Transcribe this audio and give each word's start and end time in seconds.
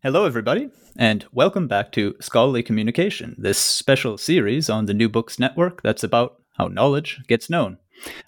Hello, 0.00 0.24
everybody, 0.24 0.70
and 0.96 1.26
welcome 1.32 1.66
back 1.66 1.90
to 1.90 2.14
Scholarly 2.20 2.62
Communication, 2.62 3.34
this 3.36 3.58
special 3.58 4.16
series 4.16 4.70
on 4.70 4.86
the 4.86 4.94
New 4.94 5.08
Books 5.08 5.40
Network 5.40 5.82
that's 5.82 6.04
about 6.04 6.40
how 6.52 6.68
knowledge 6.68 7.20
gets 7.26 7.50
known. 7.50 7.78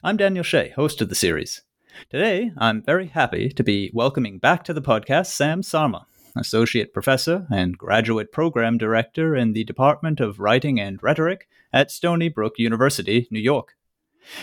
I'm 0.02 0.16
Daniel 0.16 0.42
Shea, 0.42 0.70
host 0.70 1.00
of 1.00 1.08
the 1.10 1.14
series. 1.14 1.62
Today, 2.10 2.50
I'm 2.58 2.82
very 2.82 3.06
happy 3.06 3.50
to 3.50 3.62
be 3.62 3.92
welcoming 3.94 4.40
back 4.40 4.64
to 4.64 4.74
the 4.74 4.82
podcast 4.82 5.30
Shyam 5.30 5.60
Sharma, 5.60 6.06
Associate 6.36 6.92
Professor 6.92 7.46
and 7.52 7.78
Graduate 7.78 8.32
Program 8.32 8.76
Director 8.76 9.36
in 9.36 9.52
the 9.52 9.62
Department 9.62 10.18
of 10.18 10.40
Writing 10.40 10.80
and 10.80 11.00
Rhetoric 11.00 11.46
at 11.72 11.92
Stony 11.92 12.28
Brook 12.28 12.54
University, 12.58 13.28
New 13.30 13.38
York. 13.38 13.76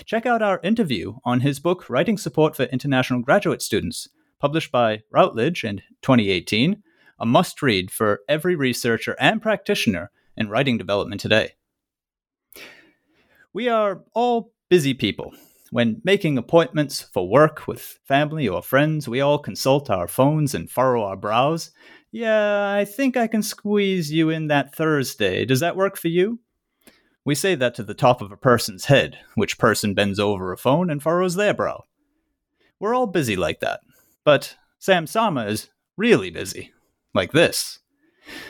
Check 0.05 0.25
out 0.25 0.41
our 0.41 0.61
interview 0.63 1.17
on 1.25 1.41
his 1.41 1.59
book 1.59 1.89
Writing 1.89 2.17
Support 2.17 2.55
for 2.55 2.63
International 2.63 3.19
Graduate 3.19 3.61
Students, 3.61 4.07
published 4.39 4.71
by 4.71 5.03
Routledge 5.11 5.65
in 5.65 5.79
2018 6.01 6.83
a 7.19 7.25
must 7.25 7.61
read 7.61 7.91
for 7.91 8.21
every 8.27 8.55
researcher 8.55 9.15
and 9.19 9.41
practitioner 9.41 10.11
in 10.35 10.49
writing 10.49 10.77
development 10.77 11.21
today. 11.21 11.53
We 13.53 13.67
are 13.69 14.03
all 14.13 14.53
busy 14.69 14.93
people. 14.93 15.33
When 15.71 16.01
making 16.03 16.37
appointments 16.37 17.01
for 17.01 17.27
work 17.27 17.67
with 17.67 17.99
family 18.05 18.47
or 18.47 18.61
friends, 18.61 19.07
we 19.07 19.19
all 19.19 19.39
consult 19.39 19.89
our 19.89 20.07
phones 20.07 20.53
and 20.53 20.69
furrow 20.69 21.03
our 21.03 21.17
brows. 21.17 21.71
Yeah, 22.11 22.71
I 22.71 22.85
think 22.85 23.17
I 23.17 23.27
can 23.27 23.43
squeeze 23.43 24.11
you 24.11 24.29
in 24.29 24.47
that 24.47 24.73
Thursday. 24.73 25.43
Does 25.43 25.59
that 25.59 25.75
work 25.75 25.97
for 25.97 26.07
you? 26.07 26.39
We 27.25 27.35
say 27.35 27.55
that 27.55 27.75
to 27.75 27.83
the 27.83 27.93
top 27.93 28.21
of 28.21 28.31
a 28.31 28.37
person's 28.37 28.85
head, 28.85 29.17
which 29.35 29.59
person 29.59 29.93
bends 29.93 30.19
over 30.19 30.53
a 30.53 30.57
phone 30.57 30.89
and 30.89 31.03
furrows 31.03 31.35
their 31.35 31.53
brow. 31.53 31.83
We're 32.79 32.93
all 32.93 33.07
busy 33.07 33.35
like 33.35 33.59
that. 33.59 33.81
But 34.23 34.55
Shyam 34.79 35.03
Sharma 35.03 35.49
is 35.49 35.69
really 35.97 36.29
busy 36.29 36.71
like 37.17 37.33
this. 37.33 37.79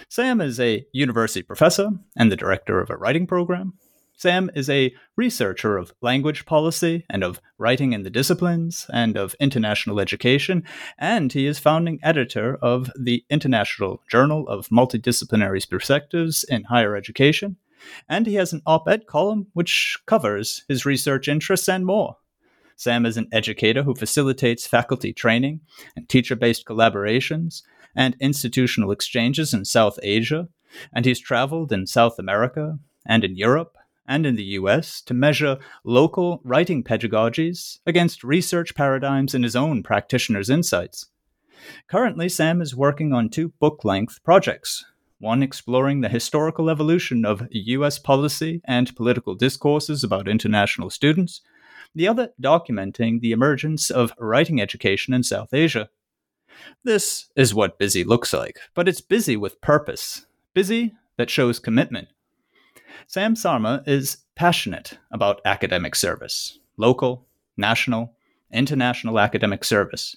Shyam 0.09 0.43
is 0.43 0.59
a 0.59 0.85
university 0.91 1.41
professor 1.41 1.89
and 2.15 2.31
the 2.31 2.35
director 2.35 2.79
of 2.79 2.89
a 2.89 2.97
writing 2.97 3.25
program. 3.25 3.73
Shyam 4.19 4.49
is 4.55 4.69
a 4.69 4.93
researcher 5.15 5.77
of 5.77 5.93
language 6.01 6.45
policy 6.45 7.05
and 7.09 7.23
of 7.23 7.39
writing 7.57 7.93
in 7.93 8.03
the 8.03 8.09
disciplines 8.09 8.87
and 8.91 9.15
of 9.15 9.35
international 9.39 9.99
education, 9.99 10.63
and 10.97 11.31
he 11.31 11.45
is 11.45 11.59
founding 11.59 11.99
editor 12.03 12.57
of 12.61 12.91
the 12.99 13.23
International 13.29 14.01
Journal 14.09 14.47
of 14.49 14.69
Multidisciplinary 14.69 15.69
Perspectives 15.69 16.43
in 16.43 16.63
Higher 16.63 16.95
Education, 16.95 17.57
and 18.09 18.25
he 18.25 18.35
has 18.35 18.53
an 18.53 18.63
op 18.65 18.87
ed 18.89 19.05
column 19.05 19.47
which 19.53 19.97
covers 20.07 20.65
his 20.67 20.85
research 20.85 21.27
interests 21.27 21.69
and 21.69 21.85
more. 21.85 22.17
Shyam 22.77 23.07
is 23.07 23.17
an 23.17 23.29
educator 23.31 23.83
who 23.83 23.95
facilitates 23.95 24.67
faculty 24.67 25.13
training 25.13 25.61
and 25.95 26.09
teacher 26.09 26.35
based 26.35 26.65
collaborations 26.65 27.61
and 27.97 28.15
institutional 28.21 28.91
exchanges 28.91 29.53
in 29.53 29.65
South 29.65 29.99
Asia, 30.01 30.47
and 30.93 31.03
he's 31.03 31.19
traveled 31.19 31.73
in 31.73 31.87
South 31.87 32.17
America 32.19 32.79
and 33.05 33.25
in 33.25 33.35
Europe 33.35 33.75
and 34.07 34.25
in 34.25 34.35
the 34.35 34.55
US 34.59 35.01
to 35.01 35.13
measure 35.13 35.57
local 35.83 36.39
writing 36.45 36.83
pedagogies 36.83 37.79
against 37.85 38.23
research 38.23 38.75
paradigms 38.75 39.33
and 39.33 39.43
his 39.43 39.55
own 39.55 39.83
practitioner's 39.83 40.49
insights. 40.49 41.07
Currently, 41.87 42.27
Shyam 42.27 42.61
is 42.61 42.75
working 42.75 43.11
on 43.11 43.29
two 43.29 43.49
book 43.59 43.83
length 43.83 44.23
projects 44.23 44.85
one 45.19 45.41
exploring 45.41 46.01
the 46.01 46.09
historical 46.09 46.69
evolution 46.69 47.25
of 47.25 47.47
US 47.51 47.97
policy 47.97 48.61
and 48.65 48.95
political 48.95 49.33
discourses 49.33 50.03
about 50.03 50.27
international 50.27 50.91
students, 50.91 51.41
the 51.95 52.07
other 52.07 52.29
documenting 52.39 53.19
the 53.19 53.31
emergence 53.31 53.89
of 53.89 54.13
writing 54.19 54.61
education 54.61 55.15
in 55.15 55.23
South 55.23 55.53
Asia. 55.53 55.89
This 56.83 57.27
is 57.35 57.53
what 57.53 57.79
busy 57.79 58.03
looks 58.03 58.33
like, 58.33 58.59
but 58.73 58.87
it's 58.87 59.01
busy 59.01 59.35
with 59.35 59.61
purpose, 59.61 60.25
busy 60.53 60.93
that 61.17 61.29
shows 61.29 61.59
commitment. 61.59 62.07
Shyam 63.07 63.35
Sharma 63.35 63.87
is 63.87 64.17
passionate 64.35 64.97
about 65.11 65.41
academic 65.45 65.95
service, 65.95 66.59
local, 66.77 67.27
national, 67.57 68.13
international 68.51 69.19
academic 69.19 69.63
service. 69.63 70.15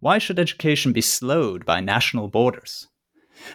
Why 0.00 0.18
should 0.18 0.38
education 0.38 0.92
be 0.92 1.00
slowed 1.00 1.64
by 1.64 1.80
national 1.80 2.28
borders? 2.28 2.88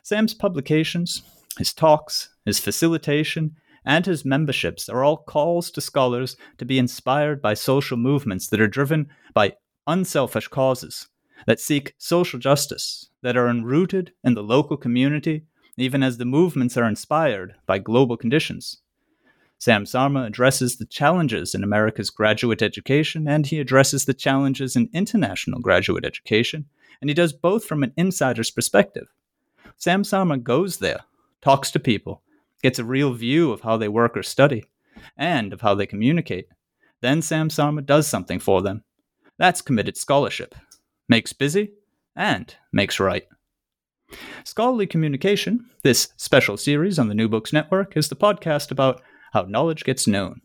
Shyam's 0.03 0.33
publications, 0.33 1.23
his 1.57 1.73
talks, 1.73 2.29
his 2.45 2.59
facilitation, 2.59 3.55
and 3.85 4.05
his 4.05 4.25
memberships 4.25 4.89
are 4.89 5.03
all 5.03 5.17
calls 5.17 5.71
to 5.71 5.81
scholars 5.81 6.38
to 6.57 6.66
be 6.66 6.77
inspired 6.77 7.41
by 7.41 7.53
social 7.53 7.97
movements 7.97 8.47
that 8.47 8.61
are 8.61 8.67
driven 8.67 9.07
by 9.33 9.53
unselfish 9.88 10.47
causes 10.47 11.07
that 11.46 11.59
seek 11.59 11.96
social 11.97 12.40
justice, 12.40 13.09
that 13.22 13.38
are 13.38 13.50
enrooted 13.50 14.13
in 14.24 14.34
the 14.34 14.44
local 14.44 14.78
community, 14.78 15.44
even 15.78 16.03
as 16.03 16.18
the 16.18 16.25
movements 16.25 16.78
are 16.78 16.88
inspired 16.88 17.56
by 17.66 17.79
global 17.79 18.18
conditions. 18.18 18.78
Shyam 19.59 19.84
Sharma 19.84 20.25
addresses 20.25 20.78
the 20.78 20.85
challenges 20.85 21.53
in 21.53 21.63
America's 21.63 22.09
graduate 22.09 22.62
education, 22.62 23.28
and 23.28 23.46
he 23.46 23.59
addresses 23.59 24.06
the 24.06 24.13
challenges 24.13 24.75
in 24.75 24.90
international 24.91 25.59
graduate 25.59 26.03
education, 26.03 26.66
and 27.00 27.09
he 27.09 27.13
does 27.13 27.31
both 27.31 27.66
from 27.66 27.84
an 27.84 27.94
insider's 27.96 28.50
perspective. 28.50 29.07
Shyam 29.80 30.01
Sharma 30.01 30.41
goes 30.41 30.78
there, 30.78 31.01
talks 31.41 31.69
to 31.72 31.80
people, 31.80 32.22
gets 32.63 32.80
a 32.80 32.84
real 32.84 33.13
view 33.13 33.51
of 33.51 33.62
how 33.62 33.78
they 33.78 33.88
work 33.88 34.18
or 34.18 34.24
study, 34.24 34.66
and 35.16 35.53
of 35.53 35.62
how 35.62 35.75
they 35.75 35.85
communicate. 35.85 36.47
Then 37.01 37.22
Shyam 37.22 37.50
Sharma 37.50 37.85
does 37.85 38.07
something 38.07 38.40
for 38.40 38.63
them. 38.63 38.84
That's 39.38 39.62
committed 39.62 39.96
scholarship 39.96 40.56
makes 41.07 41.34
busy, 41.34 41.72
and 42.16 42.56
makes 42.72 43.00
right. 43.00 43.28
Scholarly 44.44 44.88
Communication, 44.88 45.69
this 45.84 46.09
special 46.17 46.57
series 46.57 47.00
on 47.00 47.07
the 47.07 47.16
New 47.16 47.29
Books 47.29 47.53
Network, 47.53 47.95
is 47.95 48.09
the 48.09 48.16
podcast 48.16 48.72
about 48.72 49.01
how 49.34 49.44
knowledge 49.44 49.84
gets 49.84 50.07
known. 50.07 50.41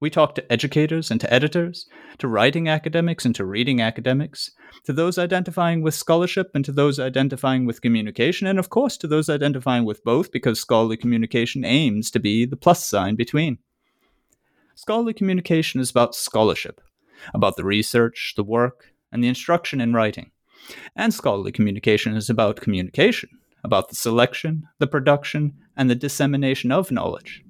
We 0.00 0.08
talk 0.08 0.34
to 0.36 0.52
educators 0.52 1.10
and 1.10 1.20
to 1.20 1.32
editors, 1.32 1.86
to 2.18 2.26
writing 2.26 2.68
academics 2.68 3.26
and 3.26 3.34
to 3.34 3.44
reading 3.44 3.82
academics, 3.82 4.50
to 4.84 4.94
those 4.94 5.18
identifying 5.18 5.82
with 5.82 5.94
scholarship 5.94 6.50
and 6.54 6.64
to 6.64 6.72
those 6.72 6.98
identifying 6.98 7.66
with 7.66 7.82
communication, 7.82 8.46
and 8.46 8.58
of 8.58 8.70
course 8.70 8.96
to 8.98 9.06
those 9.06 9.28
identifying 9.28 9.84
with 9.84 10.02
both 10.02 10.32
because 10.32 10.58
scholarly 10.58 10.96
communication 10.96 11.66
aims 11.66 12.10
to 12.12 12.18
be 12.18 12.46
the 12.46 12.56
plus 12.56 12.82
sign 12.82 13.14
between. 13.14 13.58
Scholarly 14.74 15.12
communication 15.12 15.80
is 15.80 15.90
about 15.90 16.14
scholarship, 16.14 16.80
about 17.34 17.56
the 17.56 17.64
research, 17.64 18.32
the 18.36 18.44
work, 18.44 18.89
and 19.12 19.22
the 19.22 19.28
instruction 19.28 19.80
in 19.80 19.92
writing. 19.92 20.30
And 20.94 21.12
scholarly 21.12 21.52
communication 21.52 22.16
is 22.16 22.30
about 22.30 22.60
communication, 22.60 23.30
about 23.64 23.88
the 23.88 23.96
selection, 23.96 24.68
the 24.78 24.86
production, 24.86 25.54
and 25.76 25.88
the 25.90 25.94
dissemination 25.94 26.70
of 26.70 26.90
knowledge. 26.90 27.44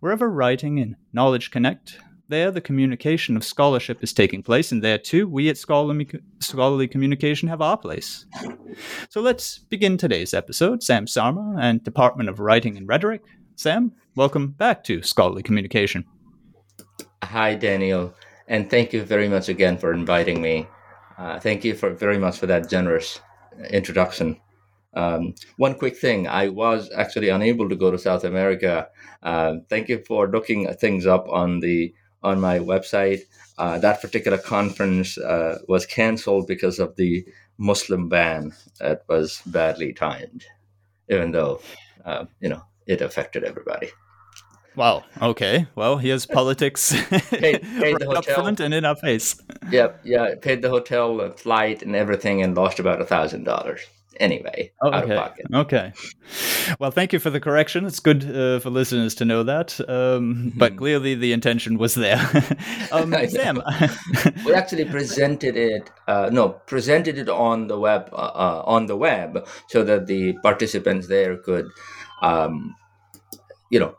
Wherever 0.00 0.30
writing 0.30 0.78
and 0.78 0.96
knowledge 1.12 1.50
connect, 1.50 1.98
there 2.28 2.50
the 2.50 2.60
communication 2.60 3.36
of 3.36 3.44
scholarship 3.44 4.02
is 4.02 4.12
taking 4.12 4.42
place, 4.42 4.72
and 4.72 4.82
there 4.82 4.98
too 4.98 5.26
we 5.28 5.48
at 5.48 5.58
scholarly, 5.58 6.08
scholarly 6.40 6.88
communication 6.88 7.48
have 7.48 7.60
our 7.60 7.76
place. 7.76 8.26
So 9.10 9.20
let's 9.20 9.58
begin 9.58 9.96
today's 9.96 10.32
episode. 10.32 10.80
Shyam 10.80 11.06
Sharma 11.06 11.58
and 11.60 11.82
Department 11.82 12.28
of 12.28 12.40
Writing 12.40 12.76
and 12.76 12.88
Rhetoric. 12.88 13.22
Shyam, 13.56 13.92
welcome 14.14 14.48
back 14.48 14.84
to 14.84 15.02
Scholarly 15.02 15.42
Communication. 15.42 16.04
Hi, 17.22 17.54
Daniel, 17.54 18.14
and 18.48 18.70
thank 18.70 18.92
you 18.92 19.02
very 19.04 19.28
much 19.28 19.48
again 19.48 19.76
for 19.76 19.92
inviting 19.92 20.40
me. 20.40 20.66
Uh, 21.18 21.38
thank 21.38 21.64
you 21.64 21.74
for 21.74 21.90
very 21.90 22.18
much 22.18 22.38
for 22.38 22.46
that 22.46 22.68
generous 22.68 23.20
introduction. 23.70 24.40
Um, 24.94 25.34
one 25.56 25.74
quick 25.74 25.96
thing: 25.96 26.28
I 26.28 26.48
was 26.48 26.90
actually 26.94 27.28
unable 27.30 27.68
to 27.68 27.76
go 27.76 27.90
to 27.90 27.98
South 27.98 28.24
America. 28.24 28.88
Uh, 29.22 29.56
thank 29.68 29.88
you 29.88 30.02
for 30.06 30.28
looking 30.28 30.72
things 30.74 31.06
up 31.06 31.26
on 31.28 31.60
the 31.60 31.94
on 32.22 32.40
my 32.40 32.58
website. 32.58 33.20
Uh, 33.58 33.78
that 33.78 34.00
particular 34.00 34.38
conference 34.38 35.18
uh, 35.18 35.58
was 35.68 35.86
canceled 35.86 36.46
because 36.46 36.78
of 36.78 36.96
the 36.96 37.26
Muslim 37.58 38.08
ban. 38.08 38.52
That 38.80 39.04
was 39.08 39.42
badly 39.46 39.92
timed, 39.92 40.44
even 41.08 41.32
though 41.32 41.60
uh, 42.04 42.26
you 42.40 42.48
know 42.50 42.62
it 42.86 43.00
affected 43.00 43.44
everybody. 43.44 43.90
Wow. 44.76 45.04
Okay. 45.20 45.66
Well, 45.74 45.98
here's 45.98 46.26
politics 46.26 46.92
paid, 47.30 47.62
paid 47.62 48.00
right 48.00 48.16
up 48.16 48.24
front 48.24 48.60
and 48.60 48.72
in 48.72 48.84
our 48.84 48.96
face. 48.96 49.40
Yep. 49.70 50.00
Yeah. 50.04 50.34
Paid 50.40 50.62
the 50.62 50.70
hotel, 50.70 51.16
the 51.18 51.30
flight, 51.30 51.82
and 51.82 51.94
everything, 51.94 52.42
and 52.42 52.56
lost 52.56 52.78
about 52.78 53.00
a 53.00 53.04
thousand 53.04 53.44
dollars. 53.44 53.86
Anyway, 54.20 54.70
oh, 54.82 54.92
okay. 54.92 55.28
Okay. 55.54 55.92
Well, 56.78 56.90
thank 56.90 57.12
you 57.12 57.18
for 57.18 57.30
the 57.30 57.40
correction. 57.40 57.86
It's 57.86 57.98
good 57.98 58.24
uh, 58.24 58.60
for 58.60 58.68
listeners 58.68 59.14
to 59.16 59.24
know 59.24 59.42
that. 59.42 59.80
Um, 59.88 60.52
but 60.56 60.76
clearly, 60.76 61.14
the 61.14 61.32
intention 61.32 61.78
was 61.78 61.94
there. 61.94 62.18
um, 62.92 63.12
Shyam, 63.12 64.44
we 64.44 64.52
actually 64.54 64.84
presented 64.84 65.56
it. 65.56 65.90
Uh, 66.06 66.28
no, 66.30 66.50
presented 66.50 67.16
it 67.16 67.28
on 67.28 67.68
the 67.68 67.78
web 67.78 68.10
uh, 68.12 68.16
uh 68.16 68.62
on 68.66 68.86
the 68.86 68.96
web 68.96 69.46
so 69.68 69.82
that 69.82 70.06
the 70.06 70.34
participants 70.42 71.08
there 71.08 71.36
could. 71.38 71.70
Um, 72.20 72.76
you 73.72 73.80
know, 73.80 73.96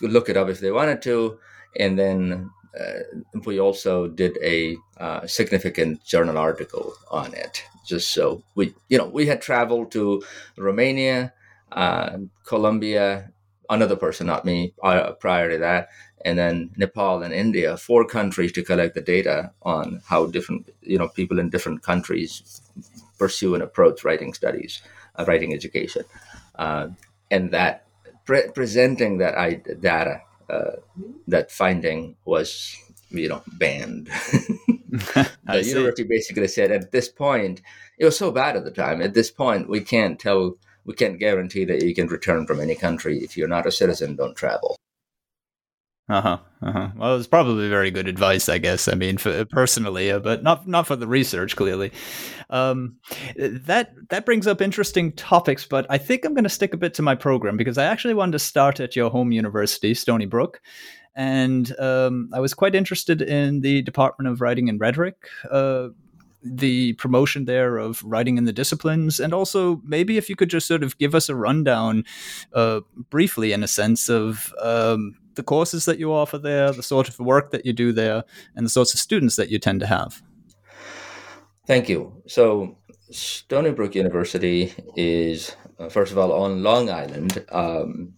look 0.00 0.28
it 0.30 0.36
up 0.36 0.48
if 0.48 0.60
they 0.60 0.72
wanted 0.72 1.02
to. 1.02 1.38
And 1.78 1.98
then 1.98 2.50
uh, 2.78 3.00
we 3.44 3.60
also 3.60 4.08
did 4.08 4.38
a 4.42 4.76
uh, 4.98 5.26
significant 5.26 6.02
journal 6.04 6.38
article 6.38 6.94
on 7.10 7.34
it, 7.34 7.62
just 7.86 8.12
so 8.12 8.42
we, 8.54 8.74
you 8.88 8.96
know, 8.96 9.06
we 9.06 9.26
had 9.26 9.42
traveled 9.42 9.92
to 9.92 10.22
Romania, 10.56 11.34
uh, 11.72 12.16
Colombia, 12.44 13.30
another 13.68 13.94
person, 13.94 14.26
not 14.26 14.44
me, 14.46 14.72
uh, 14.82 15.12
prior 15.12 15.50
to 15.50 15.58
that, 15.58 15.88
and 16.24 16.38
then 16.38 16.70
Nepal 16.76 17.22
and 17.22 17.34
India, 17.34 17.76
four 17.76 18.06
countries 18.06 18.52
to 18.52 18.64
collect 18.64 18.94
the 18.94 19.02
data 19.02 19.52
on 19.62 20.00
how 20.06 20.26
different, 20.26 20.70
you 20.80 20.98
know, 20.98 21.08
people 21.08 21.38
in 21.38 21.50
different 21.50 21.82
countries 21.82 22.62
pursue 23.18 23.54
and 23.54 23.62
approach 23.62 24.02
writing 24.02 24.32
studies, 24.32 24.80
uh, 25.16 25.24
writing 25.28 25.52
education, 25.52 26.04
uh, 26.54 26.88
and 27.30 27.50
that 27.50 27.84
pre- 28.24 28.50
presenting 28.54 29.18
that 29.18 29.36
I, 29.36 29.54
data, 29.80 30.22
uh, 30.48 30.76
that 31.28 31.50
finding 31.50 32.16
was, 32.24 32.76
you 33.10 33.28
know, 33.28 33.42
banned. 33.58 34.06
the 34.90 35.62
university 35.64 36.04
basically 36.04 36.48
said 36.48 36.70
at 36.70 36.92
this 36.92 37.08
point, 37.08 37.62
it 37.98 38.04
was 38.04 38.18
so 38.18 38.30
bad 38.30 38.56
at 38.56 38.64
the 38.64 38.70
time. 38.70 39.00
At 39.00 39.14
this 39.14 39.30
point, 39.30 39.68
we 39.68 39.80
can't 39.80 40.18
tell, 40.18 40.56
we 40.84 40.94
can't 40.94 41.18
guarantee 41.18 41.64
that 41.66 41.82
you 41.82 41.94
can 41.94 42.08
return 42.08 42.46
from 42.46 42.60
any 42.60 42.74
country. 42.74 43.18
If 43.18 43.36
you're 43.36 43.48
not 43.48 43.66
a 43.66 43.72
citizen, 43.72 44.16
don't 44.16 44.36
travel. 44.36 44.76
Uh 46.10 46.20
huh. 46.20 46.38
Uh 46.60 46.72
huh. 46.72 46.88
Well, 46.96 47.16
it's 47.16 47.28
probably 47.28 47.68
very 47.68 47.92
good 47.92 48.08
advice, 48.08 48.48
I 48.48 48.58
guess. 48.58 48.88
I 48.88 48.94
mean, 48.94 49.16
for, 49.16 49.44
personally, 49.44 50.10
uh, 50.10 50.18
but 50.18 50.42
not 50.42 50.66
not 50.66 50.88
for 50.88 50.96
the 50.96 51.06
research. 51.06 51.54
Clearly, 51.54 51.92
um, 52.50 52.96
that 53.36 53.92
that 54.08 54.26
brings 54.26 54.48
up 54.48 54.60
interesting 54.60 55.12
topics. 55.12 55.64
But 55.64 55.86
I 55.88 55.98
think 55.98 56.24
I'm 56.24 56.34
going 56.34 56.42
to 56.42 56.50
stick 56.50 56.74
a 56.74 56.78
bit 56.78 56.94
to 56.94 57.02
my 57.02 57.14
program 57.14 57.56
because 57.56 57.78
I 57.78 57.84
actually 57.84 58.14
wanted 58.14 58.32
to 58.32 58.38
start 58.40 58.80
at 58.80 58.96
your 58.96 59.08
home 59.08 59.30
university, 59.30 59.94
Stony 59.94 60.26
Brook, 60.26 60.60
and 61.14 61.78
um, 61.78 62.28
I 62.34 62.40
was 62.40 62.54
quite 62.54 62.74
interested 62.74 63.22
in 63.22 63.60
the 63.60 63.82
Department 63.82 64.32
of 64.32 64.40
Writing 64.40 64.68
and 64.68 64.80
Rhetoric. 64.80 65.28
Uh, 65.48 65.90
the 66.42 66.94
promotion 66.94 67.44
there 67.44 67.76
of 67.76 68.02
writing 68.02 68.36
in 68.36 68.46
the 68.46 68.52
disciplines, 68.52 69.20
and 69.20 69.32
also 69.32 69.80
maybe 69.84 70.16
if 70.16 70.28
you 70.28 70.34
could 70.34 70.50
just 70.50 70.66
sort 70.66 70.82
of 70.82 70.98
give 70.98 71.14
us 71.14 71.28
a 71.28 71.36
rundown, 71.36 72.02
uh, 72.52 72.80
briefly, 73.10 73.52
in 73.52 73.62
a 73.62 73.68
sense 73.68 74.08
of 74.08 74.52
um, 74.60 75.14
the 75.40 75.44
courses 75.44 75.86
that 75.86 75.98
you 75.98 76.12
offer 76.12 76.36
there, 76.36 76.70
the 76.70 76.82
sort 76.82 77.08
of 77.08 77.18
work 77.18 77.50
that 77.50 77.64
you 77.64 77.72
do 77.72 77.92
there, 77.92 78.24
and 78.54 78.66
the 78.66 78.70
sorts 78.70 78.92
of 78.92 79.00
students 79.00 79.36
that 79.36 79.48
you 79.48 79.58
tend 79.58 79.80
to 79.80 79.86
have. 79.86 80.22
Thank 81.66 81.88
you. 81.88 82.12
So, 82.26 82.76
Stony 83.10 83.70
Brook 83.70 83.94
University 83.94 84.74
is, 84.96 85.56
uh, 85.78 85.88
first 85.88 86.12
of 86.12 86.18
all, 86.18 86.32
on 86.32 86.62
Long 86.62 86.90
Island. 86.90 87.42
Um, 87.50 88.12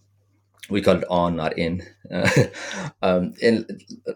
we 0.69 0.81
call 0.81 0.97
it 0.97 1.05
on, 1.09 1.37
not 1.37 1.57
in. 1.57 1.81
um, 3.01 3.33
in 3.41 3.65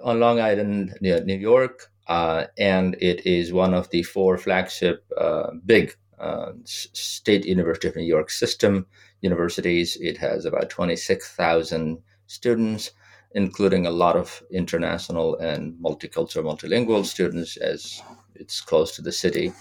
on 0.04 0.20
Long 0.20 0.42
Island, 0.42 0.98
near 1.00 1.24
New 1.24 1.38
York, 1.38 1.90
uh, 2.08 2.46
and 2.58 2.98
it 3.00 3.26
is 3.26 3.54
one 3.54 3.74
of 3.74 3.90
the 3.92 4.04
four 4.04 4.38
flagship 4.38 5.06
uh, 5.18 5.52
big 5.66 5.96
uh, 6.20 6.52
state 6.66 7.46
University 7.46 7.88
of 7.88 7.96
New 7.96 8.12
York 8.16 8.30
system 8.30 8.86
universities. 9.22 9.98
It 10.02 10.18
has 10.18 10.46
about 10.46 10.70
twenty 10.70 10.96
six 10.96 11.34
thousand 11.36 12.00
students, 12.28 12.92
including 13.34 13.86
a 13.86 13.92
lot 13.92 14.16
of 14.16 14.44
international 14.52 15.38
and 15.40 15.74
multicultural, 15.82 16.44
multilingual 16.44 17.06
students, 17.06 17.58
as 17.58 18.02
it's 18.36 18.62
close 18.62 18.96
to 18.96 19.02
the 19.02 19.12
city. 19.12 19.52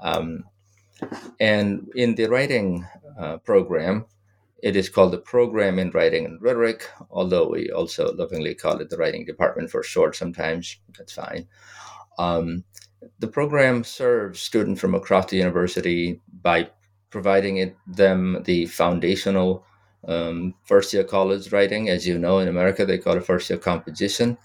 Um, 0.00 0.44
and 1.40 1.88
in 1.94 2.14
the 2.14 2.26
writing 2.26 2.86
uh, 3.18 3.38
program, 3.38 4.06
it 4.62 4.76
is 4.76 4.90
called 4.90 5.12
the 5.12 5.18
Program 5.18 5.78
in 5.78 5.90
Writing 5.90 6.26
and 6.26 6.40
Rhetoric, 6.42 6.86
although 7.10 7.48
we 7.48 7.70
also 7.70 8.12
lovingly 8.14 8.54
call 8.54 8.78
it 8.80 8.90
the 8.90 8.98
Writing 8.98 9.24
Department 9.24 9.70
for 9.70 9.82
short 9.82 10.14
sometimes. 10.14 10.78
That's 10.98 11.14
fine. 11.14 11.48
Um, 12.18 12.64
the 13.18 13.28
program 13.28 13.84
serves 13.84 14.40
students 14.40 14.80
from 14.80 14.94
across 14.94 15.30
the 15.30 15.38
university 15.38 16.20
by 16.42 16.68
providing 17.08 17.56
it, 17.56 17.76
them 17.86 18.42
the 18.44 18.66
foundational 18.66 19.64
um, 20.06 20.54
first 20.64 20.92
year 20.92 21.04
college 21.04 21.52
writing. 21.52 21.88
As 21.88 22.06
you 22.06 22.18
know, 22.18 22.38
in 22.38 22.48
America, 22.48 22.84
they 22.84 22.98
call 22.98 23.16
it 23.16 23.24
first 23.24 23.50
year 23.50 23.58
composition. 23.58 24.38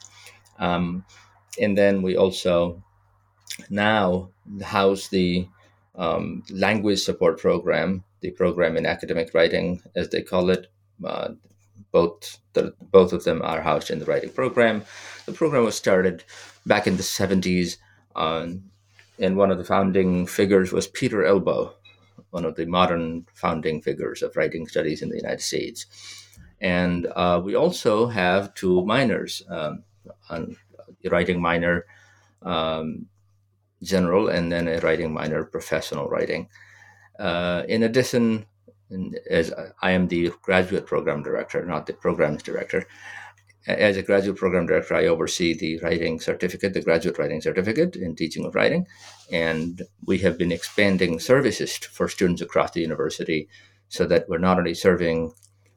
Um, 0.59 1.05
and 1.59 1.77
then 1.77 2.01
we 2.01 2.15
also 2.15 2.83
now 3.69 4.29
house 4.63 5.07
the 5.07 5.47
um, 5.95 6.43
language 6.51 6.99
support 6.99 7.39
program, 7.39 8.03
the 8.21 8.31
program 8.31 8.77
in 8.77 8.85
academic 8.85 9.33
writing, 9.33 9.81
as 9.95 10.09
they 10.09 10.21
call 10.21 10.49
it. 10.49 10.67
Uh, 11.03 11.29
both 11.91 12.39
the, 12.53 12.73
both 12.91 13.13
of 13.13 13.23
them 13.23 13.41
are 13.41 13.61
housed 13.61 13.89
in 13.89 13.99
the 13.99 14.05
writing 14.05 14.29
program. 14.29 14.83
The 15.25 15.31
program 15.31 15.63
was 15.63 15.75
started 15.75 16.23
back 16.65 16.87
in 16.87 16.97
the 16.97 17.03
70s, 17.03 17.77
um, 18.15 18.71
and 19.17 19.37
one 19.37 19.51
of 19.51 19.57
the 19.57 19.63
founding 19.63 20.27
figures 20.27 20.73
was 20.73 20.87
Peter 20.87 21.23
Elbow, 21.23 21.73
one 22.35 22.43
of 22.43 22.55
the 22.57 22.65
modern 22.65 23.25
founding 23.33 23.81
figures 23.81 24.21
of 24.21 24.35
writing 24.35 24.67
studies 24.67 25.01
in 25.01 25.09
the 25.09 25.15
United 25.15 25.41
States. 25.41 25.85
And 26.59 27.07
uh, 27.15 27.41
we 27.45 27.55
also 27.55 28.07
have 28.07 28.53
two 28.53 28.85
minors, 28.85 29.41
um, 29.49 29.83
a 30.29 30.39
writing 31.09 31.41
minor 31.41 31.85
um, 32.41 33.07
general 33.81 34.27
and 34.27 34.51
then 34.51 34.67
a 34.67 34.79
writing 34.79 35.13
minor 35.13 35.45
professional 35.45 36.09
writing. 36.09 36.49
Uh, 37.17 37.63
in 37.69 37.83
addition, 37.83 38.45
as 39.29 39.53
I 39.81 39.91
am 39.91 40.09
the 40.09 40.31
graduate 40.41 40.85
program 40.85 41.23
director, 41.23 41.65
not 41.65 41.85
the 41.85 41.93
programs 41.93 42.43
director, 42.43 42.85
as 43.65 43.95
a 43.97 44.03
graduate 44.03 44.37
program 44.37 44.65
director, 44.67 44.93
I 44.93 45.07
oversee 45.07 45.53
the 45.57 45.79
writing 45.79 46.19
certificate, 46.19 46.73
the 46.73 46.81
graduate 46.81 47.17
writing 47.17 47.41
certificate 47.41 47.95
in 47.95 48.15
teaching 48.15 48.45
of 48.45 48.55
writing. 48.55 48.85
And 49.31 49.81
we 50.05 50.19
have 50.19 50.37
been 50.37 50.51
expanding 50.51 51.19
services 51.19 51.77
for 51.77 52.07
students 52.07 52.41
across 52.41 52.71
the 52.71 52.81
university 52.81 53.47
so 53.89 54.05
that 54.05 54.27
we're 54.29 54.37
not 54.37 54.57
only 54.57 54.73
serving 54.73 55.33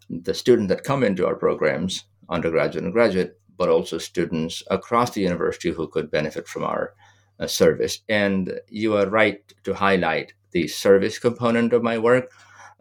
the 0.09 0.35
students 0.35 0.69
that 0.69 0.85
come 0.85 1.03
into 1.03 1.27
our 1.27 1.35
programs, 1.35 2.05
undergraduate 2.29 2.85
and 2.85 2.93
graduate, 2.93 3.39
but 3.57 3.69
also 3.69 3.99
students 3.99 4.63
across 4.71 5.11
the 5.11 5.21
university 5.21 5.71
who 5.71 5.89
could 5.89 6.11
benefit 6.11 6.47
from 6.47 6.65
our 6.65 6.95
uh, 7.41 7.47
service. 7.47 8.01
And 8.09 8.61
you 8.69 8.97
are 8.97 9.09
right 9.09 9.41
to 9.65 9.75
highlight 9.75 10.33
the 10.53 10.69
service 10.69 11.19
component 11.19 11.73
of 11.73 11.83
my 11.83 11.99
work. 11.99 12.31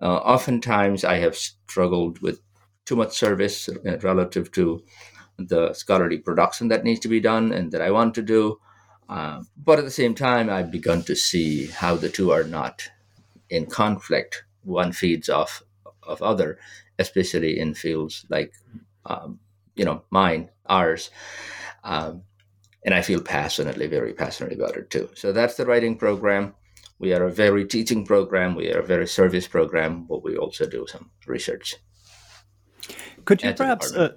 Uh, 0.01 0.17
oftentimes, 0.17 1.03
I 1.03 1.17
have 1.17 1.35
struggled 1.35 2.19
with 2.21 2.39
too 2.85 2.95
much 2.95 3.17
service 3.17 3.67
uh, 3.69 3.97
relative 3.99 4.51
to 4.53 4.83
the 5.37 5.73
scholarly 5.73 6.17
production 6.17 6.67
that 6.69 6.83
needs 6.83 6.99
to 7.01 7.07
be 7.07 7.19
done 7.19 7.51
and 7.51 7.71
that 7.71 7.81
I 7.81 7.91
want 7.91 8.15
to 8.15 8.21
do. 8.21 8.59
Uh, 9.09 9.43
but 9.55 9.79
at 9.79 9.85
the 9.85 9.91
same 9.91 10.13
time, 10.13 10.49
I've 10.49 10.71
begun 10.71 11.03
to 11.03 11.15
see 11.15 11.67
how 11.67 11.95
the 11.95 12.09
two 12.09 12.31
are 12.31 12.43
not 12.43 12.89
in 13.49 13.65
conflict. 13.65 14.43
One 14.63 14.91
feeds 14.91 15.29
off 15.29 15.63
of 16.03 16.21
other, 16.21 16.59
especially 16.99 17.59
in 17.59 17.73
fields 17.73 18.25
like, 18.29 18.53
um, 19.05 19.39
you 19.75 19.85
know, 19.85 20.03
mine, 20.09 20.49
ours. 20.65 21.09
Um, 21.83 22.23
and 22.83 22.93
I 22.93 23.01
feel 23.01 23.21
passionately, 23.21 23.87
very 23.87 24.13
passionately 24.13 24.57
about 24.57 24.77
it 24.77 24.89
too. 24.89 25.09
So 25.13 25.31
that's 25.31 25.55
the 25.55 25.65
writing 25.65 25.97
program. 25.97 26.53
We 26.99 27.13
are 27.13 27.25
a 27.25 27.31
very 27.31 27.65
teaching 27.65 28.05
program. 28.05 28.55
We 28.55 28.71
are 28.73 28.79
a 28.79 28.85
very 28.85 29.07
service 29.07 29.47
program, 29.47 30.05
but 30.05 30.23
we 30.23 30.35
also 30.37 30.65
do 30.65 30.85
some 30.87 31.11
research. 31.25 31.75
Could 33.25 33.43
you 33.43 33.53
perhaps, 33.53 33.93
uh, 33.93 34.15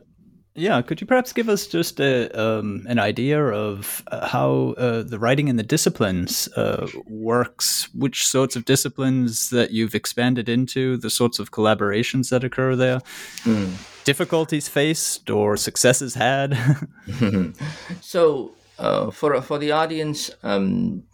yeah, 0.54 0.82
could 0.82 1.00
you 1.00 1.06
perhaps 1.06 1.32
give 1.32 1.48
us 1.48 1.66
just 1.66 2.00
a, 2.00 2.28
um, 2.38 2.84
an 2.88 2.98
idea 2.98 3.40
of 3.40 4.02
uh, 4.08 4.26
how 4.26 4.74
uh, 4.76 5.02
the 5.02 5.18
writing 5.18 5.48
in 5.48 5.56
the 5.56 5.62
disciplines 5.62 6.48
uh, 6.56 6.88
works? 7.06 7.88
Which 7.94 8.26
sorts 8.26 8.56
of 8.56 8.64
disciplines 8.64 9.50
that 9.50 9.70
you've 9.70 9.94
expanded 9.94 10.48
into, 10.48 10.96
the 10.96 11.10
sorts 11.10 11.38
of 11.38 11.52
collaborations 11.52 12.30
that 12.30 12.42
occur 12.42 12.74
there, 12.74 13.00
mm. 13.44 14.04
difficulties 14.04 14.68
faced 14.68 15.30
or 15.30 15.56
successes 15.56 16.14
had? 16.14 16.58
so, 18.00 18.50
uh, 18.78 19.10
for 19.10 19.40
for 19.42 19.58
the 19.58 19.70
audience 19.70 20.30
um, 20.42 21.04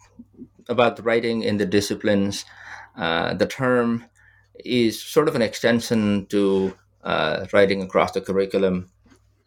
about 0.67 1.03
writing 1.05 1.43
in 1.43 1.57
the 1.57 1.65
disciplines, 1.65 2.43
uh, 2.97 3.35
the 3.35 3.45
term 3.45 4.03
is 4.65 5.01
sort 5.01 5.27
of 5.27 5.35
an 5.35 5.41
extension 5.43 6.25
to 6.27 6.73
uh, 7.03 7.45
writing 7.53 7.81
across 7.81 8.11
the 8.11 8.21
curriculum. 8.21 8.89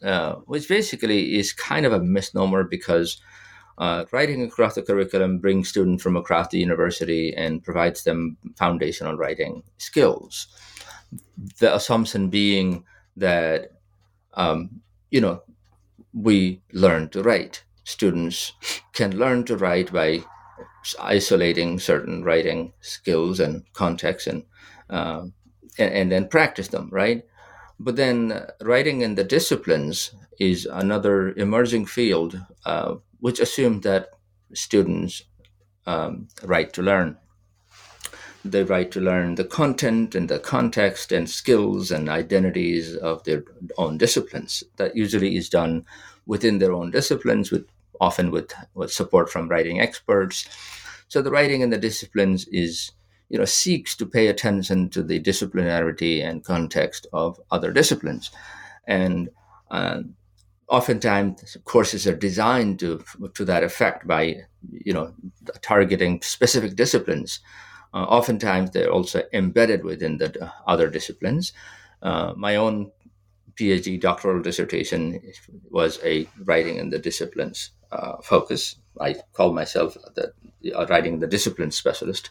Uh, 0.04 0.34
which 0.46 0.68
basically 0.68 1.36
is 1.36 1.52
kind 1.52 1.84
of 1.84 1.92
a 1.92 2.00
misnomer 2.00 2.64
because 2.64 3.20
uh, 3.78 4.04
writing 4.12 4.42
across 4.42 4.74
the 4.74 4.82
curriculum 4.82 5.38
brings 5.38 5.68
students 5.68 6.02
from 6.02 6.16
across 6.16 6.48
the 6.48 6.58
university 6.58 7.34
and 7.34 7.64
provides 7.64 8.04
them 8.04 8.36
foundational 8.56 9.16
writing 9.16 9.62
skills. 9.78 10.46
The 11.58 11.74
assumption 11.74 12.28
being 12.28 12.84
that, 13.16 13.72
um, 14.34 14.82
you 15.10 15.20
know, 15.20 15.42
we 16.12 16.60
learn 16.72 17.08
to 17.10 17.22
write. 17.22 17.64
Students 17.84 18.52
can 18.92 19.16
learn 19.16 19.44
to 19.44 19.56
write 19.56 19.92
by 19.92 20.24
isolating 20.98 21.78
certain 21.78 22.22
writing 22.22 22.72
skills 22.80 23.40
and 23.40 23.64
contexts 23.72 24.26
and, 24.26 24.44
uh, 24.88 25.22
and, 25.78 25.92
and 25.94 26.12
then 26.12 26.28
practice 26.28 26.68
them, 26.68 26.88
right? 26.90 27.24
But 27.82 27.96
then 27.96 28.30
uh, 28.30 28.50
writing 28.60 29.00
in 29.00 29.14
the 29.14 29.24
disciplines 29.24 30.14
is 30.38 30.66
another 30.70 31.30
emerging 31.30 31.86
field, 31.86 32.38
uh, 32.66 32.96
which 33.20 33.40
assumes 33.40 33.84
that 33.84 34.10
students 34.52 35.22
um, 35.86 36.28
write 36.42 36.74
to 36.74 36.82
learn. 36.82 37.16
They 38.44 38.64
write 38.64 38.90
to 38.92 39.00
learn 39.00 39.36
the 39.36 39.44
content 39.44 40.14
and 40.14 40.28
the 40.28 40.38
context 40.38 41.10
and 41.10 41.28
skills 41.28 41.90
and 41.90 42.10
identities 42.10 42.96
of 42.96 43.24
their 43.24 43.44
own 43.78 43.96
disciplines. 43.96 44.62
That 44.76 44.94
usually 44.94 45.36
is 45.36 45.48
done 45.48 45.86
within 46.26 46.58
their 46.58 46.72
own 46.72 46.90
disciplines, 46.90 47.50
with 47.50 47.66
often 47.98 48.30
with, 48.30 48.52
with 48.74 48.92
support 48.92 49.30
from 49.30 49.48
writing 49.48 49.80
experts. 49.80 50.46
So 51.08 51.22
the 51.22 51.30
writing 51.30 51.62
in 51.62 51.70
the 51.70 51.78
disciplines 51.78 52.46
is 52.48 52.92
you 53.30 53.38
know 53.38 53.46
seeks 53.46 53.96
to 53.96 54.06
pay 54.06 54.26
attention 54.26 54.90
to 54.90 55.02
the 55.02 55.20
disciplinarity 55.20 56.22
and 56.22 56.44
context 56.44 57.06
of 57.12 57.40
other 57.50 57.72
disciplines. 57.72 58.30
And 58.86 59.30
uh, 59.70 60.02
oftentimes 60.68 61.56
courses 61.64 62.06
are 62.06 62.16
designed 62.16 62.78
to 62.80 63.02
to 63.34 63.44
that 63.44 63.64
effect 63.64 64.06
by 64.06 64.36
you 64.70 64.92
know 64.92 65.14
targeting 65.62 66.20
specific 66.22 66.76
disciplines. 66.76 67.40
Uh, 67.92 68.04
oftentimes 68.04 68.70
they're 68.70 68.92
also 68.92 69.22
embedded 69.32 69.84
within 69.84 70.18
the 70.18 70.52
other 70.66 70.88
disciplines. 70.88 71.52
Uh, 72.02 72.32
my 72.36 72.56
own 72.56 72.90
phd 73.60 74.00
doctoral 74.00 74.42
dissertation 74.42 75.20
was 75.70 75.98
a 76.04 76.26
writing 76.44 76.76
in 76.76 76.90
the 76.90 76.98
disciplines 76.98 77.70
uh, 77.92 78.16
focus 78.22 78.76
i 79.00 79.14
call 79.32 79.52
myself 79.52 79.96
the 80.14 80.32
writing 80.88 81.20
the 81.20 81.26
discipline 81.26 81.70
specialist 81.70 82.30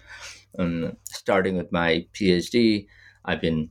um, 0.58 0.98
starting 1.04 1.58
with 1.58 1.72
my 1.72 2.08
PhD, 2.14 2.88
I've 3.26 3.42
been 3.42 3.70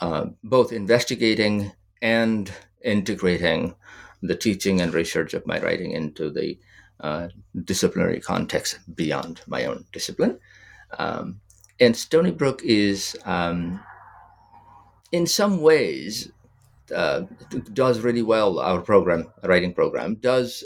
uh, 0.00 0.26
both 0.44 0.72
investigating 0.72 1.72
and 2.00 2.50
integrating 2.84 3.74
the 4.22 4.36
teaching 4.36 4.80
and 4.80 4.94
research 4.94 5.34
of 5.34 5.46
my 5.46 5.60
writing 5.60 5.92
into 5.92 6.30
the 6.30 6.58
uh, 7.00 7.28
disciplinary 7.64 8.20
context 8.20 8.78
beyond 8.94 9.40
my 9.46 9.64
own 9.64 9.84
discipline. 9.92 10.38
Um, 10.98 11.40
and 11.80 11.96
Stony 11.96 12.30
Brook 12.30 12.62
is, 12.62 13.16
um, 13.24 13.80
in 15.12 15.26
some 15.26 15.60
ways, 15.60 16.30
uh, 16.94 17.22
does 17.72 18.00
really 18.00 18.22
well. 18.22 18.58
Our 18.58 18.80
program, 18.80 19.32
writing 19.44 19.74
program, 19.74 20.16
does 20.16 20.64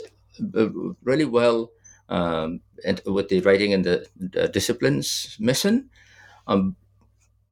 uh, 0.55 0.69
really 1.03 1.25
well 1.25 1.71
um, 2.09 2.61
and 2.85 3.01
with 3.05 3.29
the 3.29 3.41
writing 3.41 3.73
and 3.73 3.83
the, 3.83 4.07
the 4.17 4.47
disciplines 4.47 5.37
mission, 5.39 5.89
um, 6.47 6.75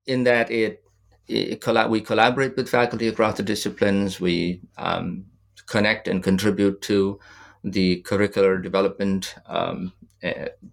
in 0.05 0.23
that 0.23 0.51
it, 0.51 0.83
it 1.27 1.89
we 1.89 2.01
collaborate 2.01 2.55
with 2.55 2.69
faculty 2.69 3.07
across 3.07 3.37
the 3.37 3.43
disciplines. 3.43 4.19
We 4.19 4.61
um, 4.77 5.25
connect 5.67 6.07
and 6.07 6.23
contribute 6.23 6.81
to 6.83 7.19
the 7.63 8.03
curricular 8.03 8.61
development 8.61 9.35
um, 9.47 9.91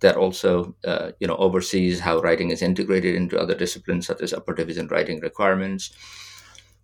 that 0.01 0.17
also 0.17 0.75
uh, 0.85 1.13
you 1.21 1.27
know 1.27 1.37
oversees 1.37 2.01
how 2.01 2.21
writing 2.21 2.51
is 2.51 2.63
integrated 2.63 3.15
into 3.15 3.39
other 3.39 3.55
disciplines 3.55 4.07
such 4.07 4.23
as 4.23 4.33
upper 4.33 4.55
division 4.55 4.89
writing 4.89 5.21
requirements. 5.21 5.93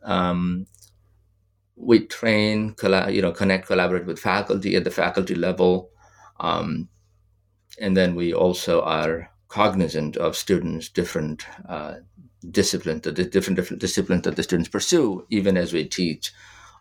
Um, 0.03 0.67
we 1.79 2.07
train, 2.07 2.75
you 3.09 3.23
know, 3.23 3.33
connect, 3.33 3.67
collaborate 3.67 4.07
with 4.07 4.19
faculty 4.19 4.75
at 4.75 4.85
the 4.85 4.91
faculty 4.91 5.35
level. 5.35 5.91
Um, 6.41 6.89
and 7.81 7.97
then 7.97 8.15
we 8.15 8.35
also 8.35 8.83
are 8.83 9.31
cognizant 9.49 10.17
of 10.17 10.37
students' 10.37 10.89
different 10.89 11.47
uh, 11.69 11.97
disciplines, 12.51 13.03
the 13.03 13.13
different 13.13 13.57
different 13.57 13.81
disciplines 13.81 14.23
that 14.23 14.37
the 14.37 14.43
students 14.43 14.69
pursue, 14.69 15.25
even 15.31 15.57
as 15.57 15.73
we 15.73 15.85
teach, 15.85 16.33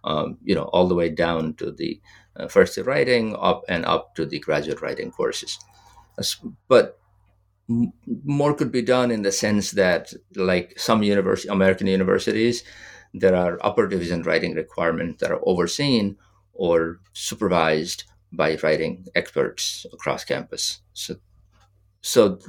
um, 0.03 0.37
you 0.43 0.55
know, 0.55 0.63
all 0.73 0.87
the 0.87 0.95
way 0.95 1.09
down 1.09 1.53
to 1.55 1.71
the 1.71 2.01
uh, 2.35 2.47
first 2.47 2.75
year 2.75 2.85
writing 2.85 3.35
up 3.39 3.63
and 3.69 3.85
up 3.85 4.15
to 4.15 4.25
the 4.25 4.39
graduate 4.39 4.81
writing 4.81 5.11
courses. 5.11 5.57
But 6.67 6.99
more 8.25 8.53
could 8.53 8.71
be 8.71 8.81
done 8.81 9.11
in 9.11 9.21
the 9.23 9.31
sense 9.31 9.71
that, 9.71 10.13
like 10.35 10.79
some 10.79 11.03
university, 11.03 11.49
American 11.49 11.87
universities, 11.87 12.63
there 13.13 13.35
are 13.35 13.59
upper 13.65 13.87
division 13.87 14.23
writing 14.23 14.55
requirements 14.55 15.19
that 15.19 15.31
are 15.31 15.41
overseen 15.43 16.17
or 16.53 16.99
supervised 17.13 18.03
by 18.31 18.57
writing 18.63 19.05
experts 19.15 19.85
across 19.93 20.25
campus. 20.25 20.81
So, 20.93 21.15
so 22.01 22.39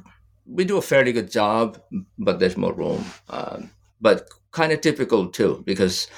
we 0.46 0.64
do 0.64 0.78
a 0.78 0.82
fairly 0.82 1.12
good 1.12 1.30
job, 1.30 1.80
but 2.18 2.38
there's 2.38 2.56
more 2.56 2.72
room. 2.72 3.04
Um, 3.28 3.70
but 4.00 4.28
kind 4.52 4.72
of 4.72 4.80
typical 4.80 5.28
too, 5.28 5.62
because 5.66 6.08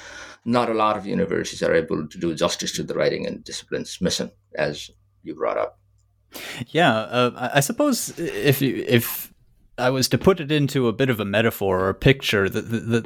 not 0.45 0.69
a 0.69 0.73
lot 0.73 0.97
of 0.97 1.05
universities 1.05 1.61
are 1.61 1.73
able 1.73 2.07
to 2.07 2.17
do 2.17 2.33
justice 2.33 2.71
to 2.73 2.83
the 2.83 2.93
writing 2.93 3.27
and 3.27 3.43
disciplines 3.43 3.99
mission, 4.01 4.31
as 4.55 4.89
you 5.23 5.35
brought 5.35 5.57
up. 5.57 5.80
Yeah, 6.67 6.93
uh, 6.93 7.49
I 7.53 7.59
suppose 7.59 8.17
if 8.17 8.61
you, 8.61 8.85
if 8.87 9.33
I 9.77 9.89
was 9.89 10.07
to 10.09 10.17
put 10.17 10.39
it 10.39 10.51
into 10.51 10.87
a 10.87 10.93
bit 10.93 11.09
of 11.09 11.19
a 11.19 11.25
metaphor 11.25 11.81
or 11.81 11.89
a 11.89 11.95
picture, 11.95 12.47
the, 12.47 12.61
the, 12.61 13.05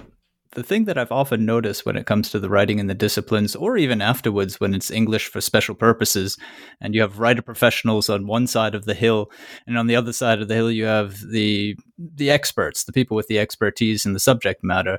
the 0.52 0.64
thing 0.64 0.86
that 0.86 0.98
I've 0.98 1.12
often 1.12 1.46
noticed 1.46 1.86
when 1.86 1.98
it 1.98 2.06
comes 2.06 2.30
to 2.30 2.40
the 2.40 2.50
writing 2.50 2.80
in 2.80 2.88
the 2.88 2.94
disciplines, 2.94 3.56
or 3.56 3.78
even 3.78 4.02
afterwards 4.02 4.60
when 4.60 4.74
it's 4.74 4.90
English 4.90 5.28
for 5.28 5.42
special 5.42 5.76
purposes, 5.76 6.38
and 6.80 6.96
you 6.96 7.02
have 7.02 7.20
writer 7.20 7.42
professionals 7.42 8.10
on 8.10 8.26
one 8.26 8.48
side 8.48 8.74
of 8.74 8.86
the 8.86 8.94
hill, 8.94 9.30
and 9.68 9.78
on 9.78 9.88
the 9.88 9.96
other 9.96 10.14
side 10.14 10.42
of 10.42 10.48
the 10.48 10.56
hill 10.56 10.72
you 10.72 10.86
have 10.86 11.20
the 11.30 11.78
the 11.98 12.32
experts, 12.32 12.84
the 12.84 12.94
people 12.94 13.16
with 13.16 13.28
the 13.28 13.40
expertise 13.40 14.06
in 14.06 14.14
the 14.14 14.20
subject 14.20 14.64
matter. 14.64 14.98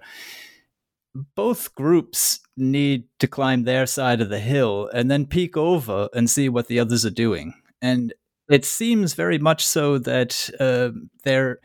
Both 1.35 1.75
groups 1.75 2.41
need 2.57 3.05
to 3.19 3.27
climb 3.27 3.65
their 3.65 3.87
side 3.87 4.21
of 4.21 4.29
the 4.29 4.41
hill 4.41 4.91
and 4.93 5.11
then 5.11 5.27
peek 5.27 5.57
over 5.57 6.11
and 6.13 6.29
see 6.29 6.51
what 6.51 6.69
the 6.69 6.79
others 6.79 7.07
are 7.07 7.11
doing. 7.11 7.55
And 7.83 8.15
it 8.49 8.65
seems 8.65 9.15
very 9.15 9.39
much 9.39 9.67
so 9.67 9.99
that 9.99 10.51
uh, 10.61 10.91
they're 11.25 11.59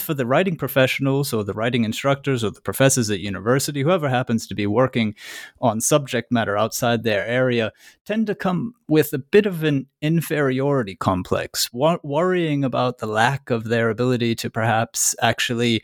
for 0.00 0.14
the 0.14 0.26
writing 0.26 0.56
professionals 0.56 1.32
or 1.32 1.44
the 1.44 1.54
writing 1.54 1.84
instructors 1.84 2.44
or 2.44 2.50
the 2.50 2.60
professors 2.60 3.10
at 3.10 3.20
university, 3.20 3.82
whoever 3.82 4.08
happens 4.08 4.46
to 4.46 4.54
be 4.54 4.66
working 4.66 5.14
on 5.60 5.80
subject 5.80 6.30
matter 6.30 6.56
outside 6.56 7.02
their 7.02 7.26
area, 7.26 7.72
tend 8.04 8.26
to 8.26 8.34
come 8.34 8.74
with 8.88 9.12
a 9.12 9.18
bit 9.18 9.46
of 9.46 9.64
an 9.64 9.86
inferiority 10.02 10.94
complex, 10.94 11.72
wor- 11.72 12.00
worrying 12.02 12.64
about 12.64 12.98
the 12.98 13.06
lack 13.06 13.50
of 13.50 13.64
their 13.64 13.88
ability 13.88 14.34
to 14.34 14.50
perhaps 14.50 15.14
actually 15.22 15.82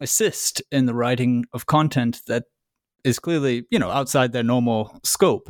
assist 0.00 0.62
in 0.70 0.86
the 0.86 0.94
writing 0.94 1.44
of 1.52 1.66
content 1.66 2.20
that 2.26 2.44
is 3.02 3.18
clearly, 3.18 3.66
you 3.70 3.78
know, 3.78 3.90
outside 3.90 4.32
their 4.32 4.42
normal 4.42 5.00
scope. 5.04 5.48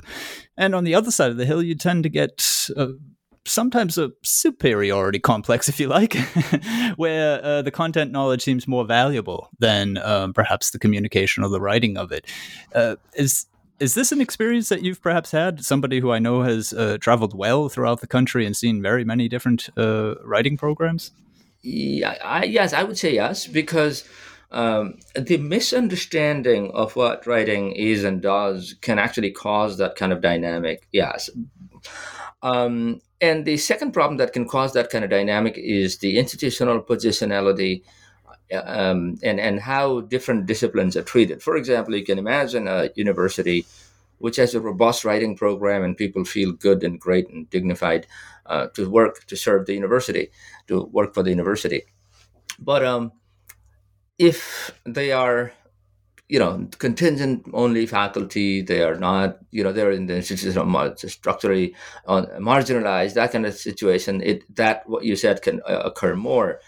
And 0.56 0.74
on 0.74 0.84
the 0.84 0.94
other 0.94 1.10
side 1.10 1.30
of 1.30 1.36
the 1.36 1.46
hill, 1.46 1.62
you 1.62 1.74
tend 1.74 2.02
to 2.02 2.08
get 2.08 2.68
uh, 2.76 2.88
sometimes 3.46 3.96
a 3.96 4.10
superiority 4.22 5.18
complex, 5.18 5.68
if 5.68 5.80
you 5.80 5.88
like, 5.88 6.14
where 6.96 7.42
uh, 7.44 7.62
the 7.62 7.70
content 7.70 8.12
knowledge 8.12 8.42
seems 8.42 8.68
more 8.68 8.84
valuable 8.84 9.48
than 9.58 9.98
um, 9.98 10.32
perhaps 10.32 10.70
the 10.70 10.78
communication 10.78 11.42
or 11.42 11.48
the 11.48 11.60
writing 11.60 11.96
of 11.96 12.12
it. 12.12 12.26
Uh, 12.74 12.96
is 13.14 13.46
is 13.78 13.94
this 13.94 14.10
an 14.10 14.22
experience 14.22 14.70
that 14.70 14.82
you've 14.82 15.02
perhaps 15.02 15.32
had? 15.32 15.62
Somebody 15.62 16.00
who 16.00 16.10
I 16.10 16.18
know 16.18 16.42
has 16.42 16.72
uh, 16.72 16.96
traveled 16.98 17.36
well 17.36 17.68
throughout 17.68 18.00
the 18.00 18.06
country 18.06 18.46
and 18.46 18.56
seen 18.56 18.80
very 18.80 19.04
many 19.04 19.28
different 19.28 19.68
uh, 19.76 20.14
writing 20.24 20.56
programs. 20.56 21.10
Yeah, 21.62 22.16
I, 22.24 22.44
yes, 22.44 22.72
I 22.72 22.82
would 22.82 22.98
say 22.98 23.14
yes 23.14 23.46
because. 23.46 24.08
Um, 24.52 25.00
the 25.16 25.38
misunderstanding 25.38 26.70
of 26.70 26.94
what 26.94 27.26
writing 27.26 27.72
is 27.72 28.04
and 28.04 28.22
does 28.22 28.76
can 28.80 28.96
actually 28.96 29.32
cause 29.32 29.76
that 29.78 29.96
kind 29.96 30.12
of 30.12 30.20
dynamic. 30.20 30.86
Yes. 30.92 31.28
Um, 32.42 33.00
and 33.20 33.44
the 33.44 33.56
second 33.56 33.92
problem 33.92 34.18
that 34.18 34.32
can 34.32 34.46
cause 34.46 34.72
that 34.72 34.90
kind 34.90 35.04
of 35.04 35.10
dynamic 35.10 35.56
is 35.56 35.98
the 35.98 36.18
institutional 36.18 36.82
positionality 36.82 37.82
um, 38.52 39.16
and, 39.22 39.40
and 39.40 39.60
how 39.60 40.02
different 40.02 40.46
disciplines 40.46 40.96
are 40.96 41.02
treated. 41.02 41.42
For 41.42 41.56
example, 41.56 41.94
you 41.94 42.04
can 42.04 42.18
imagine 42.18 42.68
a 42.68 42.90
university 42.94 43.66
which 44.18 44.36
has 44.36 44.54
a 44.54 44.60
robust 44.60 45.04
writing 45.04 45.36
program 45.36 45.82
and 45.82 45.96
people 45.96 46.24
feel 46.24 46.52
good 46.52 46.82
and 46.82 47.00
great 47.00 47.28
and 47.28 47.48
dignified 47.50 48.06
uh, 48.46 48.68
to 48.68 48.88
work 48.88 49.26
to 49.26 49.36
serve 49.36 49.66
the 49.66 49.74
university, 49.74 50.30
to 50.68 50.84
work 50.84 51.12
for 51.12 51.22
the 51.22 51.30
university. 51.30 51.82
But 52.58 52.84
um, 52.84 53.12
if 54.18 54.72
they 54.84 55.12
are 55.12 55.52
you 56.28 56.38
know, 56.38 56.68
contingent 56.78 57.46
only 57.52 57.86
faculty. 57.86 58.60
They 58.60 58.82
are 58.82 58.96
not, 58.96 59.38
you 59.50 59.62
know, 59.62 59.72
they're 59.72 59.92
in 59.92 60.06
the 60.06 60.16
institution 60.16 60.52
structurally 61.08 61.74
marginalized. 62.06 63.14
That 63.14 63.32
kind 63.32 63.46
of 63.46 63.54
situation. 63.54 64.22
It 64.22 64.56
that 64.56 64.88
what 64.88 65.04
you 65.04 65.16
said 65.16 65.42
can 65.42 65.60
uh, 65.68 65.82
occur 65.84 66.16
more. 66.16 66.60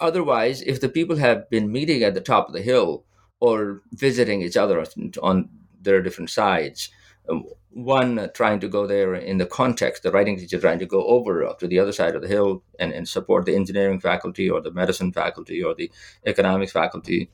Otherwise, 0.00 0.62
if 0.62 0.80
the 0.80 0.88
people 0.88 1.16
have 1.16 1.48
been 1.50 1.72
meeting 1.72 2.02
at 2.02 2.14
the 2.14 2.20
top 2.20 2.48
of 2.48 2.54
the 2.54 2.62
hill 2.62 3.04
or 3.40 3.82
visiting 3.92 4.42
each 4.42 4.56
other 4.56 4.84
on 5.22 5.48
their 5.80 6.02
different 6.02 6.30
sides, 6.30 6.90
um, 7.28 7.44
one 7.70 8.18
uh, 8.18 8.28
trying 8.28 8.60
to 8.60 8.68
go 8.68 8.86
there 8.86 9.14
in 9.14 9.38
the 9.38 9.46
context, 9.46 10.02
the 10.02 10.10
writing 10.10 10.36
teacher 10.36 10.60
trying 10.60 10.78
to 10.78 10.86
go 10.86 11.04
over 11.06 11.52
to 11.58 11.66
the 11.66 11.78
other 11.78 11.92
side 11.92 12.14
of 12.14 12.22
the 12.22 12.28
hill 12.28 12.62
and, 12.78 12.92
and 12.92 13.08
support 13.08 13.46
the 13.46 13.54
engineering 13.54 14.00
faculty 14.00 14.48
or 14.48 14.60
the 14.60 14.70
medicine 14.70 15.12
faculty 15.12 15.62
or 15.62 15.74
the 15.74 15.90
economics 16.26 16.72
faculty 16.72 17.30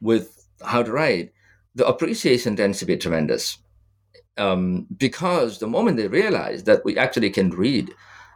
with 0.00 0.41
how 0.64 0.82
to 0.82 0.92
write, 0.92 1.32
the 1.74 1.86
appreciation 1.86 2.56
tends 2.56 2.78
to 2.78 2.86
be 2.86 2.96
tremendous. 2.96 3.58
Um, 4.38 4.86
because 4.96 5.58
the 5.58 5.66
moment 5.66 5.98
they 5.98 6.08
realize 6.08 6.64
that 6.64 6.84
we 6.84 6.96
actually 6.96 7.28
can 7.30 7.50
read 7.50 7.92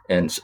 and 0.09 0.37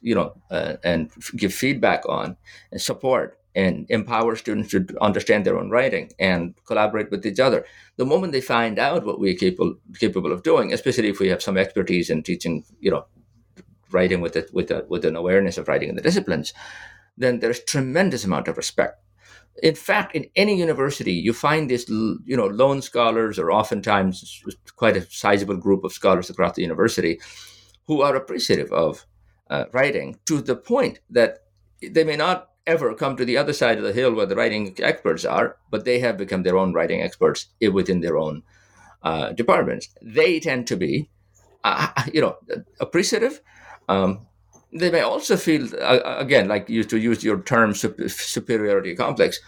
you 0.00 0.14
know 0.14 0.34
uh, 0.50 0.74
and 0.82 1.12
give 1.36 1.54
feedback 1.54 2.02
on 2.08 2.36
and 2.72 2.80
support 2.80 3.38
and 3.54 3.86
empower 3.88 4.36
students 4.36 4.70
to 4.70 4.86
understand 5.00 5.46
their 5.46 5.58
own 5.58 5.70
writing 5.70 6.12
and 6.18 6.54
collaborate 6.66 7.10
with 7.10 7.24
each 7.24 7.40
other. 7.40 7.64
The 7.96 8.04
moment 8.04 8.32
they 8.32 8.42
find 8.42 8.78
out 8.78 9.06
what 9.06 9.18
we're 9.18 9.34
capable 9.34 9.76
capable 9.98 10.32
of 10.32 10.42
doing, 10.42 10.72
especially 10.72 11.08
if 11.08 11.20
we 11.20 11.28
have 11.28 11.42
some 11.42 11.56
expertise 11.56 12.10
in 12.10 12.22
teaching, 12.22 12.64
you 12.80 12.90
know, 12.90 13.06
writing 13.90 14.20
with 14.20 14.36
it 14.36 14.52
with 14.52 14.70
a, 14.70 14.84
with 14.88 15.04
an 15.04 15.16
awareness 15.16 15.56
of 15.56 15.68
writing 15.68 15.88
in 15.88 15.96
the 15.96 16.02
disciplines, 16.02 16.52
then 17.16 17.40
there's 17.40 17.60
tremendous 17.60 18.24
amount 18.24 18.48
of 18.48 18.58
respect. 18.58 19.00
In 19.62 19.74
fact, 19.74 20.14
in 20.14 20.26
any 20.36 20.56
university, 20.56 21.12
you 21.12 21.32
find 21.32 21.70
these, 21.70 21.88
you 21.88 22.36
know, 22.36 22.46
lone 22.46 22.82
scholars 22.82 23.38
or 23.38 23.50
oftentimes 23.50 24.42
quite 24.76 24.96
a 24.96 25.10
sizable 25.10 25.56
group 25.56 25.82
of 25.82 25.92
scholars 25.92 26.28
across 26.28 26.54
the 26.56 26.62
university 26.62 27.18
who 27.86 28.02
are 28.02 28.14
appreciative 28.14 28.70
of 28.72 29.06
uh, 29.48 29.64
writing 29.72 30.18
to 30.26 30.40
the 30.42 30.56
point 30.56 31.00
that 31.08 31.38
they 31.80 32.04
may 32.04 32.16
not 32.16 32.50
ever 32.66 32.94
come 32.94 33.16
to 33.16 33.24
the 33.24 33.36
other 33.36 33.52
side 33.52 33.78
of 33.78 33.84
the 33.84 33.92
hill 33.92 34.12
where 34.12 34.26
the 34.26 34.36
writing 34.36 34.74
experts 34.82 35.24
are, 35.24 35.56
but 35.70 35.84
they 35.84 36.00
have 36.00 36.16
become 36.16 36.42
their 36.42 36.58
own 36.58 36.72
writing 36.72 37.00
experts 37.00 37.46
within 37.72 38.00
their 38.00 38.18
own 38.18 38.42
uh, 39.02 39.32
departments. 39.32 39.88
They 40.02 40.40
tend 40.40 40.66
to 40.66 40.76
be, 40.76 41.08
uh, 41.64 41.88
you 42.12 42.20
know, 42.20 42.36
appreciative. 42.80 43.40
Um, 43.88 44.26
they 44.80 44.90
may 44.90 45.00
also 45.00 45.36
feel, 45.36 45.68
uh, 45.80 46.16
again, 46.18 46.48
like 46.48 46.68
you 46.68 46.84
to 46.84 46.98
use 46.98 47.24
your 47.24 47.42
term 47.42 47.74
superiority 47.74 48.94
complex, 48.94 49.40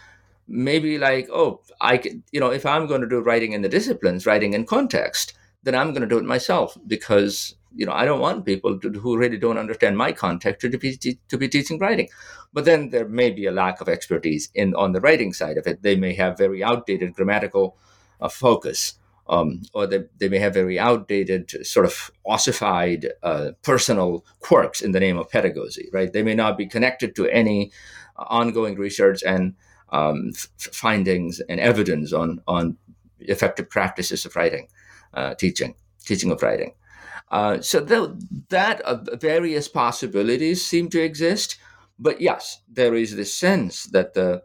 maybe 0.47 0.99
like, 0.99 1.29
oh, 1.31 1.61
I 1.81 1.99
can, 1.99 2.23
you 2.33 2.41
know, 2.41 2.51
if 2.51 2.67
I'm 2.67 2.87
going 2.87 3.01
to 3.01 3.09
do 3.09 3.21
writing 3.21 3.53
in 3.53 3.63
the 3.63 3.69
disciplines, 3.69 4.27
writing 4.27 4.55
in 4.55 4.67
context, 4.67 5.35
then 5.63 5.75
I'm 5.75 5.91
going 5.91 6.03
to 6.03 6.09
do 6.09 6.19
it 6.19 6.25
myself 6.25 6.77
because 6.87 7.55
you 7.75 7.87
know, 7.87 7.93
I 7.93 8.05
don't 8.05 8.21
want 8.21 8.45
people 8.45 8.79
to, 8.81 8.91
who 8.91 9.17
really 9.17 9.37
don't 9.37 9.59
understand 9.59 9.97
my 9.97 10.13
context 10.13 10.63
to 10.63 10.79
be 10.79 10.97
to 10.97 11.39
be 11.39 11.49
teaching 11.49 11.79
writing. 11.79 12.09
But 12.53 12.65
then 12.65 12.91
there 12.91 13.07
may 13.07 13.31
be 13.31 13.47
a 13.47 13.53
lack 13.53 13.81
of 13.81 13.89
expertise 13.89 14.49
in 14.55 14.75
on 14.75 14.93
the 14.93 15.01
writing 15.01 15.33
side 15.33 15.59
of 15.59 15.67
it. 15.67 15.83
They 15.83 15.95
may 15.95 16.15
have 16.15 16.39
very 16.39 16.65
outdated 16.65 17.15
grammatical 17.15 17.77
uh, 18.21 18.29
focus, 18.29 18.95
um, 19.29 19.63
or 19.75 19.87
they, 19.87 20.05
they 20.19 20.29
may 20.29 20.39
have 20.39 20.55
very 20.55 20.79
outdated, 20.79 21.67
sort 21.67 21.87
of 21.87 22.11
ossified 22.27 23.09
uh, 23.23 23.51
personal 23.63 24.25
quirks 24.41 24.81
in 24.81 24.93
the 24.93 25.01
name 25.01 25.19
of 25.19 25.31
pedagogy. 25.31 25.89
Right? 25.93 26.13
They 26.13 26.23
may 26.23 26.35
not 26.35 26.57
be 26.57 26.67
connected 26.67 27.15
to 27.17 27.29
any 27.29 27.73
uh, 28.17 28.25
ongoing 28.29 28.77
research 28.77 29.23
and 29.23 29.55
um, 29.91 30.33
f- 30.35 30.49
findings 30.73 31.41
and 31.41 31.61
evidence 31.61 32.13
on 32.13 32.43
on 32.47 32.77
effective 33.21 33.69
practices 33.69 34.25
of 34.25 34.37
writing, 34.37 34.69
uh, 35.15 35.35
teaching, 35.35 35.75
teaching 36.05 36.31
of 36.31 36.43
writing. 36.43 36.75
Uh, 37.31 37.61
so 37.61 37.81
the, 37.81 38.19
that 38.49 38.81
uh, 38.83 38.99
various 39.17 39.69
possibilities 39.69 40.65
seem 40.65 40.89
to 40.89 41.03
exist. 41.03 41.59
But 41.99 42.21
yes, 42.21 42.63
there 42.69 42.95
is 42.95 43.17
this 43.17 43.35
sense 43.35 43.85
that 43.87 44.15
the 44.15 44.43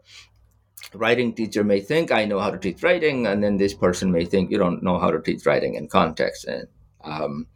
writing 0.94 1.34
teacher 1.34 1.64
may 1.64 1.80
think 1.80 2.10
I 2.12 2.24
know 2.24 2.40
how 2.40 2.50
to 2.50 2.58
teach 2.58 2.82
writing, 2.82 3.26
and 3.26 3.42
then 3.42 3.56
this 3.56 3.74
person 3.74 4.12
may 4.12 4.24
think 4.24 4.50
you 4.50 4.58
don't 4.58 4.82
know 4.82 4.98
how 4.98 5.10
to 5.10 5.20
teach 5.20 5.46
writing 5.46 5.74
in 5.74 5.88
context, 5.88 6.44
and 6.44 6.68
um, 7.02 7.46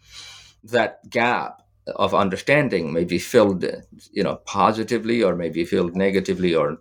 that 0.65 1.09
gap 1.09 1.63
of 1.97 2.15
understanding 2.15 2.93
may 2.93 3.05
be 3.05 3.19
filled, 3.19 3.65
you 4.13 4.23
know, 4.23 4.37
positively 4.45 5.23
or 5.23 5.35
maybe 5.35 5.65
filled 5.65 5.97
negatively, 5.97 6.55
or 6.55 6.79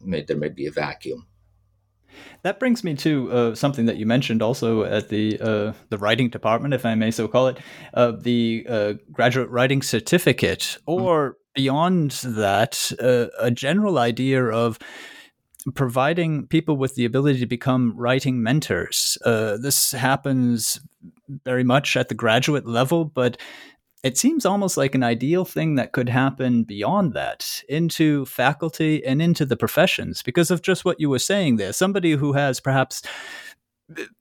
may, 0.00 0.22
there 0.22 0.36
may 0.36 0.48
be 0.48 0.66
a 0.66 0.72
vacuum. 0.72 1.26
That 2.42 2.58
brings 2.58 2.84
me 2.84 2.94
to 2.96 3.32
uh, 3.32 3.54
something 3.54 3.86
that 3.86 3.96
you 3.96 4.06
mentioned 4.06 4.42
also 4.42 4.84
at 4.84 5.08
the 5.08 5.40
uh, 5.40 5.72
the 5.88 5.98
writing 5.98 6.28
department, 6.28 6.74
if 6.74 6.84
I 6.84 6.94
may 6.94 7.10
so 7.10 7.26
call 7.26 7.48
it, 7.48 7.58
uh, 7.94 8.12
the 8.12 8.66
uh, 8.68 8.92
graduate 9.12 9.48
writing 9.50 9.82
certificate, 9.82 10.78
mm-hmm. 10.86 11.02
or 11.02 11.30
mm-hmm. 11.30 11.38
beyond 11.54 12.10
that, 12.24 12.92
uh, 13.00 13.26
a 13.38 13.50
general 13.50 13.98
idea 13.98 14.44
of 14.44 14.78
providing 15.74 16.46
people 16.46 16.76
with 16.76 16.94
the 16.94 17.04
ability 17.04 17.40
to 17.40 17.46
become 17.46 17.94
writing 17.96 18.42
mentors. 18.42 19.16
Uh, 19.24 19.56
this 19.56 19.92
happens 19.92 20.80
very 21.44 21.64
much 21.64 21.96
at 21.96 22.08
the 22.08 22.14
graduate 22.14 22.66
level, 22.66 23.04
but 23.04 23.38
it 24.02 24.18
seems 24.18 24.44
almost 24.44 24.76
like 24.76 24.94
an 24.94 25.02
ideal 25.02 25.46
thing 25.46 25.76
that 25.76 25.92
could 25.92 26.10
happen 26.10 26.62
beyond 26.62 27.14
that 27.14 27.62
into 27.70 28.26
faculty 28.26 29.04
and 29.04 29.22
into 29.22 29.46
the 29.46 29.56
professions 29.56 30.22
because 30.22 30.50
of 30.50 30.60
just 30.60 30.84
what 30.84 31.00
you 31.00 31.08
were 31.08 31.18
saying 31.18 31.56
there. 31.56 31.72
Somebody 31.72 32.12
who 32.12 32.34
has 32.34 32.60
perhaps 32.60 33.02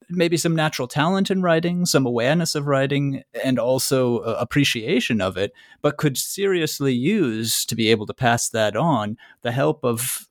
maybe 0.10 0.38
some 0.38 0.56
natural 0.56 0.88
talent 0.88 1.32
in 1.32 1.42
writing, 1.42 1.86
some 1.86 2.06
awareness 2.06 2.56
of 2.56 2.68
writing, 2.68 3.24
and 3.44 3.60
also 3.60 4.20
uh, 4.20 4.38
appreciation 4.40 5.22
of 5.22 5.38
it, 5.38 5.54
but 5.82 5.98
could 5.98 6.18
seriously 6.18 6.94
use 6.94 7.66
to 7.66 7.76
be 7.76 7.90
able 7.90 8.06
to 8.06 8.14
pass 8.14 8.50
that 8.50 8.76
on 8.76 9.18
the 9.42 9.52
help 9.52 9.84
of, 9.84 10.28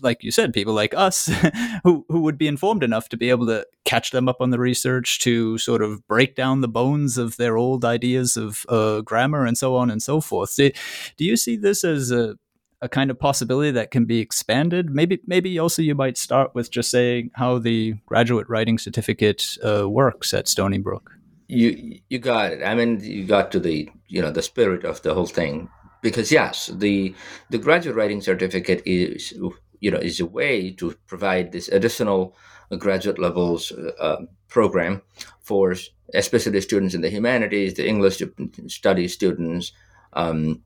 like 0.00 0.22
you 0.22 0.30
said, 0.30 0.52
people 0.52 0.74
like 0.74 0.94
us 0.94 1.26
who, 1.84 2.04
who 2.08 2.20
would 2.20 2.38
be 2.38 2.48
informed 2.48 2.82
enough 2.82 3.08
to 3.08 3.16
be 3.16 3.30
able 3.30 3.46
to 3.46 3.66
catch 3.84 4.10
them 4.10 4.28
up 4.28 4.40
on 4.40 4.50
the 4.50 4.58
research, 4.58 5.18
to 5.20 5.58
sort 5.58 5.82
of 5.82 6.06
break 6.06 6.34
down 6.34 6.60
the 6.60 6.68
bones 6.68 7.18
of 7.18 7.36
their 7.36 7.56
old 7.56 7.84
ideas 7.84 8.36
of 8.36 8.64
uh, 8.68 9.00
grammar 9.00 9.44
and 9.44 9.58
so 9.58 9.76
on 9.76 9.90
and 9.90 10.02
so 10.02 10.20
forth. 10.20 10.56
Do, 10.56 10.70
do 11.16 11.24
you 11.24 11.36
see 11.36 11.56
this 11.56 11.84
as 11.84 12.10
a 12.10 12.36
a 12.84 12.88
kind 12.88 13.10
of 13.10 13.18
possibility 13.18 13.70
that 13.70 13.90
can 13.90 14.04
be 14.04 14.20
expanded? 14.20 14.90
Maybe, 14.90 15.18
maybe 15.26 15.58
also 15.58 15.80
you 15.80 15.94
might 15.94 16.18
start 16.18 16.54
with 16.54 16.70
just 16.70 16.90
saying 16.90 17.30
how 17.34 17.58
the 17.58 17.94
graduate 18.06 18.46
writing 18.48 18.78
certificate 18.78 19.56
uh, 19.64 19.88
works 19.88 20.34
at 20.34 20.46
Stony 20.46 20.78
Brook. 20.78 21.10
You 21.48 21.98
you 22.08 22.18
got 22.18 22.52
it. 22.52 22.62
I 22.62 22.74
mean, 22.74 23.00
you 23.00 23.24
got 23.24 23.50
to 23.52 23.60
the 23.60 23.88
you 24.08 24.22
know 24.22 24.30
the 24.30 24.42
spirit 24.42 24.84
of 24.84 25.02
the 25.02 25.14
whole 25.14 25.26
thing 25.26 25.68
because 26.02 26.30
yes, 26.30 26.66
the 26.66 27.14
the 27.50 27.58
graduate 27.58 27.96
writing 27.96 28.20
certificate 28.20 28.82
is 28.86 29.32
you 29.80 29.90
know 29.90 29.98
is 29.98 30.20
a 30.20 30.26
way 30.26 30.70
to 30.72 30.94
provide 31.06 31.52
this 31.52 31.68
additional 31.68 32.34
graduate 32.78 33.18
levels 33.18 33.72
uh, 34.00 34.22
program 34.48 35.02
for 35.40 35.74
especially 36.14 36.60
students 36.60 36.94
in 36.94 37.02
the 37.02 37.10
humanities, 37.10 37.74
the 37.74 37.86
English 37.86 38.22
studies 38.68 39.12
students. 39.12 39.72
Um, 40.14 40.62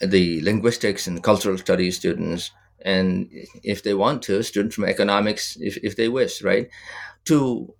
the 0.00 0.40
linguistics 0.42 1.06
and 1.06 1.22
cultural 1.22 1.58
studies 1.58 1.96
students, 1.96 2.50
and 2.82 3.28
if 3.62 3.82
they 3.82 3.94
want 3.94 4.22
to, 4.22 4.42
students 4.42 4.74
from 4.74 4.84
economics, 4.84 5.56
if, 5.60 5.76
if 5.82 5.96
they 5.96 6.08
wish, 6.08 6.42
right, 6.42 6.68
to 7.26 7.74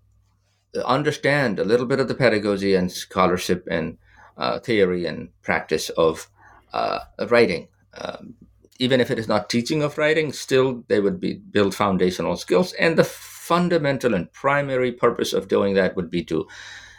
understand 0.85 1.59
a 1.59 1.64
little 1.64 1.87
bit 1.87 2.00
of 2.00 2.09
the 2.09 2.14
pedagogy 2.14 2.74
and 2.74 2.92
scholarship 2.92 3.66
and 3.70 3.98
uh, 4.37 4.59
theory 4.61 5.06
and 5.06 5.30
practice 5.42 5.88
of 5.90 6.28
uh, 6.72 7.00
writing. 7.28 7.68
Um, 7.94 8.35
even 8.78 9.00
if 9.00 9.11
it 9.11 9.18
is 9.18 9.28
not 9.28 9.50
teaching 9.50 9.83
of 9.83 9.98
writing, 9.98 10.33
still 10.33 10.85
they 10.88 11.00
would 11.00 11.20
be 11.20 11.35
build 11.35 11.74
foundational 11.74 12.37
skills. 12.37 12.72
And 12.74 12.96
the 12.96 13.04
fundamental 13.04 14.14
and 14.14 14.33
primary 14.33 14.92
purpose 14.92 15.33
of 15.33 15.48
doing 15.48 15.74
that 15.74 15.96
would 15.96 16.11
be 16.11 16.24
to 16.24 16.46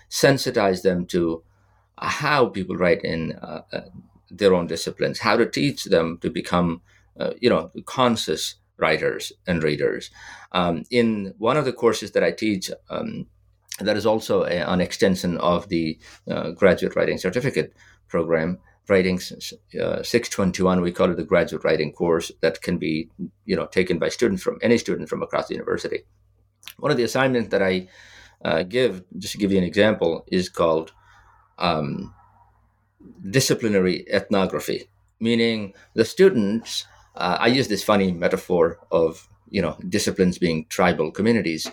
sensitize 0.09 0.81
them 0.81 1.05
to 1.07 1.43
how 1.97 2.47
people 2.47 2.75
write 2.75 3.03
in 3.03 3.31
uh 3.33 3.61
their 4.31 4.53
own 4.53 4.67
disciplines, 4.67 5.19
how 5.19 5.37
to 5.37 5.45
teach 5.45 5.85
them 5.85 6.17
to 6.21 6.29
become, 6.29 6.81
uh, 7.19 7.31
you 7.39 7.49
know, 7.49 7.71
conscious 7.85 8.55
writers 8.77 9.31
and 9.45 9.63
readers. 9.63 10.09
Um, 10.51 10.83
in 10.89 11.33
one 11.37 11.57
of 11.57 11.65
the 11.65 11.73
courses 11.73 12.11
that 12.11 12.23
I 12.23 12.31
teach, 12.31 12.71
um, 12.89 13.27
that 13.79 13.97
is 13.97 14.05
also 14.05 14.43
a, 14.43 14.57
an 14.73 14.81
extension 14.81 15.37
of 15.37 15.69
the 15.69 15.99
uh, 16.29 16.51
graduate 16.51 16.95
writing 16.95 17.17
certificate 17.17 17.73
program. 18.07 18.59
Writing 18.89 19.17
uh, 19.79 20.03
621, 20.03 20.81
we 20.81 20.91
call 20.91 21.11
it 21.11 21.15
the 21.15 21.23
graduate 21.23 21.63
writing 21.63 21.93
course 21.93 22.31
that 22.41 22.61
can 22.61 22.77
be, 22.77 23.09
you 23.45 23.55
know, 23.55 23.67
taken 23.67 23.99
by 23.99 24.09
students 24.09 24.43
from 24.43 24.57
any 24.61 24.77
student 24.77 25.07
from 25.07 25.21
across 25.21 25.47
the 25.47 25.53
university. 25.53 25.99
One 26.77 26.91
of 26.91 26.97
the 26.97 27.03
assignments 27.03 27.49
that 27.49 27.61
I 27.61 27.87
uh, 28.43 28.63
give, 28.63 29.03
just 29.17 29.33
to 29.33 29.37
give 29.37 29.51
you 29.51 29.59
an 29.59 29.63
example, 29.63 30.25
is 30.27 30.49
called 30.49 30.91
um, 31.59 32.13
disciplinary 33.29 34.05
ethnography, 34.11 34.89
meaning 35.19 35.73
the 35.93 36.05
students. 36.05 36.85
Uh, 37.15 37.37
I 37.39 37.47
use 37.47 37.67
this 37.67 37.83
funny 37.83 38.11
metaphor 38.11 38.79
of 38.91 39.27
you 39.49 39.61
know 39.61 39.77
disciplines 39.87 40.37
being 40.37 40.65
tribal 40.69 41.11
communities, 41.11 41.69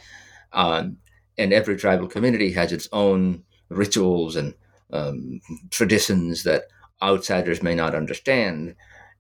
um, 0.53 0.99
and 1.37 1.53
every 1.53 1.77
tribal 1.77 2.09
community 2.09 2.53
has 2.53 2.73
its 2.73 2.89
own 2.93 3.45
rituals 3.69 4.37
and 4.37 4.55
um, 4.93 5.41
traditions 5.71 6.43
that 6.45 6.65
outsiders 7.03 7.63
may 7.63 7.75
not 7.75 7.95
understand. 7.95 8.75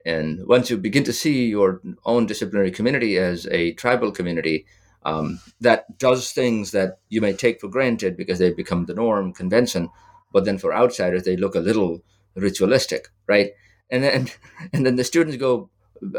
And 0.05 0.47
once 0.47 0.71
you 0.71 0.79
begin 0.79 1.05
to 1.05 1.13
see 1.13 1.47
your 1.47 1.83
own 2.05 2.27
disciplinary 2.27 2.71
community 2.71 3.19
as 3.19 3.47
a 3.49 3.73
tribal 3.75 4.11
community 4.11 4.65
um, 5.05 5.41
that 5.61 5.99
does 5.99 6.33
things 6.33 6.73
that 6.73 6.99
you 7.09 7.21
may 7.21 7.33
take 7.33 7.61
for 7.61 7.69
granted 7.69 8.17
because 8.17 8.39
they've 8.39 8.57
become 8.57 8.87
the 8.87 8.95
norm, 8.95 9.33
convention, 9.33 9.91
but 10.33 10.45
then 10.45 10.59
for 10.59 10.75
outsiders 10.75 11.25
they 11.25 11.37
look 11.37 11.55
a 11.55 11.61
little 11.61 12.03
ritualistic, 12.35 13.09
right? 13.27 13.51
And 13.91 14.03
then 14.03 14.29
and 14.73 14.87
then 14.87 14.97
the 14.97 15.05
students 15.05 15.37
go 15.37 15.71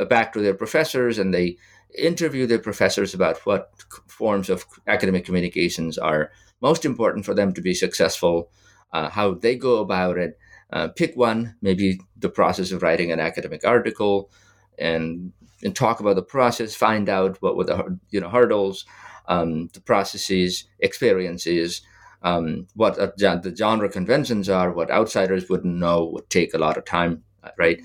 back 0.09 0.33
to 0.33 0.41
their 0.41 0.53
professors 0.53 1.17
and 1.17 1.33
they 1.33 1.57
interview 1.97 2.45
their 2.45 2.59
professors 2.59 3.13
about 3.13 3.37
what 3.45 3.71
forms 4.07 4.49
of 4.49 4.65
academic 4.87 5.25
communications 5.25 5.97
are 5.97 6.31
most 6.61 6.85
important 6.85 7.25
for 7.25 7.33
them 7.33 7.53
to 7.53 7.61
be 7.61 7.73
successful, 7.73 8.51
uh, 8.93 9.09
how 9.09 9.33
they 9.33 9.55
go 9.55 9.77
about 9.77 10.17
it. 10.17 10.37
Uh, 10.71 10.87
pick 10.89 11.15
one, 11.15 11.55
maybe 11.61 11.99
the 12.17 12.29
process 12.29 12.71
of 12.71 12.83
writing 12.83 13.11
an 13.11 13.19
academic 13.19 13.65
article, 13.65 14.29
and 14.77 15.33
and 15.63 15.75
talk 15.75 15.99
about 15.99 16.15
the 16.15 16.21
process. 16.21 16.75
Find 16.75 17.09
out 17.09 17.41
what 17.41 17.57
were 17.57 17.63
the 17.63 17.97
you 18.11 18.21
know 18.21 18.29
hurdles, 18.29 18.85
um, 19.27 19.69
the 19.73 19.81
processes, 19.81 20.65
experiences, 20.79 21.81
um, 22.21 22.67
what 22.75 22.95
the 22.95 23.53
genre 23.57 23.89
conventions 23.89 24.49
are, 24.49 24.71
what 24.71 24.91
outsiders 24.91 25.49
wouldn't 25.49 25.75
know 25.75 26.05
would 26.05 26.29
take 26.29 26.53
a 26.53 26.57
lot 26.57 26.77
of 26.77 26.85
time, 26.85 27.23
right? 27.57 27.79